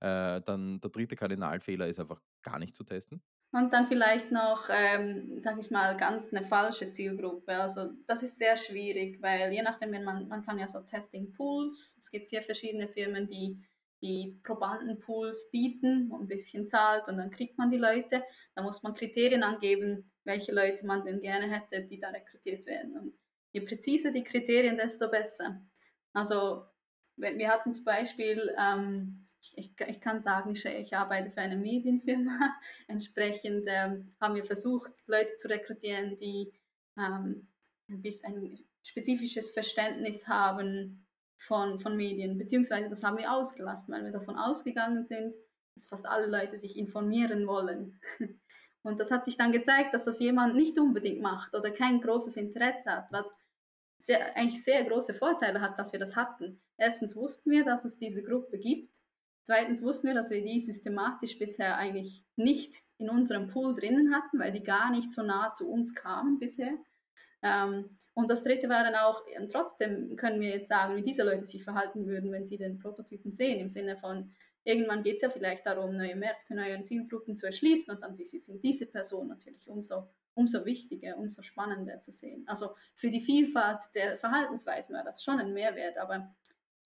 Äh, 0.00 0.40
dann 0.42 0.80
der 0.80 0.90
dritte 0.90 1.16
Kardinalfehler 1.16 1.86
ist 1.86 2.00
einfach 2.00 2.20
gar 2.42 2.58
nicht 2.58 2.76
zu 2.76 2.84
testen. 2.84 3.22
Und 3.50 3.72
dann 3.72 3.86
vielleicht 3.86 4.30
noch, 4.30 4.68
ähm, 4.70 5.40
sage 5.40 5.60
ich 5.60 5.70
mal, 5.70 5.96
ganz 5.96 6.32
eine 6.32 6.46
falsche 6.46 6.90
Zielgruppe. 6.90 7.54
Also 7.56 7.92
das 8.06 8.22
ist 8.22 8.36
sehr 8.36 8.58
schwierig, 8.58 9.22
weil 9.22 9.52
je 9.52 9.62
nachdem, 9.62 9.92
wenn 9.92 10.04
man, 10.04 10.28
man 10.28 10.44
kann 10.44 10.58
ja 10.58 10.68
so 10.68 10.80
Testing 10.80 11.32
Pools, 11.32 11.96
es 11.98 12.10
gibt 12.10 12.26
sehr 12.26 12.42
verschiedene 12.42 12.88
Firmen, 12.88 13.26
die 13.26 13.62
die 14.02 14.38
Probandenpools 14.44 15.50
bieten, 15.50 16.12
ein 16.12 16.28
bisschen 16.28 16.68
zahlt 16.68 17.08
und 17.08 17.16
dann 17.16 17.30
kriegt 17.30 17.58
man 17.58 17.70
die 17.70 17.78
Leute. 17.78 18.22
Da 18.54 18.62
muss 18.62 18.82
man 18.82 18.94
Kriterien 18.94 19.42
angeben, 19.42 20.10
welche 20.24 20.52
Leute 20.52 20.86
man 20.86 21.04
denn 21.04 21.20
gerne 21.20 21.50
hätte, 21.50 21.82
die 21.82 21.98
da 21.98 22.10
rekrutiert 22.10 22.66
werden. 22.66 22.96
Und 22.96 23.14
je 23.52 23.60
präziser 23.60 24.12
die 24.12 24.24
Kriterien, 24.24 24.76
desto 24.76 25.08
besser. 25.08 25.60
Also 26.12 26.64
wir 27.16 27.48
hatten 27.48 27.72
zum 27.72 27.84
Beispiel, 27.84 28.54
ähm, 28.58 29.28
ich, 29.54 29.72
ich, 29.86 30.00
kann 30.00 30.20
sagen, 30.20 30.52
ich, 30.52 30.64
ich, 30.64 30.94
arbeite 30.94 31.30
für 31.30 31.40
eine 31.40 31.56
Medienfirma. 31.56 32.56
Entsprechend 32.88 33.64
ähm, 33.66 34.14
haben 34.20 34.34
wir 34.34 34.44
versucht, 34.44 34.92
Leute 35.06 35.34
zu 35.36 35.48
rekrutieren, 35.48 36.16
die 36.16 36.52
ähm, 36.96 37.48
ein, 37.88 38.02
ein 38.24 38.58
spezifisches 38.82 39.50
Verständnis 39.50 40.26
haben 40.26 41.06
von, 41.38 41.78
von 41.78 41.96
Medien, 41.96 42.36
beziehungsweise 42.36 42.88
das 42.88 43.02
haben 43.02 43.18
wir 43.18 43.32
ausgelassen, 43.32 43.94
weil 43.94 44.04
wir 44.04 44.12
davon 44.12 44.36
ausgegangen 44.36 45.04
sind, 45.04 45.34
dass 45.74 45.86
fast 45.86 46.06
alle 46.06 46.26
Leute 46.26 46.58
sich 46.58 46.76
informieren 46.76 47.46
wollen. 47.46 48.00
Und 48.82 49.00
das 49.00 49.10
hat 49.10 49.24
sich 49.24 49.36
dann 49.36 49.52
gezeigt, 49.52 49.92
dass 49.92 50.04
das 50.04 50.18
jemand 50.18 50.54
nicht 50.54 50.78
unbedingt 50.78 51.20
macht 51.20 51.54
oder 51.54 51.70
kein 51.70 52.00
großes 52.00 52.36
Interesse 52.36 52.90
hat, 52.90 53.06
was 53.10 53.32
sehr, 53.98 54.36
eigentlich 54.36 54.62
sehr 54.62 54.84
große 54.84 55.14
Vorteile 55.14 55.60
hat, 55.60 55.78
dass 55.78 55.92
wir 55.92 56.00
das 56.00 56.16
hatten. 56.16 56.60
Erstens 56.76 57.16
wussten 57.16 57.50
wir, 57.50 57.64
dass 57.64 57.84
es 57.84 57.98
diese 57.98 58.22
Gruppe 58.22 58.58
gibt. 58.58 58.94
Zweitens 59.42 59.82
wussten 59.82 60.08
wir, 60.08 60.14
dass 60.14 60.30
wir 60.30 60.42
die 60.42 60.60
systematisch 60.60 61.38
bisher 61.38 61.76
eigentlich 61.76 62.22
nicht 62.36 62.74
in 62.98 63.08
unserem 63.08 63.48
Pool 63.48 63.74
drinnen 63.74 64.14
hatten, 64.14 64.38
weil 64.38 64.52
die 64.52 64.62
gar 64.62 64.90
nicht 64.90 65.12
so 65.12 65.22
nah 65.22 65.52
zu 65.52 65.70
uns 65.70 65.94
kamen 65.94 66.38
bisher. 66.38 66.74
Ähm, 67.42 67.98
und 68.14 68.30
das 68.30 68.42
dritte 68.42 68.68
war 68.68 68.82
dann 68.82 68.96
auch, 68.96 69.22
trotzdem 69.50 70.16
können 70.16 70.40
wir 70.40 70.50
jetzt 70.50 70.68
sagen, 70.68 70.96
wie 70.96 71.02
diese 71.02 71.22
Leute 71.22 71.46
sich 71.46 71.62
verhalten 71.64 72.06
würden, 72.06 72.32
wenn 72.32 72.46
sie 72.46 72.58
den 72.58 72.78
Prototypen 72.78 73.32
sehen, 73.32 73.60
im 73.60 73.68
Sinne 73.70 73.96
von, 73.96 74.34
irgendwann 74.68 75.02
geht 75.02 75.16
es 75.16 75.22
ja 75.22 75.30
vielleicht 75.30 75.66
darum, 75.66 75.96
neue 75.96 76.16
Märkte, 76.16 76.54
neue 76.54 76.82
Zielgruppen 76.84 77.36
zu 77.36 77.46
erschließen 77.46 77.92
und 77.92 78.02
dann 78.02 78.16
sind 78.16 78.62
diese 78.62 78.86
Personen 78.86 79.28
natürlich 79.28 79.68
umso, 79.68 80.08
umso 80.34 80.64
wichtiger, 80.64 81.16
umso 81.16 81.42
spannender 81.42 82.00
zu 82.00 82.12
sehen. 82.12 82.44
Also 82.46 82.74
für 82.94 83.10
die 83.10 83.20
Vielfalt 83.20 83.80
der 83.94 84.18
Verhaltensweisen 84.18 84.94
war 84.94 85.04
das 85.04 85.24
schon 85.24 85.38
ein 85.38 85.52
Mehrwert, 85.52 85.98
aber 85.98 86.34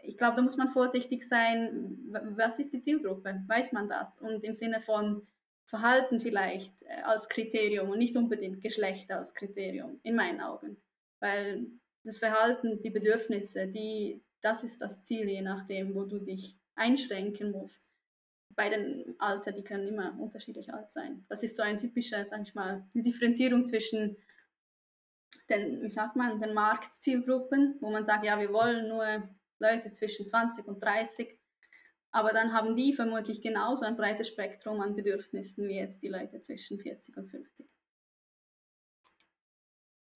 ich 0.04 0.16
glaube, 0.16 0.36
da 0.36 0.42
muss 0.42 0.56
man 0.56 0.68
vorsichtig 0.68 1.26
sein, 1.26 1.98
was 2.36 2.58
ist 2.58 2.72
die 2.72 2.80
Zielgruppe, 2.80 3.42
weiß 3.46 3.72
man 3.72 3.88
das? 3.88 4.18
Und 4.18 4.44
im 4.44 4.54
Sinne 4.54 4.80
von 4.80 5.26
Verhalten 5.66 6.20
vielleicht 6.20 6.82
äh, 6.82 7.02
als 7.04 7.28
Kriterium 7.28 7.88
und 7.90 7.98
nicht 7.98 8.16
unbedingt 8.16 8.62
Geschlecht 8.62 9.10
als 9.10 9.34
Kriterium, 9.34 10.00
in 10.02 10.16
meinen 10.16 10.40
Augen 10.40 10.76
weil 11.22 11.66
das 12.04 12.18
Verhalten, 12.18 12.82
die 12.82 12.90
Bedürfnisse, 12.90 13.68
die, 13.68 14.22
das 14.40 14.64
ist 14.64 14.82
das 14.82 15.02
Ziel, 15.04 15.28
je 15.28 15.40
nachdem, 15.40 15.94
wo 15.94 16.02
du 16.02 16.18
dich 16.18 16.58
einschränken 16.74 17.50
musst. 17.50 17.84
Bei 18.54 18.68
den 18.68 19.14
Alter, 19.18 19.52
die 19.52 19.64
können 19.64 19.88
immer 19.88 20.18
unterschiedlich 20.18 20.72
alt 20.72 20.92
sein. 20.92 21.24
Das 21.28 21.42
ist 21.42 21.56
so 21.56 21.62
ein 21.62 21.78
typischer, 21.78 22.24
sag 22.26 22.42
ich 22.42 22.54
mal, 22.54 22.86
eine 22.94 23.02
Differenzierung 23.02 23.64
zwischen 23.64 24.16
den, 25.48 25.82
wie 25.82 25.88
sagt 25.88 26.16
man, 26.16 26.40
den 26.40 26.54
Marktzielgruppen, 26.54 27.76
wo 27.80 27.90
man 27.90 28.04
sagt, 28.04 28.24
ja, 28.24 28.38
wir 28.38 28.52
wollen 28.52 28.88
nur 28.88 29.28
Leute 29.58 29.92
zwischen 29.92 30.26
20 30.26 30.66
und 30.66 30.82
30, 30.82 31.38
aber 32.10 32.32
dann 32.32 32.52
haben 32.52 32.76
die 32.76 32.92
vermutlich 32.92 33.40
genauso 33.40 33.86
ein 33.86 33.96
breites 33.96 34.28
Spektrum 34.28 34.80
an 34.80 34.94
Bedürfnissen 34.94 35.66
wie 35.66 35.76
jetzt 35.76 36.02
die 36.02 36.08
Leute 36.08 36.42
zwischen 36.42 36.78
40 36.78 37.16
und 37.16 37.28
50. 37.30 37.66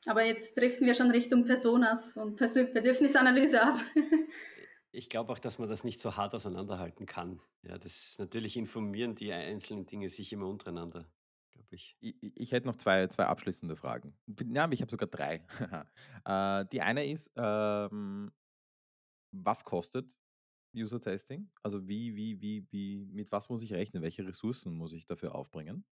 Aber 0.04 0.22
jetzt 0.22 0.56
driften 0.56 0.86
wir 0.86 0.94
schon 0.94 1.10
Richtung 1.10 1.44
Personas 1.44 2.16
und 2.16 2.36
Bedürfnisanalyse 2.36 3.62
ab. 3.62 3.78
ich 4.96 5.08
glaube 5.08 5.32
auch, 5.32 5.38
dass 5.38 5.58
man 5.58 5.68
das 5.68 5.84
nicht 5.84 6.00
so 6.00 6.16
hart 6.16 6.34
auseinanderhalten 6.34 7.06
kann. 7.06 7.40
Ja, 7.62 7.78
das 7.78 8.16
natürlich 8.18 8.56
informieren 8.56 9.14
die 9.14 9.32
einzelnen 9.32 9.86
Dinge 9.86 10.08
sich 10.08 10.32
immer 10.32 10.48
untereinander, 10.48 11.06
glaube 11.52 11.74
ich. 11.74 11.96
ich. 12.00 12.16
Ich 12.36 12.52
hätte 12.52 12.66
noch 12.66 12.76
zwei, 12.76 13.06
zwei 13.08 13.26
abschließende 13.26 13.76
Fragen. 13.76 14.16
Ja, 14.48 14.70
ich 14.70 14.80
habe 14.80 14.90
sogar 14.90 15.08
drei. 15.08 15.46
äh, 16.24 16.64
die 16.72 16.80
eine 16.80 17.06
ist, 17.06 17.30
ähm, 17.36 18.32
was 19.32 19.64
kostet 19.64 20.16
User 20.74 21.00
Testing? 21.00 21.50
Also 21.62 21.86
wie, 21.86 22.16
wie, 22.16 22.40
wie, 22.40 22.66
wie, 22.70 23.06
mit 23.06 23.30
was 23.32 23.48
muss 23.48 23.62
ich 23.62 23.72
rechnen? 23.74 24.02
Welche 24.02 24.26
Ressourcen 24.26 24.74
muss 24.74 24.92
ich 24.92 25.06
dafür 25.06 25.34
aufbringen? 25.34 25.84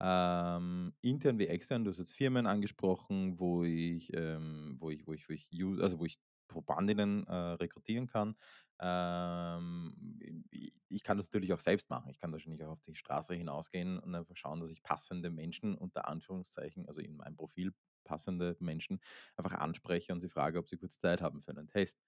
Ähm, 0.00 0.92
intern 1.00 1.38
wie 1.38 1.46
extern, 1.46 1.84
du 1.84 1.90
hast 1.90 1.98
jetzt 1.98 2.12
Firmen 2.12 2.46
angesprochen, 2.46 3.38
wo 3.38 3.64
ich, 3.64 4.12
ähm, 4.12 4.76
wo 4.80 4.90
ich, 4.90 5.06
wo 5.06 5.12
ich, 5.12 5.28
wo 5.28 5.32
ich, 5.32 5.48
also 5.80 5.98
wo 5.98 6.04
ich 6.04 6.18
Probandinnen 6.48 7.26
äh, 7.26 7.34
rekrutieren 7.34 8.06
kann. 8.06 8.36
Ähm, 8.80 10.44
ich 10.88 11.02
kann 11.02 11.16
das 11.16 11.26
natürlich 11.26 11.52
auch 11.52 11.60
selbst 11.60 11.90
machen. 11.90 12.10
Ich 12.10 12.18
kann 12.18 12.32
wahrscheinlich 12.32 12.64
auch 12.64 12.70
auf 12.72 12.80
die 12.80 12.94
Straße 12.94 13.34
hinausgehen 13.34 13.98
und 13.98 14.14
einfach 14.14 14.36
schauen, 14.36 14.60
dass 14.60 14.70
ich 14.70 14.82
passende 14.82 15.30
Menschen 15.30 15.74
unter 15.76 16.08
Anführungszeichen, 16.08 16.86
also 16.86 17.00
in 17.00 17.16
meinem 17.16 17.36
Profil 17.36 17.72
passende 18.04 18.56
Menschen, 18.60 19.00
einfach 19.36 19.52
anspreche 19.54 20.12
und 20.12 20.20
sie 20.20 20.28
frage, 20.28 20.58
ob 20.58 20.68
sie 20.68 20.76
kurz 20.76 20.98
Zeit 21.00 21.22
haben 21.22 21.42
für 21.42 21.52
einen 21.52 21.68
Test. 21.68 22.02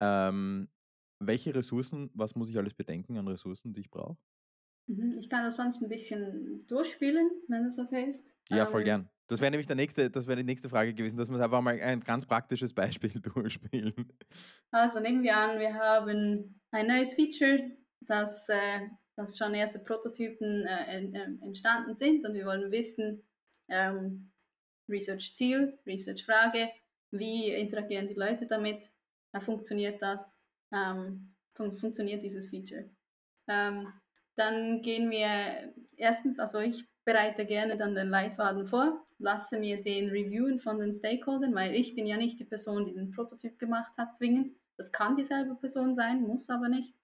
Ähm, 0.00 0.70
welche 1.20 1.54
Ressourcen, 1.54 2.10
was 2.14 2.34
muss 2.34 2.48
ich 2.50 2.56
alles 2.58 2.74
bedenken 2.74 3.16
an 3.18 3.28
Ressourcen, 3.28 3.74
die 3.74 3.82
ich 3.82 3.90
brauche? 3.90 4.18
Mhm, 4.86 5.18
ich 5.18 5.28
kann 5.30 5.44
das 5.44 5.56
sonst 5.56 5.80
ein 5.82 5.88
bisschen 5.88 6.66
durchspielen, 6.66 7.30
wenn 7.48 7.64
das 7.64 7.78
okay 7.78 8.08
ist. 8.10 8.26
Ja, 8.48 8.66
voll 8.66 8.82
ähm, 8.82 8.84
gern. 8.84 9.08
Das 9.30 9.40
wäre 9.40 9.52
nämlich 9.52 9.68
der 9.68 9.76
nächste, 9.76 10.10
das 10.10 10.26
wäre 10.26 10.38
die 10.38 10.44
nächste 10.44 10.68
Frage 10.68 10.92
gewesen, 10.92 11.16
dass 11.16 11.30
wir 11.30 11.40
einfach 11.40 11.60
mal 11.60 11.80
ein 11.80 12.00
ganz 12.00 12.26
praktisches 12.26 12.72
Beispiel 12.72 13.10
durchspielen. 13.20 13.94
Also 14.72 14.98
nehmen 14.98 15.22
wir 15.22 15.36
an, 15.36 15.60
wir 15.60 15.72
haben 15.72 16.60
ein 16.72 16.86
neues 16.88 17.14
Feature, 17.14 17.70
das, 18.00 18.48
äh, 18.48 18.88
das 19.14 19.38
schon 19.38 19.54
erste 19.54 19.78
Prototypen 19.78 20.66
äh, 20.66 21.04
äh, 21.04 21.28
entstanden 21.42 21.94
sind 21.94 22.26
und 22.26 22.34
wir 22.34 22.44
wollen 22.44 22.72
wissen, 22.72 23.22
ähm, 23.68 24.32
Research-Ziel, 24.88 25.78
Research-Frage, 25.86 26.68
wie 27.12 27.52
interagieren 27.52 28.08
die 28.08 28.14
Leute 28.14 28.48
damit, 28.48 28.90
funktioniert 29.38 30.02
das, 30.02 30.40
ähm, 30.74 31.36
fun 31.54 31.76
funktioniert 31.76 32.24
dieses 32.24 32.48
Feature. 32.48 32.90
Ähm, 33.48 33.92
dann 34.34 34.82
gehen 34.82 35.08
wir 35.08 35.72
erstens, 35.96 36.40
also 36.40 36.58
ich 36.58 36.84
bereite 37.10 37.44
gerne 37.44 37.76
dann 37.76 37.96
den 37.96 38.08
Leitfaden 38.08 38.68
vor, 38.68 39.04
lasse 39.18 39.58
mir 39.58 39.82
den 39.82 40.10
reviewen 40.10 40.60
von 40.60 40.78
den 40.78 40.94
Stakeholdern, 40.94 41.52
weil 41.56 41.74
ich 41.74 41.96
bin 41.96 42.06
ja 42.06 42.16
nicht 42.16 42.38
die 42.38 42.44
Person, 42.44 42.86
die 42.86 42.94
den 42.94 43.10
Prototyp 43.10 43.58
gemacht 43.58 43.92
hat, 43.98 44.16
zwingend. 44.16 44.54
Das 44.76 44.92
kann 44.92 45.16
dieselbe 45.16 45.56
Person 45.56 45.92
sein, 45.92 46.22
muss 46.22 46.48
aber 46.50 46.68
nicht. 46.68 46.94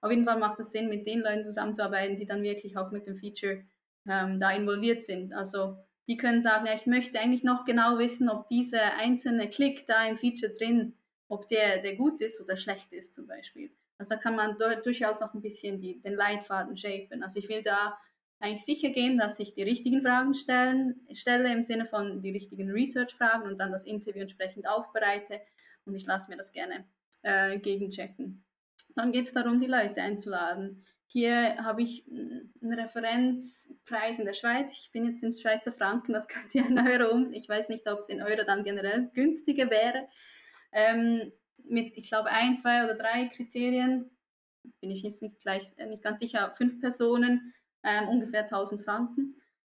Auf 0.00 0.12
jeden 0.12 0.24
Fall 0.24 0.38
macht 0.38 0.60
es 0.60 0.70
Sinn, 0.70 0.88
mit 0.88 1.08
den 1.08 1.20
Leuten 1.20 1.42
zusammenzuarbeiten, 1.42 2.16
die 2.16 2.26
dann 2.26 2.44
wirklich 2.44 2.76
auch 2.76 2.92
mit 2.92 3.08
dem 3.08 3.16
Feature 3.16 3.64
ähm, 4.08 4.38
da 4.38 4.52
involviert 4.52 5.02
sind. 5.02 5.34
Also 5.34 5.76
die 6.06 6.16
können 6.16 6.40
sagen, 6.40 6.66
ja, 6.66 6.74
ich 6.74 6.86
möchte 6.86 7.18
eigentlich 7.18 7.42
noch 7.42 7.64
genau 7.64 7.98
wissen, 7.98 8.30
ob 8.30 8.46
dieser 8.46 8.94
einzelne 8.96 9.50
Klick 9.50 9.88
da 9.88 10.06
im 10.06 10.18
Feature 10.18 10.52
drin, 10.52 10.94
ob 11.26 11.48
der, 11.48 11.82
der 11.82 11.96
gut 11.96 12.20
ist 12.20 12.40
oder 12.40 12.56
schlecht 12.56 12.92
ist 12.92 13.12
zum 13.12 13.26
Beispiel. 13.26 13.72
Also 13.98 14.10
da 14.10 14.16
kann 14.16 14.36
man 14.36 14.56
durchaus 14.84 15.20
noch 15.20 15.34
ein 15.34 15.42
bisschen 15.42 15.80
die, 15.80 16.00
den 16.00 16.14
Leitfaden 16.14 16.76
shapen. 16.76 17.24
Also 17.24 17.40
ich 17.40 17.48
will 17.48 17.62
da 17.62 17.98
eigentlich 18.40 18.64
sicher 18.64 18.90
gehen, 18.90 19.18
dass 19.18 19.38
ich 19.40 19.54
die 19.54 19.62
richtigen 19.62 20.00
Fragen 20.00 20.34
stellen, 20.34 21.00
stelle 21.12 21.52
im 21.52 21.62
Sinne 21.62 21.86
von 21.86 22.22
die 22.22 22.30
richtigen 22.30 22.70
Research-Fragen 22.70 23.48
und 23.48 23.58
dann 23.58 23.72
das 23.72 23.84
Interview 23.84 24.22
entsprechend 24.22 24.68
aufbereite 24.68 25.40
und 25.84 25.94
ich 25.94 26.06
lasse 26.06 26.30
mir 26.30 26.36
das 26.36 26.52
gerne 26.52 26.84
äh, 27.22 27.58
gegenchecken. 27.58 28.44
Dann 28.94 29.12
geht 29.12 29.26
es 29.26 29.32
darum, 29.32 29.58
die 29.58 29.66
Leute 29.66 30.02
einzuladen. 30.02 30.84
Hier 31.06 31.56
habe 31.64 31.82
ich 31.82 32.04
einen 32.10 32.74
Referenzpreis 32.74 34.18
in 34.18 34.26
der 34.26 34.34
Schweiz. 34.34 34.72
Ich 34.72 34.90
bin 34.92 35.06
jetzt 35.06 35.22
in 35.22 35.32
Schweizer 35.32 35.72
Franken, 35.72 36.12
das 36.12 36.28
könnte 36.28 36.58
ja 36.58 36.66
in 36.66 36.78
Euro 36.78 37.12
um. 37.12 37.32
Ich 37.32 37.48
weiß 37.48 37.68
nicht, 37.70 37.88
ob 37.88 38.00
es 38.00 38.08
in 38.08 38.22
Euro 38.22 38.44
dann 38.44 38.62
generell 38.62 39.10
günstiger 39.14 39.70
wäre. 39.70 40.08
Ähm, 40.72 41.32
mit, 41.64 41.96
ich 41.96 42.08
glaube, 42.08 42.30
ein, 42.30 42.56
zwei 42.56 42.84
oder 42.84 42.94
drei 42.94 43.26
Kriterien, 43.26 44.10
bin 44.80 44.90
ich 44.90 45.02
jetzt 45.02 45.22
nicht, 45.22 45.40
gleich, 45.40 45.62
äh, 45.78 45.86
nicht 45.86 46.02
ganz 46.02 46.20
sicher, 46.20 46.52
fünf 46.56 46.80
Personen, 46.80 47.54
ähm, 47.88 48.08
ungefähr 48.08 48.42
1000 48.42 48.82
Franken. 48.82 49.36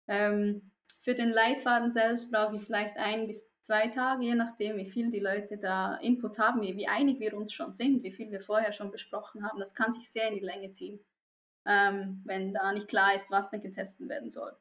Ähm, 0.07 0.71
für 1.01 1.13
den 1.13 1.29
Leitfaden 1.29 1.91
selbst 1.91 2.31
brauche 2.31 2.55
ich 2.55 2.63
vielleicht 2.63 2.97
ein 2.97 3.27
bis 3.27 3.47
zwei 3.61 3.87
Tage, 3.87 4.25
je 4.25 4.35
nachdem, 4.35 4.77
wie 4.77 4.89
viel 4.89 5.11
die 5.11 5.19
Leute 5.19 5.57
da 5.57 5.95
Input 5.97 6.39
haben, 6.39 6.61
wie, 6.61 6.75
wie 6.75 6.87
einig 6.87 7.19
wir 7.19 7.35
uns 7.35 7.53
schon 7.53 7.71
sind, 7.71 8.03
wie 8.03 8.11
viel 8.11 8.31
wir 8.31 8.41
vorher 8.41 8.73
schon 8.73 8.91
besprochen 8.91 9.45
haben. 9.45 9.59
Das 9.59 9.75
kann 9.75 9.93
sich 9.93 10.09
sehr 10.09 10.27
in 10.27 10.35
die 10.35 10.45
Länge 10.45 10.71
ziehen, 10.71 10.99
ähm, 11.65 12.21
wenn 12.25 12.53
da 12.53 12.73
nicht 12.73 12.87
klar 12.87 13.15
ist, 13.15 13.29
was 13.29 13.49
denn 13.49 13.61
getestet 13.61 14.09
werden 14.09 14.31
soll. 14.31 14.51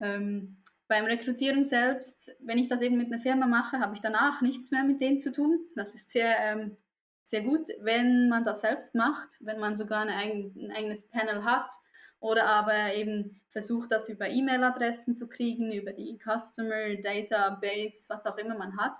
Ähm, 0.00 0.62
beim 0.88 1.04
Rekrutieren 1.04 1.64
selbst, 1.64 2.34
wenn 2.40 2.58
ich 2.58 2.66
das 2.66 2.80
eben 2.80 2.96
mit 2.96 3.06
einer 3.06 3.22
Firma 3.22 3.46
mache, 3.46 3.78
habe 3.78 3.94
ich 3.94 4.00
danach 4.00 4.42
nichts 4.42 4.72
mehr 4.72 4.82
mit 4.82 5.00
denen 5.00 5.20
zu 5.20 5.30
tun. 5.30 5.60
Das 5.76 5.94
ist 5.94 6.10
sehr, 6.10 6.36
ähm, 6.40 6.76
sehr 7.22 7.42
gut, 7.42 7.68
wenn 7.80 8.28
man 8.28 8.44
das 8.44 8.62
selbst 8.62 8.96
macht, 8.96 9.38
wenn 9.38 9.60
man 9.60 9.76
sogar 9.76 10.00
ein, 10.00 10.08
eigen, 10.08 10.52
ein 10.58 10.72
eigenes 10.72 11.08
Panel 11.08 11.44
hat 11.44 11.72
oder 12.20 12.46
aber 12.46 12.94
eben 12.94 13.40
versucht, 13.48 13.90
das 13.90 14.08
über 14.08 14.28
E-Mail-Adressen 14.28 15.16
zu 15.16 15.28
kriegen, 15.28 15.72
über 15.72 15.92
die 15.92 16.18
Customer 16.18 16.94
Database, 17.02 18.08
was 18.08 18.26
auch 18.26 18.36
immer 18.38 18.56
man 18.56 18.76
hat. 18.76 18.96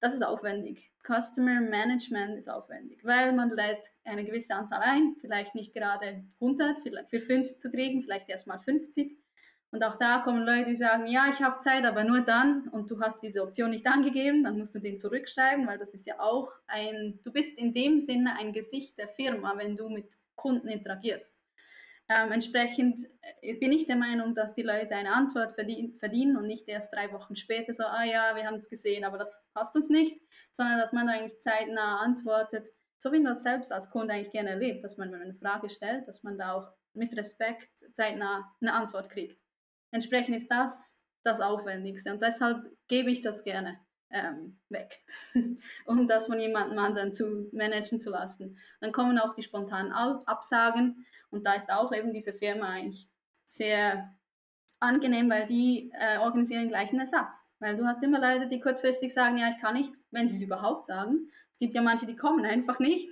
Das 0.00 0.14
ist 0.14 0.22
aufwendig. 0.22 0.90
Customer 1.02 1.60
Management 1.60 2.38
ist 2.38 2.48
aufwendig, 2.48 3.04
weil 3.04 3.32
man 3.32 3.50
lädt 3.50 3.90
eine 4.04 4.24
gewisse 4.24 4.54
Anzahl 4.54 4.80
ein, 4.82 5.16
vielleicht 5.20 5.54
nicht 5.54 5.74
gerade 5.74 6.24
100, 6.40 6.78
für 7.08 7.20
50 7.20 7.58
zu 7.58 7.70
kriegen, 7.70 8.02
vielleicht 8.02 8.28
erst 8.28 8.46
mal 8.46 8.58
50. 8.58 9.16
Und 9.72 9.84
auch 9.84 9.96
da 9.96 10.18
kommen 10.18 10.44
Leute, 10.44 10.70
die 10.70 10.76
sagen, 10.76 11.06
ja, 11.06 11.28
ich 11.30 11.40
habe 11.40 11.60
Zeit, 11.60 11.84
aber 11.84 12.04
nur 12.04 12.20
dann 12.22 12.68
und 12.68 12.90
du 12.90 13.00
hast 13.00 13.22
diese 13.22 13.42
Option 13.42 13.70
nicht 13.70 13.86
angegeben, 13.86 14.42
dann 14.42 14.58
musst 14.58 14.74
du 14.74 14.80
den 14.80 14.98
zurückschreiben, 14.98 15.66
weil 15.66 15.78
das 15.78 15.94
ist 15.94 16.06
ja 16.06 16.18
auch 16.18 16.50
ein, 16.66 17.20
du 17.22 17.32
bist 17.32 17.56
in 17.56 17.72
dem 17.72 18.00
Sinne 18.00 18.36
ein 18.38 18.52
Gesicht 18.52 18.98
der 18.98 19.08
Firma, 19.08 19.56
wenn 19.56 19.76
du 19.76 19.88
mit 19.88 20.06
Kunden 20.34 20.68
interagierst. 20.68 21.34
Ähm, 22.10 22.32
entsprechend 22.32 23.00
äh, 23.40 23.54
bin 23.54 23.70
ich 23.70 23.86
der 23.86 23.94
Meinung, 23.94 24.34
dass 24.34 24.54
die 24.54 24.64
Leute 24.64 24.96
eine 24.96 25.12
Antwort 25.12 25.52
verdienen 25.52 26.36
und 26.36 26.48
nicht 26.48 26.66
erst 26.66 26.92
drei 26.92 27.12
Wochen 27.12 27.36
später 27.36 27.72
so, 27.72 27.84
ah 27.84 28.02
ja, 28.02 28.34
wir 28.34 28.44
haben 28.44 28.56
es 28.56 28.68
gesehen, 28.68 29.04
aber 29.04 29.16
das 29.16 29.40
passt 29.54 29.76
uns 29.76 29.88
nicht, 29.88 30.20
sondern 30.50 30.80
dass 30.80 30.92
man 30.92 31.08
eigentlich 31.08 31.38
zeitnah 31.38 32.00
antwortet, 32.00 32.68
so 32.98 33.12
wie 33.12 33.20
man 33.20 33.36
selbst 33.36 33.70
als 33.70 33.90
Kunde 33.90 34.12
eigentlich 34.12 34.32
gerne 34.32 34.50
erlebt, 34.50 34.82
dass 34.82 34.96
man, 34.96 35.12
wenn 35.12 35.20
man 35.20 35.28
eine 35.28 35.38
Frage 35.38 35.70
stellt, 35.70 36.08
dass 36.08 36.24
man 36.24 36.36
da 36.36 36.54
auch 36.54 36.66
mit 36.94 37.16
Respekt 37.16 37.70
zeitnah 37.92 38.52
eine 38.60 38.72
Antwort 38.72 39.08
kriegt. 39.08 39.40
Entsprechend 39.92 40.34
ist 40.34 40.50
das 40.50 40.96
das 41.22 41.40
Aufwendigste 41.40 42.12
und 42.12 42.22
deshalb 42.22 42.64
gebe 42.88 43.10
ich 43.12 43.20
das 43.20 43.44
gerne 43.44 43.78
ähm, 44.10 44.58
weg, 44.68 45.00
um 45.86 46.08
das 46.08 46.26
von 46.26 46.38
jemandem 46.38 46.78
anderen 46.78 47.12
zu 47.12 47.48
managen 47.52 48.00
zu 48.00 48.10
lassen. 48.10 48.58
Dann 48.80 48.92
kommen 48.92 49.18
auch 49.18 49.34
die 49.34 49.42
spontanen 49.42 49.92
Absagen 49.92 51.06
und 51.30 51.46
da 51.46 51.54
ist 51.54 51.70
auch 51.70 51.92
eben 51.92 52.12
diese 52.12 52.32
Firma 52.32 52.70
eigentlich 52.70 53.08
sehr 53.44 54.14
angenehm, 54.80 55.30
weil 55.30 55.46
die 55.46 55.92
äh, 55.94 56.18
organisieren 56.18 56.68
gleich 56.68 56.90
einen 56.90 57.00
Ersatz. 57.00 57.46
Weil 57.58 57.76
du 57.76 57.86
hast 57.86 58.02
immer 58.02 58.20
Leute, 58.20 58.48
die 58.48 58.60
kurzfristig 58.60 59.12
sagen, 59.12 59.36
ja, 59.36 59.50
ich 59.50 59.58
kann 59.58 59.74
nicht, 59.74 59.92
wenn 60.10 60.26
sie 60.26 60.36
es 60.36 60.42
überhaupt 60.42 60.86
sagen. 60.86 61.30
Es 61.52 61.58
gibt 61.58 61.74
ja 61.74 61.82
manche, 61.82 62.06
die 62.06 62.16
kommen 62.16 62.44
einfach 62.44 62.78
nicht. 62.78 63.10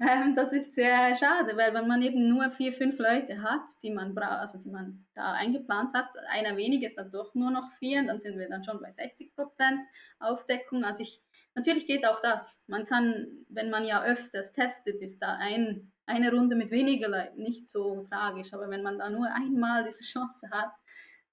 Ähm, 0.00 0.34
das 0.34 0.52
ist 0.52 0.74
sehr 0.74 1.14
schade, 1.14 1.56
weil 1.58 1.74
wenn 1.74 1.86
man 1.86 2.00
eben 2.00 2.26
nur 2.26 2.50
vier, 2.50 2.72
fünf 2.72 2.98
Leute 2.98 3.42
hat, 3.42 3.68
die 3.82 3.90
man 3.90 4.16
also 4.16 4.58
die 4.58 4.70
man 4.70 5.06
da 5.14 5.32
eingeplant 5.32 5.92
hat, 5.92 6.08
einer 6.30 6.56
weniger 6.56 6.86
ist 6.86 6.96
dann 6.96 7.10
doch 7.10 7.34
nur 7.34 7.50
noch 7.50 7.68
vier, 7.78 8.02
dann 8.06 8.18
sind 8.18 8.38
wir 8.38 8.48
dann 8.48 8.64
schon 8.64 8.80
bei 8.80 8.90
60 8.90 9.34
Prozent 9.34 9.80
Aufdeckung. 10.18 10.84
Also 10.84 11.02
ich, 11.02 11.20
natürlich 11.54 11.86
geht 11.86 12.06
auch 12.06 12.20
das. 12.22 12.62
Man 12.66 12.86
kann, 12.86 13.44
wenn 13.50 13.68
man 13.68 13.84
ja 13.84 14.02
öfters 14.02 14.52
testet, 14.52 15.02
ist 15.02 15.18
da 15.20 15.36
ein, 15.38 15.92
eine 16.06 16.30
Runde 16.30 16.56
mit 16.56 16.70
weniger 16.70 17.08
Leuten 17.08 17.42
nicht 17.42 17.68
so 17.68 18.02
tragisch. 18.10 18.54
Aber 18.54 18.70
wenn 18.70 18.82
man 18.82 18.98
da 18.98 19.10
nur 19.10 19.26
einmal 19.26 19.84
diese 19.84 20.04
Chance 20.04 20.48
hat, 20.50 20.72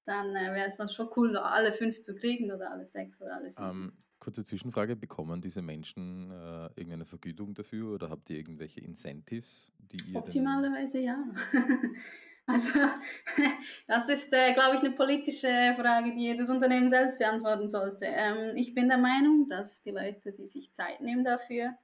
dann 0.06 0.36
äh, 0.36 0.54
wäre 0.54 0.68
es 0.68 0.76
dann 0.76 0.90
schon 0.90 1.10
cool, 1.16 1.38
alle 1.38 1.72
fünf 1.72 2.02
zu 2.02 2.16
kriegen 2.16 2.52
oder 2.52 2.72
alle 2.72 2.86
sechs 2.86 3.22
oder 3.22 3.36
alle 3.38 3.50
sieben. 3.50 3.70
Ähm, 3.70 3.98
Kurze 4.28 4.44
Zwischenfrage, 4.44 4.98
bekommen 4.98 5.40
diese 5.40 5.62
Menschen 5.62 6.32
äh, 6.32 6.66
irgendeine 6.76 7.06
Vergütung 7.06 7.54
dafür 7.54 7.94
oder 7.94 8.10
habt 8.10 8.30
ihr 8.30 8.36
irgendwelche 8.36 8.82
Incentives, 8.82 9.72
die 9.78 10.12
ihr 10.12 10.20
Optimalerweise 10.20 11.00
ja. 11.00 11.18
also 12.46 12.78
das 13.88 14.10
ist, 14.10 14.34
äh, 14.34 14.54
glaube 14.54 14.76
ich, 14.76 14.82
eine 14.82 14.92
politische 14.92 15.74
Frage, 15.78 16.14
die 16.14 16.24
jedes 16.24 16.50
Unternehmen 16.50 16.90
selbst 16.90 17.20
beantworten 17.20 17.70
sollte. 17.70 18.04
Ähm, 18.04 18.58
ich 18.58 18.76
bin 18.76 18.90
der 18.90 18.98
Meinung, 18.98 19.48
dass 19.48 19.80
die 19.80 19.92
Leute, 19.92 20.34
die 20.34 20.48
sich 20.48 20.74
Zeit 20.74 21.00
nehmen 21.00 21.24
dafür, 21.24 21.78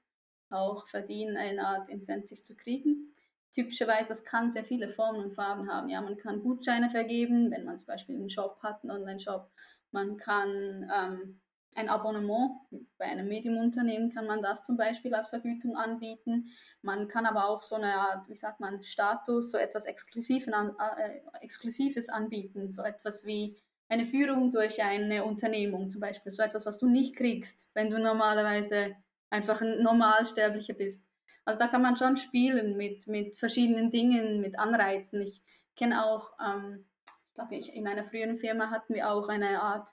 auch 0.50 0.86
verdienen, 0.86 1.38
eine 1.38 1.66
Art 1.66 1.88
Incentive 1.88 2.44
zu 2.44 2.58
kriegen. 2.58 3.14
Typischerweise, 3.54 4.10
das 4.10 4.26
kann 4.26 4.52
sehr 4.52 4.66
viele 4.66 4.90
Formen 4.90 5.24
und 5.24 5.34
Farben 5.34 5.72
haben. 5.72 5.88
Ja, 5.88 6.02
man 6.02 6.18
kann 6.18 6.42
Gutscheine 6.42 6.90
vergeben, 6.90 7.52
wenn 7.52 7.64
man 7.64 7.80
zum 7.80 7.88
Beispiel 7.88 8.18
einen 8.18 8.30
Shop 8.30 8.60
hat, 8.62 8.84
einen 8.84 8.92
Online-Shop. 8.92 9.50
Man 9.92 10.18
kann 10.18 10.92
ähm, 10.94 11.40
ein 11.76 11.90
Abonnement. 11.90 12.52
Bei 12.98 13.06
einem 13.06 13.28
Mediumunternehmen 13.28 14.12
kann 14.12 14.26
man 14.26 14.42
das 14.42 14.64
zum 14.64 14.78
Beispiel 14.78 15.14
als 15.14 15.30
Vergütung 15.30 15.76
anbieten. 15.76 16.50
Man 16.82 17.08
kann 17.08 17.26
aber 17.26 17.48
auch 17.48 17.62
so 17.62 17.76
eine 17.76 17.94
Art, 17.96 18.30
wie 18.30 18.36
sagt 18.36 18.60
man, 18.60 18.84
Status, 18.84 19.52
so 19.52 19.58
etwas 19.58 19.86
Exklusives, 19.86 20.48
äh, 20.48 21.22
Exklusives 21.42 22.10
anbieten. 22.10 22.72
So 22.72 22.84
etwas 22.84 23.26
wie 23.26 23.58
eine 23.90 24.06
Führung 24.06 24.52
durch 24.52 24.82
eine 24.82 25.24
Unternehmung 25.24 25.90
zum 25.90 26.02
Beispiel. 26.02 26.32
So 26.32 26.44
etwas, 26.44 26.66
was 26.66 26.80
du 26.80 26.88
nicht 26.88 27.16
kriegst, 27.16 27.70
wenn 27.74 27.90
du 27.90 28.00
normalerweise 28.00 28.96
einfach 29.30 29.62
ein 29.62 29.82
Normalsterblicher 29.82 30.74
bist. 30.74 31.04
Also 31.46 31.60
da 31.60 31.68
kann 31.68 31.82
man 31.82 31.98
schon 31.98 32.18
spielen 32.18 32.78
mit, 32.78 33.08
mit 33.08 33.38
verschiedenen 33.38 33.90
Dingen, 33.90 34.42
mit 34.42 34.58
Anreizen. 34.58 35.22
Ich 35.22 35.42
kenne 35.76 36.06
auch, 36.06 36.32
ähm, 36.40 36.86
ich 37.28 37.34
glaube, 37.34 37.56
in 37.56 37.88
einer 37.88 38.04
früheren 38.04 38.38
Firma 38.38 38.70
hatten 38.70 38.94
wir 38.94 39.10
auch 39.10 39.28
eine 39.28 39.62
Art 39.62 39.90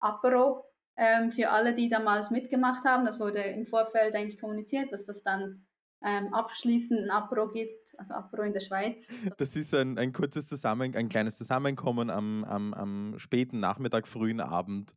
Apero, 0.00 0.64
ähm, 0.98 1.30
für 1.30 1.50
alle, 1.50 1.74
die 1.74 1.88
damals 1.88 2.30
mitgemacht 2.30 2.84
haben. 2.84 3.06
Das 3.06 3.18
wurde 3.18 3.40
im 3.40 3.66
Vorfeld 3.66 4.14
eigentlich 4.14 4.40
kommuniziert, 4.40 4.92
dass 4.92 5.06
das 5.06 5.22
dann 5.22 5.64
ähm, 6.04 6.34
abschließend 6.34 7.04
ein 7.04 7.10
Apro 7.10 7.48
gibt, 7.48 7.94
also 7.96 8.14
Apro 8.14 8.42
in 8.42 8.52
der 8.52 8.60
Schweiz. 8.60 9.08
Das 9.38 9.56
ist 9.56 9.74
ein, 9.74 9.96
ein 9.98 10.12
kurzes 10.12 10.46
Zusammen, 10.46 10.94
ein 10.94 11.08
kleines 11.08 11.38
Zusammenkommen 11.38 12.10
am, 12.10 12.44
am, 12.44 12.74
am 12.74 13.14
späten 13.18 13.60
Nachmittag, 13.60 14.06
frühen 14.06 14.40
Abend. 14.40 14.94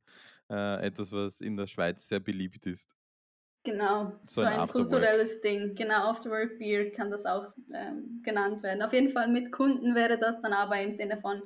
Äh, 0.51 0.85
etwas, 0.85 1.13
was 1.13 1.39
in 1.39 1.55
der 1.55 1.65
Schweiz 1.65 2.09
sehr 2.09 2.19
beliebt 2.19 2.65
ist. 2.65 2.93
Genau, 3.63 4.19
so, 4.25 4.41
so 4.41 4.47
ein, 4.47 4.59
ein 4.59 4.67
kulturelles 4.67 5.39
Ding. 5.39 5.75
Genau, 5.75 6.09
Afterwork 6.09 6.57
Beer 6.59 6.91
kann 6.91 7.09
das 7.09 7.25
auch 7.25 7.45
ähm, 7.73 8.21
genannt 8.21 8.61
werden. 8.61 8.81
Auf 8.81 8.91
jeden 8.91 9.11
Fall 9.11 9.29
mit 9.29 9.51
Kunden 9.51 9.95
wäre 9.95 10.17
das 10.17 10.41
dann 10.41 10.51
aber 10.51 10.81
im 10.81 10.91
Sinne 10.91 11.17
von, 11.21 11.41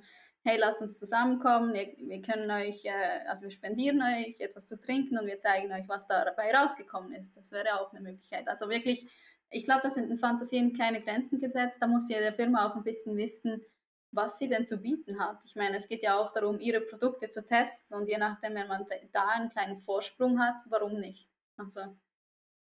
hey, 0.46 0.58
lass 0.60 0.80
uns 0.80 1.00
zusammenkommen, 1.00 1.74
wir 1.74 2.22
können 2.22 2.50
euch, 2.52 2.86
äh, 2.86 3.26
also 3.28 3.44
wir 3.46 3.52
spendieren 3.52 4.00
euch 4.02 4.40
etwas 4.40 4.68
zu 4.68 4.80
trinken 4.80 5.18
und 5.18 5.26
wir 5.26 5.40
zeigen 5.40 5.74
euch, 5.74 5.88
was 5.88 6.06
dabei 6.06 6.54
rausgekommen 6.54 7.14
ist. 7.16 7.36
Das 7.36 7.52
wäre 7.52 7.82
auch 7.82 7.92
eine 7.92 8.02
Möglichkeit. 8.02 8.48
Also 8.48 8.70
wirklich, 8.70 9.08
ich 9.50 9.64
glaube, 9.64 9.82
da 9.82 9.90
sind 9.90 10.12
in 10.12 10.18
Fantasien 10.18 10.78
keine 10.78 11.02
Grenzen 11.02 11.40
gesetzt. 11.40 11.80
Da 11.82 11.88
muss 11.88 12.10
jede 12.10 12.32
Firma 12.32 12.70
auch 12.70 12.76
ein 12.76 12.84
bisschen 12.84 13.18
wissen, 13.18 13.60
was 14.12 14.38
sie 14.38 14.48
denn 14.48 14.68
zu 14.68 14.78
bieten 14.78 15.20
hat. 15.20 15.44
Ich 15.46 15.56
meine, 15.56 15.78
es 15.78 15.88
geht 15.88 16.04
ja 16.04 16.16
auch 16.16 16.32
darum, 16.32 16.60
ihre 16.60 16.82
Produkte 16.82 17.28
zu 17.28 17.44
testen 17.44 17.98
und 17.98 18.08
je 18.08 18.20
nachdem, 18.20 18.54
wenn 18.54 18.68
man 18.68 18.86
da 19.12 19.28
einen 19.30 19.50
kleinen 19.50 19.80
Vorsprung 19.80 20.40
hat, 20.40 20.62
warum 20.70 21.00
nicht? 21.00 21.28
Also 21.58 21.82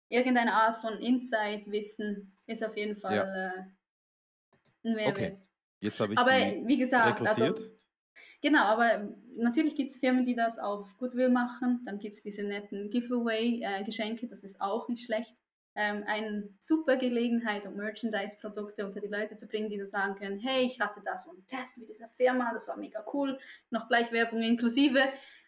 irgendeine 0.07 0.53
Art 0.53 0.77
von 0.77 0.93
Insight-Wissen 0.99 2.37
ist 2.45 2.63
auf 2.63 2.77
jeden 2.77 2.95
Fall 2.95 3.15
ja. 3.15 3.23
äh, 3.23 3.63
ein 4.85 4.95
Mehrwert. 4.95 5.17
Okay. 5.17 5.33
Jetzt 5.83 5.99
habe 5.99 6.13
ich 6.13 6.19
aber 6.19 6.31
wie 6.31 6.77
gesagt, 6.77 7.27
also, 7.27 7.55
genau, 8.43 8.63
aber 8.65 9.09
natürlich 9.35 9.75
gibt 9.75 9.91
es 9.91 9.97
Firmen, 9.97 10.25
die 10.25 10.35
das 10.35 10.59
auf 10.59 10.95
Goodwill 10.99 11.29
machen. 11.29 11.81
Dann 11.85 11.97
gibt 11.97 12.15
es 12.15 12.21
diese 12.21 12.43
netten 12.43 12.91
Giveaway-Geschenke, 12.91 14.27
das 14.27 14.43
ist 14.43 14.61
auch 14.61 14.87
nicht 14.87 15.05
schlecht. 15.05 15.35
Ähm, 15.75 16.03
eine 16.05 16.49
super 16.59 16.97
Gelegenheit, 16.97 17.65
um 17.65 17.75
Merchandise-Produkte 17.75 18.85
unter 18.85 19.01
die 19.01 19.07
Leute 19.07 19.35
zu 19.37 19.47
bringen, 19.47 19.69
die 19.69 19.77
dann 19.77 19.87
sagen 19.87 20.15
können, 20.15 20.37
hey, 20.37 20.65
ich 20.65 20.79
hatte 20.79 21.01
da 21.03 21.17
so 21.17 21.31
einen 21.31 21.47
Test 21.47 21.79
mit 21.79 21.89
dieser 21.89 22.09
Firma, 22.09 22.53
das 22.53 22.67
war 22.67 22.77
mega 22.77 23.03
cool, 23.11 23.39
noch 23.71 23.87
gleich 23.87 24.11
Werbung 24.11 24.43
inklusive. 24.43 25.01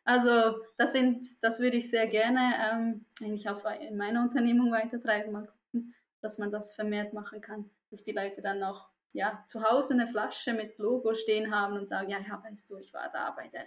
Also 0.04 0.56
das 0.78 0.94
sind, 0.94 1.28
das 1.42 1.60
würde 1.60 1.78
ich 1.78 1.92
sehr 1.92 2.08
gerne 2.08 2.54
ähm, 2.72 3.06
eigentlich 3.22 3.48
auch 3.50 3.64
in 3.80 3.98
meiner 3.98 4.24
Unternehmung 4.24 4.72
weitertreiben, 4.72 5.32
mal 5.32 5.46
gucken, 5.46 5.94
dass 6.22 6.40
man 6.40 6.52
das 6.52 6.74
vermehrt 6.74 7.14
machen 7.14 7.40
kann, 7.42 7.70
dass 7.92 8.04
die 8.04 8.12
Leute 8.12 8.42
dann 8.42 8.64
auch 8.64 8.88
ja, 9.16 9.44
zu 9.48 9.64
Hause 9.64 9.94
eine 9.94 10.08
Flasche 10.08 10.54
mit 10.54 10.78
Logo 10.78 11.16
stehen 11.16 11.56
haben 11.56 11.78
und 11.78 11.88
sagen, 11.88 12.10
ja, 12.10 12.20
ja, 12.20 12.44
weißt 12.44 12.70
du, 12.70 12.78
ich 12.78 12.94
war 12.94 13.10
da 13.12 13.32
bei 13.32 13.48
der, 13.48 13.66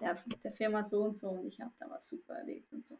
der, 0.00 0.18
der 0.42 0.52
Firma 0.52 0.82
so 0.82 1.02
und 1.02 1.18
so 1.18 1.28
und 1.28 1.46
ich 1.46 1.60
habe 1.60 1.72
da 1.78 1.88
was 1.90 2.08
super 2.08 2.34
erlebt 2.34 2.72
und 2.72 2.86
so. 2.86 2.98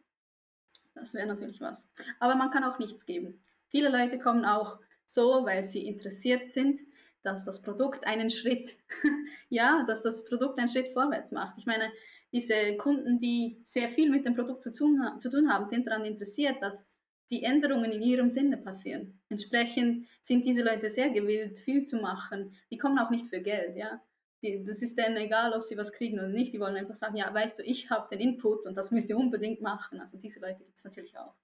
Das 0.93 1.15
wäre 1.15 1.27
natürlich 1.27 1.59
was. 1.61 1.89
Aber 2.19 2.35
man 2.35 2.51
kann 2.51 2.63
auch 2.63 2.77
nichts 2.77 3.05
geben. 3.05 3.41
Viele 3.69 3.89
Leute 3.89 4.19
kommen 4.19 4.45
auch 4.45 4.79
so, 5.07 5.43
weil 5.43 5.63
sie 5.63 5.87
interessiert 5.87 6.51
sind, 6.51 6.81
dass 7.23 7.43
das 7.43 7.63
Produkt 7.63 8.05
einen 8.05 8.29
Schritt, 8.29 8.77
ja, 9.49 9.83
dass 9.87 10.03
das 10.03 10.23
Produkt 10.23 10.59
einen 10.59 10.69
Schritt 10.69 10.93
vorwärts 10.93 11.31
macht. 11.31 11.57
Ich 11.57 11.65
meine, 11.65 11.91
diese 12.31 12.77
Kunden, 12.77 13.17
die 13.17 13.59
sehr 13.65 13.89
viel 13.89 14.11
mit 14.11 14.27
dem 14.27 14.35
Produkt 14.35 14.61
zu 14.61 14.71
tun, 14.71 15.01
zu 15.17 15.31
tun 15.31 15.51
haben, 15.51 15.65
sind 15.65 15.87
daran 15.87 16.05
interessiert, 16.05 16.61
dass 16.61 16.87
die 17.31 17.43
Änderungen 17.43 17.91
in 17.91 18.01
ihrem 18.01 18.29
Sinne 18.29 18.57
passieren. 18.57 19.19
Entsprechend 19.29 20.07
sind 20.21 20.45
diese 20.45 20.63
Leute 20.63 20.89
sehr 20.89 21.09
gewillt, 21.09 21.59
viel 21.59 21.83
zu 21.85 21.97
machen. 21.97 22.55
Die 22.71 22.77
kommen 22.77 22.99
auch 22.99 23.09
nicht 23.09 23.27
für 23.27 23.41
Geld, 23.41 23.75
ja. 23.75 24.01
Die, 24.43 24.63
das 24.63 24.81
ist 24.81 24.97
denen 24.97 25.17
egal, 25.17 25.53
ob 25.53 25.63
sie 25.63 25.77
was 25.77 25.91
kriegen 25.91 26.19
oder 26.19 26.27
nicht. 26.27 26.53
Die 26.53 26.59
wollen 26.59 26.75
einfach 26.75 26.95
sagen, 26.95 27.15
ja, 27.15 27.33
weißt 27.33 27.59
du, 27.59 27.63
ich 27.63 27.89
habe 27.89 28.07
den 28.09 28.19
Input 28.19 28.65
und 28.67 28.75
das 28.77 28.91
müsst 28.91 29.09
ihr 29.09 29.17
unbedingt 29.17 29.61
machen. 29.61 29.99
Also 29.99 30.17
diese 30.17 30.39
Leute 30.39 30.63
gibt 30.63 30.77
es 30.77 30.83
natürlich 30.83 31.17
auch. 31.17 31.35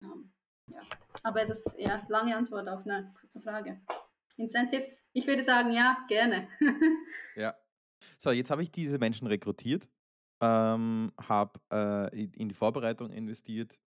Um, 0.00 0.32
ja. 0.66 0.80
Aber 1.22 1.44
das 1.44 1.66
ist 1.66 1.78
ja 1.78 2.00
lange 2.08 2.34
Antwort 2.36 2.68
auf 2.68 2.86
eine 2.86 3.12
kurze 3.20 3.40
Frage. 3.40 3.80
Incentives? 4.36 5.02
Ich 5.12 5.26
würde 5.26 5.42
sagen, 5.42 5.72
ja, 5.72 6.04
gerne. 6.08 6.48
ja. 7.36 7.54
So, 8.16 8.30
jetzt 8.30 8.50
habe 8.50 8.62
ich 8.62 8.70
diese 8.70 8.98
Menschen 8.98 9.26
rekrutiert, 9.26 9.88
ähm, 10.40 11.12
habe 11.20 11.60
äh, 11.72 12.24
in 12.24 12.48
die 12.48 12.54
Vorbereitung 12.54 13.10
investiert, 13.10 13.78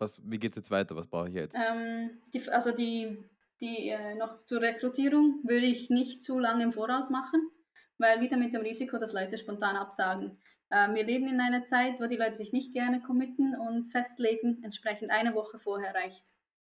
was, 0.00 0.20
wie 0.24 0.38
geht 0.38 0.52
es 0.52 0.56
jetzt 0.56 0.70
weiter? 0.70 0.96
Was 0.96 1.06
brauche 1.06 1.28
ich 1.28 1.34
jetzt? 1.34 1.56
Ähm, 1.56 2.10
die, 2.32 2.48
also 2.48 2.72
die 2.72 3.18
die 3.60 3.88
äh, 3.88 4.14
noch 4.14 4.36
zur 4.36 4.60
Rekrutierung 4.60 5.40
würde 5.42 5.66
ich 5.66 5.90
nicht 5.90 6.22
zu 6.22 6.38
lange 6.38 6.64
im 6.64 6.72
Voraus 6.72 7.10
machen, 7.10 7.50
weil 7.98 8.20
wieder 8.20 8.36
mit 8.36 8.54
dem 8.54 8.62
Risiko, 8.62 8.98
dass 8.98 9.12
Leute 9.12 9.38
spontan 9.38 9.76
absagen. 9.76 10.38
Ähm, 10.70 10.94
wir 10.94 11.04
leben 11.04 11.28
in 11.28 11.40
einer 11.40 11.64
Zeit, 11.64 11.98
wo 11.98 12.06
die 12.06 12.16
Leute 12.16 12.36
sich 12.36 12.52
nicht 12.52 12.72
gerne 12.72 13.00
committen 13.00 13.56
und 13.56 13.90
festlegen, 13.90 14.62
entsprechend 14.62 15.10
eine 15.10 15.34
Woche 15.34 15.58
vorher 15.58 15.94
reicht, 15.94 16.24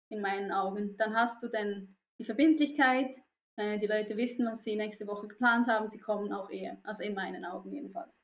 in 0.09 0.21
meinen 0.21 0.51
Augen. 0.51 0.95
Dann 0.97 1.15
hast 1.15 1.41
du 1.41 1.47
denn 1.47 1.95
die 2.19 2.23
Verbindlichkeit, 2.23 3.17
äh, 3.55 3.79
die 3.79 3.87
Leute 3.87 4.15
wissen, 4.17 4.45
was 4.45 4.63
sie 4.63 4.75
nächste 4.75 5.07
Woche 5.07 5.27
geplant 5.27 5.67
haben, 5.67 5.89
sie 5.89 5.99
kommen 5.99 6.33
auch 6.33 6.51
eher, 6.51 6.77
also 6.83 7.03
in 7.03 7.15
meinen 7.15 7.45
Augen 7.45 7.71
jedenfalls. 7.71 8.21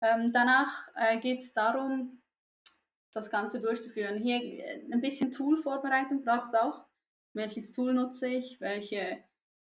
Ähm, 0.00 0.32
danach 0.32 0.86
äh, 0.96 1.18
geht 1.18 1.40
es 1.40 1.52
darum, 1.52 2.22
das 3.14 3.30
Ganze 3.30 3.60
durchzuführen. 3.60 4.18
Hier 4.18 4.42
äh, 4.42 4.82
ein 4.92 5.00
bisschen 5.00 5.32
Tool-Vorbereitung 5.32 6.22
braucht 6.24 6.48
es 6.48 6.54
auch. 6.54 6.84
Welches 7.32 7.72
Tool 7.72 7.94
nutze 7.94 8.28
ich? 8.28 8.60
Welche 8.60 9.24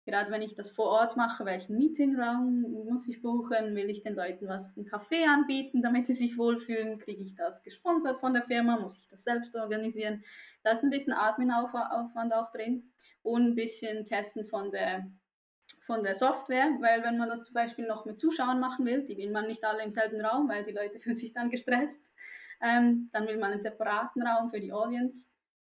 Gerade 0.06 0.30
wenn 0.30 0.40
ich 0.40 0.54
das 0.54 0.70
vor 0.70 0.86
Ort 0.86 1.16
mache, 1.16 1.44
welchen 1.44 1.76
Meetingraum 1.78 2.60
muss 2.88 3.08
ich 3.08 3.22
buchen? 3.22 3.74
Will 3.74 3.90
ich 3.90 4.04
den 4.04 4.14
Leuten 4.14 4.46
was, 4.46 4.76
einen 4.76 4.86
Kaffee 4.86 5.24
anbieten, 5.24 5.82
damit 5.82 6.06
sie 6.06 6.12
sich 6.12 6.38
wohlfühlen? 6.38 7.00
Kriege 7.00 7.24
ich 7.24 7.34
das 7.34 7.64
gesponsert 7.64 8.20
von 8.20 8.32
der 8.32 8.44
Firma? 8.44 8.78
Muss 8.78 8.98
ich 8.98 9.08
das 9.08 9.24
selbst 9.24 9.56
organisieren? 9.56 10.22
Da 10.62 10.70
ist 10.70 10.84
ein 10.84 10.90
bisschen 10.90 11.12
Admin-Aufwand 11.12 12.32
auch 12.32 12.52
drin 12.52 12.92
und 13.22 13.46
ein 13.46 13.54
bisschen 13.56 14.04
Testen 14.04 14.46
von 14.46 14.70
der, 14.70 15.10
von 15.82 16.04
der 16.04 16.14
Software, 16.14 16.68
weil 16.80 17.02
wenn 17.02 17.18
man 17.18 17.28
das 17.28 17.42
zum 17.42 17.54
Beispiel 17.54 17.88
noch 17.88 18.06
mit 18.06 18.20
Zuschauern 18.20 18.60
machen 18.60 18.86
will, 18.86 19.04
die 19.04 19.16
will 19.16 19.32
man 19.32 19.48
nicht 19.48 19.64
alle 19.64 19.82
im 19.82 19.90
selben 19.90 20.20
Raum, 20.20 20.48
weil 20.48 20.64
die 20.64 20.72
Leute 20.72 21.00
fühlen 21.00 21.16
sich 21.16 21.32
dann 21.32 21.50
gestresst, 21.50 22.12
ähm, 22.60 23.10
dann 23.12 23.26
will 23.26 23.38
man 23.38 23.52
einen 23.52 23.60
separaten 23.60 24.22
Raum 24.22 24.50
für 24.50 24.60
die 24.60 24.72
Audience. 24.72 25.28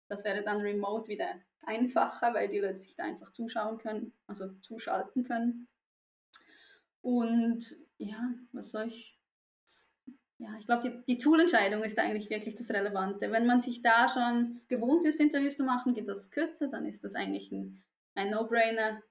Das 0.07 0.23
wäre 0.23 0.43
dann 0.43 0.61
remote 0.61 1.09
wieder 1.09 1.28
einfacher, 1.65 2.34
weil 2.34 2.49
die 2.49 2.59
Leute 2.59 2.78
sich 2.78 2.95
da 2.95 3.03
einfach 3.03 3.32
zuschauen 3.32 3.78
können, 3.78 4.13
also 4.28 4.49
zuschalten 4.61 5.23
können. 5.23 5.67
Und 7.01 7.75
ja, 7.97 8.34
was 8.51 8.71
soll 8.71 8.88
ich? 8.88 9.19
Ja, 10.39 10.55
ich 10.59 10.67
glaube, 10.67 10.88
die, 10.88 11.03
die 11.07 11.17
Toolentscheidung 11.17 11.84
ist 11.84 11.97
eigentlich 11.97 12.30
wirklich 12.30 12.55
das 12.55 12.69
Relevante. 12.69 13.32
Wenn 13.32 13.47
man 13.47 13.61
sich 13.61 13.82
da 13.82 14.07
schon 14.07 14.61
gewohnt 14.67 15.03
ist, 15.03 15.19
Interviews 15.19 15.57
zu 15.57 15.63
machen, 15.63 15.95
geht 15.95 16.07
das 16.07 16.30
kürzer, 16.30 16.67
dann 16.67 16.86
ist 16.86 17.03
das 17.03 17.15
eigentlich 17.15 17.51
ein, 17.51 17.84
ein 18.13 18.30
No-Brainer. 18.30 19.01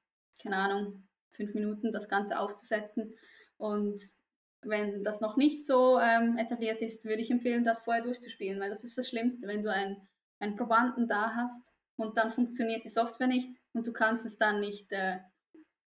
Keine 0.40 0.56
Ahnung, 0.56 1.08
fünf 1.32 1.54
Minuten 1.54 1.92
das 1.92 2.08
Ganze 2.08 2.38
aufzusetzen. 2.38 3.14
Und 3.56 4.00
wenn 4.68 5.04
das 5.04 5.20
noch 5.20 5.36
nicht 5.36 5.64
so 5.64 5.98
ähm, 5.98 6.38
etabliert 6.38 6.80
ist, 6.80 7.04
würde 7.04 7.22
ich 7.22 7.30
empfehlen, 7.30 7.64
das 7.64 7.80
vorher 7.80 8.02
durchzuspielen, 8.02 8.60
weil 8.60 8.70
das 8.70 8.84
ist 8.84 8.98
das 8.98 9.08
Schlimmste, 9.08 9.46
wenn 9.46 9.62
du 9.62 9.72
einen, 9.72 9.96
einen 10.40 10.56
Probanden 10.56 11.08
da 11.08 11.34
hast, 11.34 11.62
und 11.96 12.16
dann 12.18 12.30
funktioniert 12.30 12.84
die 12.84 12.90
Software 12.90 13.26
nicht 13.26 13.58
und 13.72 13.86
du 13.86 13.92
kannst 13.92 14.26
es 14.26 14.38
dann 14.38 14.60
nicht, 14.60 14.92
äh, 14.92 15.18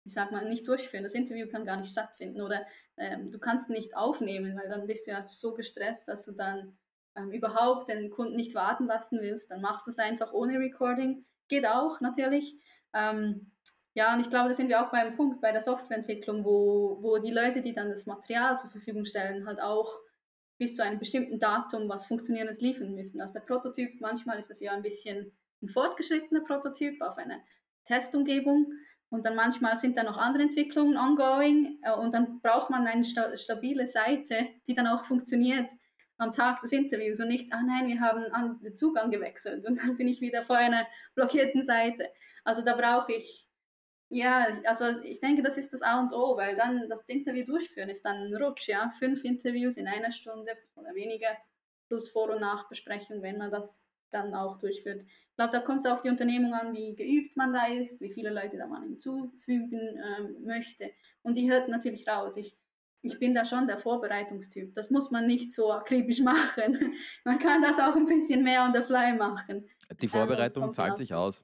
ich 0.04 0.14
sag 0.14 0.32
mal, 0.32 0.48
nicht 0.50 0.68
durchführen. 0.68 1.04
Das 1.04 1.14
Interview 1.14 1.48
kann 1.48 1.66
gar 1.66 1.78
nicht 1.78 1.92
stattfinden 1.92 2.42
oder 2.42 2.66
ähm, 2.98 3.32
du 3.32 3.40
kannst 3.40 3.70
nicht 3.70 3.96
aufnehmen, 3.96 4.58
weil 4.58 4.70
dann 4.70 4.88
bist 4.88 5.08
du 5.08 5.12
ja 5.12 5.24
so 5.24 5.54
gestresst, 5.54 6.08
dass 6.08 6.26
du 6.26 6.32
dann 6.32 6.78
ähm, 7.16 7.32
überhaupt 7.32 7.90
den 7.90 8.10
Kunden 8.10 8.36
nicht 8.36 8.56
warten 8.56 8.86
lassen 8.86 9.20
willst. 9.22 9.52
Dann 9.52 9.62
machst 9.62 9.86
du 9.86 9.92
es 9.92 10.00
einfach 10.00 10.34
ohne 10.34 10.60
Recording. 10.60 11.26
Geht 11.48 11.68
auch 11.68 12.02
natürlich. 12.02 12.56
Ähm, 12.94 13.52
ja, 13.94 14.14
und 14.14 14.22
ich 14.22 14.30
glaube, 14.30 14.50
da 14.50 14.54
sind 14.54 14.70
wir 14.70 14.86
auch 14.86 14.92
beim 14.92 15.16
Punkt 15.16 15.42
bei 15.42 15.52
der 15.52 15.62
Softwareentwicklung, 15.62 16.46
wo, 16.46 17.00
wo 17.02 17.18
die 17.18 17.32
Leute, 17.32 17.62
die 17.62 17.74
dann 17.74 17.90
das 17.90 18.06
Material 18.06 18.58
zur 18.58 18.70
Verfügung 18.70 19.06
stellen, 19.06 19.46
halt 19.48 19.62
auch 19.62 20.00
bis 20.58 20.76
zu 20.76 20.84
einem 20.84 21.00
bestimmten 21.00 21.40
Datum 21.40 21.90
was 21.90 22.06
Funktionierendes 22.06 22.62
liefern 22.62 22.94
müssen. 22.94 23.22
Also 23.22 23.34
der 23.34 23.42
Prototyp, 23.42 24.00
manchmal 24.02 24.40
ist 24.40 24.50
das 24.50 24.60
ja 24.60 24.74
ein 24.74 24.84
bisschen 24.84 25.32
ein 25.62 25.70
fortgeschrittener 25.70 26.42
Prototyp 26.42 27.02
auf 27.02 27.18
eine 27.18 27.42
Testumgebung 27.86 28.68
und 29.10 29.26
dann 29.26 29.36
manchmal 29.36 29.78
sind 29.78 29.98
da 29.98 30.04
noch 30.04 30.18
andere 30.18 30.44
Entwicklungen 30.44 30.96
ongoing 30.96 31.80
äh, 31.82 31.94
und 31.94 32.14
dann 32.14 32.42
braucht 32.42 32.70
man 32.70 32.86
eine 32.86 33.04
sta 33.04 33.36
stabile 33.36 33.88
Seite, 33.88 34.48
die 34.68 34.76
dann 34.76 34.88
auch 34.88 35.06
funktioniert 35.06 35.72
am 36.18 36.32
Tag 36.32 36.60
des 36.62 36.74
Interviews 36.74 37.20
und 37.20 37.30
nicht, 37.30 37.52
ah 37.54 37.62
nein, 37.66 37.88
wir 37.88 38.02
haben 38.02 38.60
den 38.62 38.76
Zugang 38.76 39.10
gewechselt 39.10 39.66
und 39.66 39.80
dann 39.80 39.98
bin 39.98 40.08
ich 40.08 40.22
wieder 40.22 40.44
vor 40.44 40.58
einer 40.58 40.86
blockierten 41.16 41.64
Seite. 41.64 42.10
Also 42.44 42.62
da 42.62 42.76
brauche 42.76 43.14
ich, 43.14 43.49
ja, 44.10 44.48
also 44.66 45.00
ich 45.04 45.20
denke, 45.20 45.44
das 45.44 45.58
ist 45.58 45.72
das 45.72 45.84
A 45.84 46.00
und 46.00 46.12
O, 46.12 46.36
weil 46.36 46.56
dann 46.56 46.90
das 46.90 47.04
Interview 47.04 47.46
durchführen 47.46 47.90
ist 47.90 48.04
dann 48.04 48.18
ein 48.18 48.36
Rutsch, 48.36 48.68
ja, 48.68 48.90
fünf 48.98 49.24
Interviews 49.24 49.78
in 49.78 49.88
einer 49.88 50.12
Stunde 50.12 50.52
oder 50.76 50.96
weniger 50.96 51.30
plus 51.88 52.10
Vor- 52.10 52.32
und 52.32 52.42
Nachbesprechung, 52.42 53.22
wenn 53.22 53.38
man 53.38 53.52
das 53.52 53.84
dann 54.10 54.34
auch 54.34 54.58
durchführt. 54.58 55.04
Ich 55.04 55.36
glaube, 55.36 55.52
da 55.52 55.60
kommt 55.60 55.86
es 55.86 55.92
auf 55.92 56.02
die 56.02 56.10
Unternehmung 56.10 56.56
an, 56.56 56.74
wie 56.74 56.96
geübt 56.96 57.38
man 57.38 57.54
da 57.54 57.68
ist, 57.68 58.02
wie 58.02 58.12
viele 58.12 58.32
Leute 58.32 58.58
da 58.58 58.66
man 58.66 58.82
hinzufügen 58.82 59.80
ähm, 59.80 60.44
möchte. 60.44 60.92
Und 61.22 61.36
die 61.36 61.52
hört 61.52 61.70
natürlich 61.70 62.08
raus. 62.08 62.36
Ich, 62.36 62.58
ich 63.04 63.20
bin 63.20 63.36
da 63.36 63.46
schon 63.46 63.68
der 63.68 63.78
Vorbereitungstyp. 63.78 64.74
Das 64.74 64.90
muss 64.90 65.12
man 65.12 65.28
nicht 65.28 65.54
so 65.54 65.72
akribisch 65.72 66.20
machen. 66.22 66.96
man 67.24 67.38
kann 67.38 67.62
das 67.62 67.80
auch 67.80 67.96
ein 67.96 68.08
bisschen 68.08 68.44
mehr 68.44 68.64
on 68.64 68.74
the 68.74 68.82
fly 68.82 69.14
machen. 69.14 69.70
Die 70.02 70.08
Vorbereitung 70.08 70.64
ähm, 70.64 70.74
zahlt 70.74 70.98
sich 70.98 71.14
aus. 71.14 71.44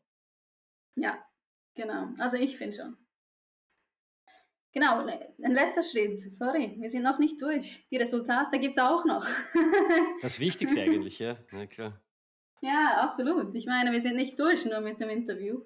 Ja, 0.95 1.24
genau. 1.76 2.10
Also 2.18 2.38
ich 2.38 2.58
finde 2.58 2.78
schon. 2.78 2.98
Genau, 4.74 5.06
ein 5.06 5.54
letzter 5.54 5.84
Schritt. 5.84 6.20
Sorry, 6.20 6.76
wir 6.78 6.90
sind 6.90 7.04
noch 7.04 7.18
nicht 7.18 7.42
durch. 7.42 7.88
Die 7.90 7.96
Resultate 7.96 8.60
gibt 8.60 8.76
es 8.76 8.84
auch 8.84 9.06
noch. 9.06 9.26
das 10.22 10.38
Wichtigste 10.42 10.82
eigentlich, 10.82 11.20
ja. 11.20 11.38
Na 11.54 11.66
klar. 11.66 12.02
Ja, 12.60 12.98
absolut. 13.02 13.56
Ich 13.56 13.68
meine, 13.68 13.94
wir 13.94 14.02
sind 14.02 14.18
nicht 14.18 14.38
durch 14.38 14.66
nur 14.66 14.82
mit 14.82 15.00
dem 15.00 15.10
Interview. 15.10 15.62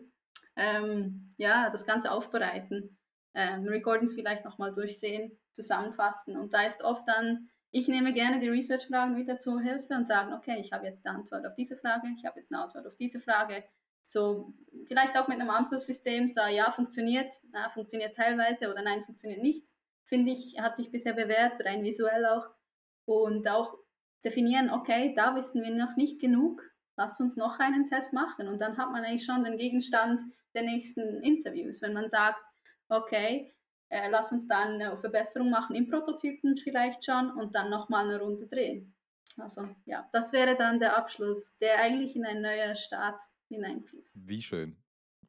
Ähm, 0.55 1.33
ja, 1.37 1.71
das 1.71 1.87
Ganze 1.87 2.11
aufbereiten, 2.11 2.99
ähm, 3.33 3.65
Recordings 3.65 4.13
vielleicht 4.13 4.45
nochmal 4.45 4.73
durchsehen, 4.73 5.39
zusammenfassen. 5.53 6.37
Und 6.37 6.53
da 6.53 6.67
ist 6.67 6.83
oft 6.83 7.07
dann, 7.07 7.49
ich 7.71 7.87
nehme 7.87 8.13
gerne 8.13 8.39
die 8.39 8.49
Research-Fragen 8.49 9.15
wieder 9.15 9.39
zur 9.39 9.61
Hilfe 9.61 9.93
und 9.93 10.05
sage, 10.05 10.33
okay, 10.35 10.57
ich 10.59 10.71
habe 10.71 10.85
jetzt 10.85 11.05
eine 11.07 11.17
Antwort 11.17 11.47
auf 11.47 11.55
diese 11.55 11.77
Frage, 11.77 12.09
ich 12.15 12.25
habe 12.25 12.39
jetzt 12.39 12.51
eine 12.51 12.61
Antwort 12.61 12.85
auf 12.85 12.95
diese 12.97 13.19
Frage. 13.19 13.63
So, 14.01 14.53
vielleicht 14.87 15.17
auch 15.17 15.27
mit 15.27 15.39
einem 15.39 15.49
Ampelsystem, 15.49 16.27
so, 16.27 16.41
ja, 16.41 16.71
funktioniert, 16.71 17.33
na, 17.51 17.69
funktioniert 17.69 18.15
teilweise 18.15 18.71
oder 18.71 18.81
nein, 18.81 19.03
funktioniert 19.03 19.41
nicht. 19.41 19.67
Finde 20.05 20.31
ich, 20.31 20.59
hat 20.59 20.75
sich 20.77 20.91
bisher 20.91 21.13
bewährt, 21.13 21.63
rein 21.65 21.83
visuell 21.83 22.25
auch. 22.25 22.47
Und 23.05 23.47
auch 23.47 23.75
definieren, 24.23 24.69
okay, 24.71 25.13
da 25.15 25.35
wissen 25.35 25.61
wir 25.61 25.71
noch 25.71 25.95
nicht 25.95 26.19
genug, 26.19 26.61
lass 26.97 27.19
uns 27.19 27.37
noch 27.37 27.59
einen 27.59 27.87
Test 27.87 28.13
machen. 28.13 28.47
Und 28.47 28.59
dann 28.59 28.77
hat 28.77 28.91
man 28.91 29.03
eigentlich 29.03 29.25
schon 29.25 29.43
den 29.43 29.57
Gegenstand 29.57 30.21
der 30.53 30.63
nächsten 30.63 31.21
Interviews. 31.21 31.81
Wenn 31.81 31.93
man 31.93 32.09
sagt, 32.09 32.41
okay, 32.89 33.53
äh, 33.89 34.09
lass 34.09 34.31
uns 34.31 34.47
dann 34.47 34.81
eine 34.81 34.97
Verbesserung 34.97 35.49
machen 35.49 35.75
im 35.75 35.89
Prototypen 35.89 36.57
vielleicht 36.57 37.05
schon 37.05 37.31
und 37.31 37.55
dann 37.55 37.69
nochmal 37.69 38.05
eine 38.05 38.19
Runde 38.19 38.47
drehen. 38.47 38.95
Also 39.37 39.67
ja, 39.85 40.07
das 40.11 40.33
wäre 40.33 40.55
dann 40.55 40.79
der 40.79 40.97
Abschluss, 40.97 41.57
der 41.59 41.79
eigentlich 41.79 42.15
in 42.15 42.25
ein 42.25 42.41
neuer 42.41 42.75
Start 42.75 43.21
hineinfließt. 43.49 44.15
Wie 44.15 44.41
schön. 44.41 44.77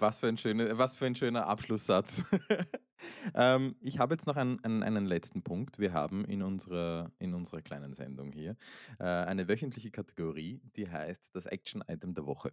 Was 0.00 0.20
für 0.20 0.28
ein, 0.28 0.38
schöne, 0.38 0.78
was 0.78 0.96
für 0.96 1.04
ein 1.04 1.14
schöner 1.14 1.46
Abschlusssatz. 1.46 2.24
ähm, 3.34 3.76
ich 3.82 3.98
habe 3.98 4.14
jetzt 4.14 4.26
noch 4.26 4.36
einen, 4.36 4.58
einen, 4.64 4.82
einen, 4.82 5.04
letzten 5.04 5.42
Punkt. 5.42 5.78
Wir 5.78 5.92
haben 5.92 6.24
in 6.24 6.42
unserer, 6.42 7.12
in 7.18 7.34
unserer 7.34 7.60
kleinen 7.60 7.92
Sendung 7.92 8.32
hier 8.32 8.56
äh, 8.98 9.04
eine 9.04 9.46
wöchentliche 9.46 9.90
Kategorie, 9.90 10.62
die 10.74 10.88
heißt 10.88 11.34
das 11.34 11.44
Action-Item 11.44 12.14
der 12.14 12.24
Woche. 12.24 12.52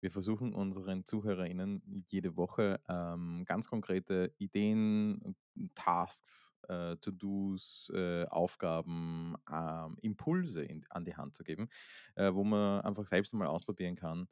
Wir 0.00 0.12
versuchen 0.12 0.54
unseren 0.54 1.04
ZuhörerInnen 1.04 2.04
jede 2.06 2.36
Woche 2.36 2.80
ähm, 2.88 3.42
ganz 3.44 3.66
konkrete 3.66 4.32
Ideen, 4.38 5.34
Tasks, 5.74 6.54
äh, 6.68 6.96
To-Dos, 6.96 7.90
äh, 7.92 8.26
Aufgaben, 8.26 9.34
ähm, 9.50 9.96
Impulse 10.00 10.62
in, 10.64 10.84
an 10.90 11.04
die 11.04 11.16
Hand 11.16 11.34
zu 11.34 11.42
geben, 11.42 11.68
äh, 12.14 12.32
wo 12.32 12.44
man 12.44 12.82
einfach 12.82 13.06
selbst 13.06 13.34
mal 13.34 13.48
ausprobieren 13.48 13.96
kann, 13.96 14.28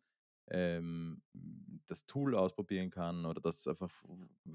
ähm, 0.51 1.23
das 1.87 2.07
Tool 2.07 2.35
ausprobieren 2.35 2.91
kann 2.91 3.27
oder 3.27 3.41
das 3.41 3.67
einfach 3.67 3.91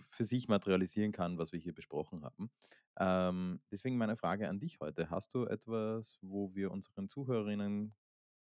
für 0.10 0.24
sich 0.24 0.48
materialisieren 0.48 1.12
kann, 1.12 1.38
was 1.38 1.52
wir 1.52 1.60
hier 1.60 1.74
besprochen 1.74 2.24
haben. 2.24 2.52
Ähm, 3.00 3.62
deswegen 3.72 3.98
meine 3.98 4.16
Frage 4.16 4.50
an 4.50 4.60
dich 4.60 4.80
heute. 4.80 5.10
Hast 5.10 5.34
du 5.34 5.46
etwas, 5.46 6.18
wo 6.22 6.54
wir 6.56 6.72
unseren 6.72 7.10
Zuhörerinnen 7.10 7.96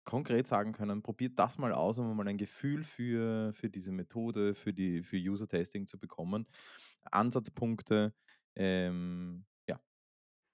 konkret 0.05 0.47
sagen 0.47 0.71
können, 0.71 1.03
probiert 1.03 1.37
das 1.37 1.57
mal 1.57 1.73
aus, 1.73 1.97
um 1.97 2.15
mal 2.15 2.27
ein 2.27 2.37
Gefühl 2.37 2.83
für, 2.85 3.51
für 3.53 3.69
diese 3.69 3.91
Methode, 3.91 4.55
für, 4.55 4.73
die, 4.73 5.03
für 5.03 5.17
User-Testing 5.17 5.85
zu 5.85 5.99
bekommen? 5.99 6.47
Ansatzpunkte, 7.03 8.13
ähm, 8.55 9.45
ja. 9.67 9.81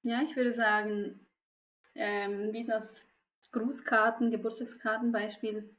Ja, 0.01 0.23
ich 0.23 0.35
würde 0.35 0.53
sagen, 0.53 1.19
ähm, 1.93 2.51
wie 2.51 2.65
das 2.65 3.13
Grußkarten, 3.51 4.31
Geburtstagskartenbeispiel 4.31 5.69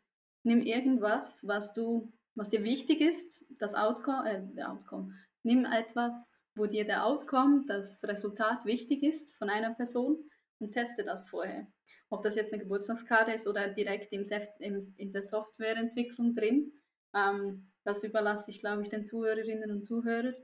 nimm 0.44 0.62
irgendwas, 0.62 1.46
was 1.46 1.72
du, 1.72 2.12
was 2.34 2.50
dir 2.50 2.62
wichtig 2.62 3.00
ist, 3.00 3.44
das 3.58 3.74
Outcome, 3.74 4.30
äh, 4.30 4.42
der 4.54 4.70
Outcome. 4.70 5.14
Nimm 5.42 5.64
etwas, 5.64 6.30
wo 6.54 6.66
dir 6.66 6.84
der 6.84 7.04
Outcome, 7.04 7.64
das 7.66 8.04
Resultat 8.04 8.64
wichtig 8.64 9.02
ist 9.02 9.36
von 9.36 9.50
einer 9.50 9.74
Person 9.74 10.30
und 10.60 10.72
teste 10.72 11.04
das 11.04 11.28
vorher. 11.28 11.66
Ob 12.10 12.22
das 12.22 12.36
jetzt 12.36 12.52
eine 12.52 12.62
Geburtstagskarte 12.62 13.32
ist 13.32 13.48
oder 13.48 13.68
direkt 13.68 14.12
im, 14.12 14.22
im 14.60 14.80
in 14.96 15.12
der 15.12 15.24
Softwareentwicklung 15.24 16.34
drin. 16.34 16.72
Ähm, 17.14 17.70
das 17.82 18.04
überlasse 18.04 18.50
ich, 18.50 18.60
glaube 18.60 18.82
ich, 18.82 18.88
den 18.88 19.04
Zuhörerinnen 19.04 19.70
und 19.70 19.84
Zuhörern. 19.84 20.34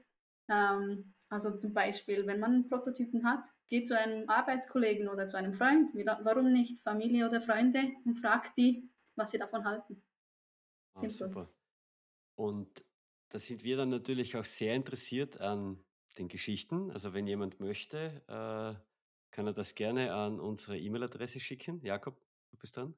Ähm, 0.49 1.15
also 1.29 1.57
zum 1.57 1.73
Beispiel, 1.73 2.27
wenn 2.27 2.41
man 2.41 2.53
einen 2.53 2.69
Prototypen 2.69 3.25
hat, 3.25 3.47
geht 3.69 3.87
zu 3.87 3.97
einem 3.97 4.29
Arbeitskollegen 4.29 5.09
oder 5.09 5.29
zu 5.29 5.37
einem 5.37 5.55
Freund, 5.55 5.93
warum 5.95 6.53
nicht 6.53 6.81
Familie 6.81 7.29
oder 7.29 7.41
Freunde 7.41 7.93
und 8.05 8.17
fragt 8.17 8.57
die, 8.57 8.91
was 9.17 9.31
sie 9.31 9.39
davon 9.39 9.65
halten. 9.65 10.03
Ah, 10.95 11.09
super. 11.09 11.49
Und 12.35 12.85
da 13.31 13.39
sind 13.39 13.63
wir 13.65 13.77
dann 13.77 13.91
natürlich 13.91 14.37
auch 14.37 14.45
sehr 14.45 14.75
interessiert 14.75 15.41
an 15.41 15.83
den 16.19 16.29
Geschichten. 16.29 16.91
Also 16.91 17.15
wenn 17.15 17.27
jemand 17.27 17.61
möchte, 17.61 18.23
äh, 18.27 18.75
kann 19.31 19.47
er 19.47 19.53
das 19.53 19.75
gerne 19.75 20.13
an 20.13 20.41
unsere 20.41 20.79
E-Mail-Adresse 20.79 21.41
schicken. 21.41 21.81
Jakob, 21.85 22.21
du 22.51 22.59
bist 22.59 22.77
dran. 22.77 22.95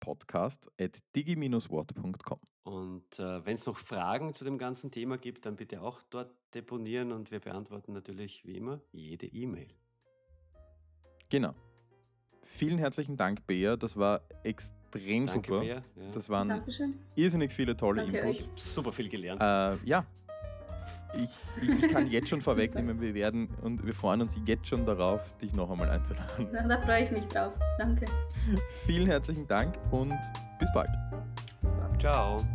Podcast 0.00 0.70
at 0.78 0.98
digi-wort.com. 1.16 2.40
Und 2.64 3.18
äh, 3.18 3.44
wenn 3.46 3.54
es 3.54 3.64
noch 3.64 3.78
Fragen 3.78 4.34
zu 4.34 4.44
dem 4.44 4.58
ganzen 4.58 4.90
Thema 4.90 5.16
gibt, 5.16 5.46
dann 5.46 5.56
bitte 5.56 5.80
auch 5.80 6.02
dort 6.10 6.34
deponieren 6.54 7.12
und 7.12 7.30
wir 7.30 7.40
beantworten 7.40 7.94
natürlich 7.94 8.44
wie 8.44 8.56
immer 8.56 8.82
jede 8.92 9.26
E-Mail. 9.26 9.68
Genau. 11.30 11.54
Vielen 12.42 12.78
herzlichen 12.78 13.16
Dank, 13.16 13.46
Bea. 13.46 13.76
Das 13.76 13.96
war 13.96 14.22
extrem 14.42 14.77
Danke, 14.92 15.28
super. 15.32 15.62
Ja. 15.62 15.82
Das 16.12 16.28
waren 16.28 16.48
Dankeschön. 16.48 16.94
irrsinnig 17.14 17.52
viele 17.52 17.76
tolle 17.76 18.02
Danke 18.02 18.18
Inputs. 18.18 18.50
euch. 18.54 18.62
Super 18.62 18.92
viel 18.92 19.08
gelernt. 19.08 19.42
Äh, 19.42 19.76
ja, 19.86 20.04
ich, 21.14 21.30
ich, 21.62 21.84
ich 21.84 21.88
kann 21.90 22.06
jetzt 22.06 22.28
schon 22.28 22.40
vorwegnehmen, 22.42 23.00
wir 23.00 23.14
werden 23.14 23.48
und 23.62 23.84
wir 23.84 23.94
freuen 23.94 24.22
uns 24.22 24.38
jetzt 24.44 24.68
schon 24.68 24.84
darauf, 24.84 25.20
dich 25.38 25.54
noch 25.54 25.70
einmal 25.70 25.90
einzuladen. 25.90 26.48
Na, 26.52 26.66
da 26.66 26.80
freue 26.80 27.04
ich 27.04 27.10
mich 27.10 27.24
drauf. 27.26 27.52
Danke. 27.78 28.06
Vielen 28.86 29.06
herzlichen 29.06 29.46
Dank 29.46 29.78
und 29.90 30.18
bis 30.58 30.72
bald. 30.72 30.90
Das 31.62 31.76
war's. 31.76 31.98
Ciao. 31.98 32.46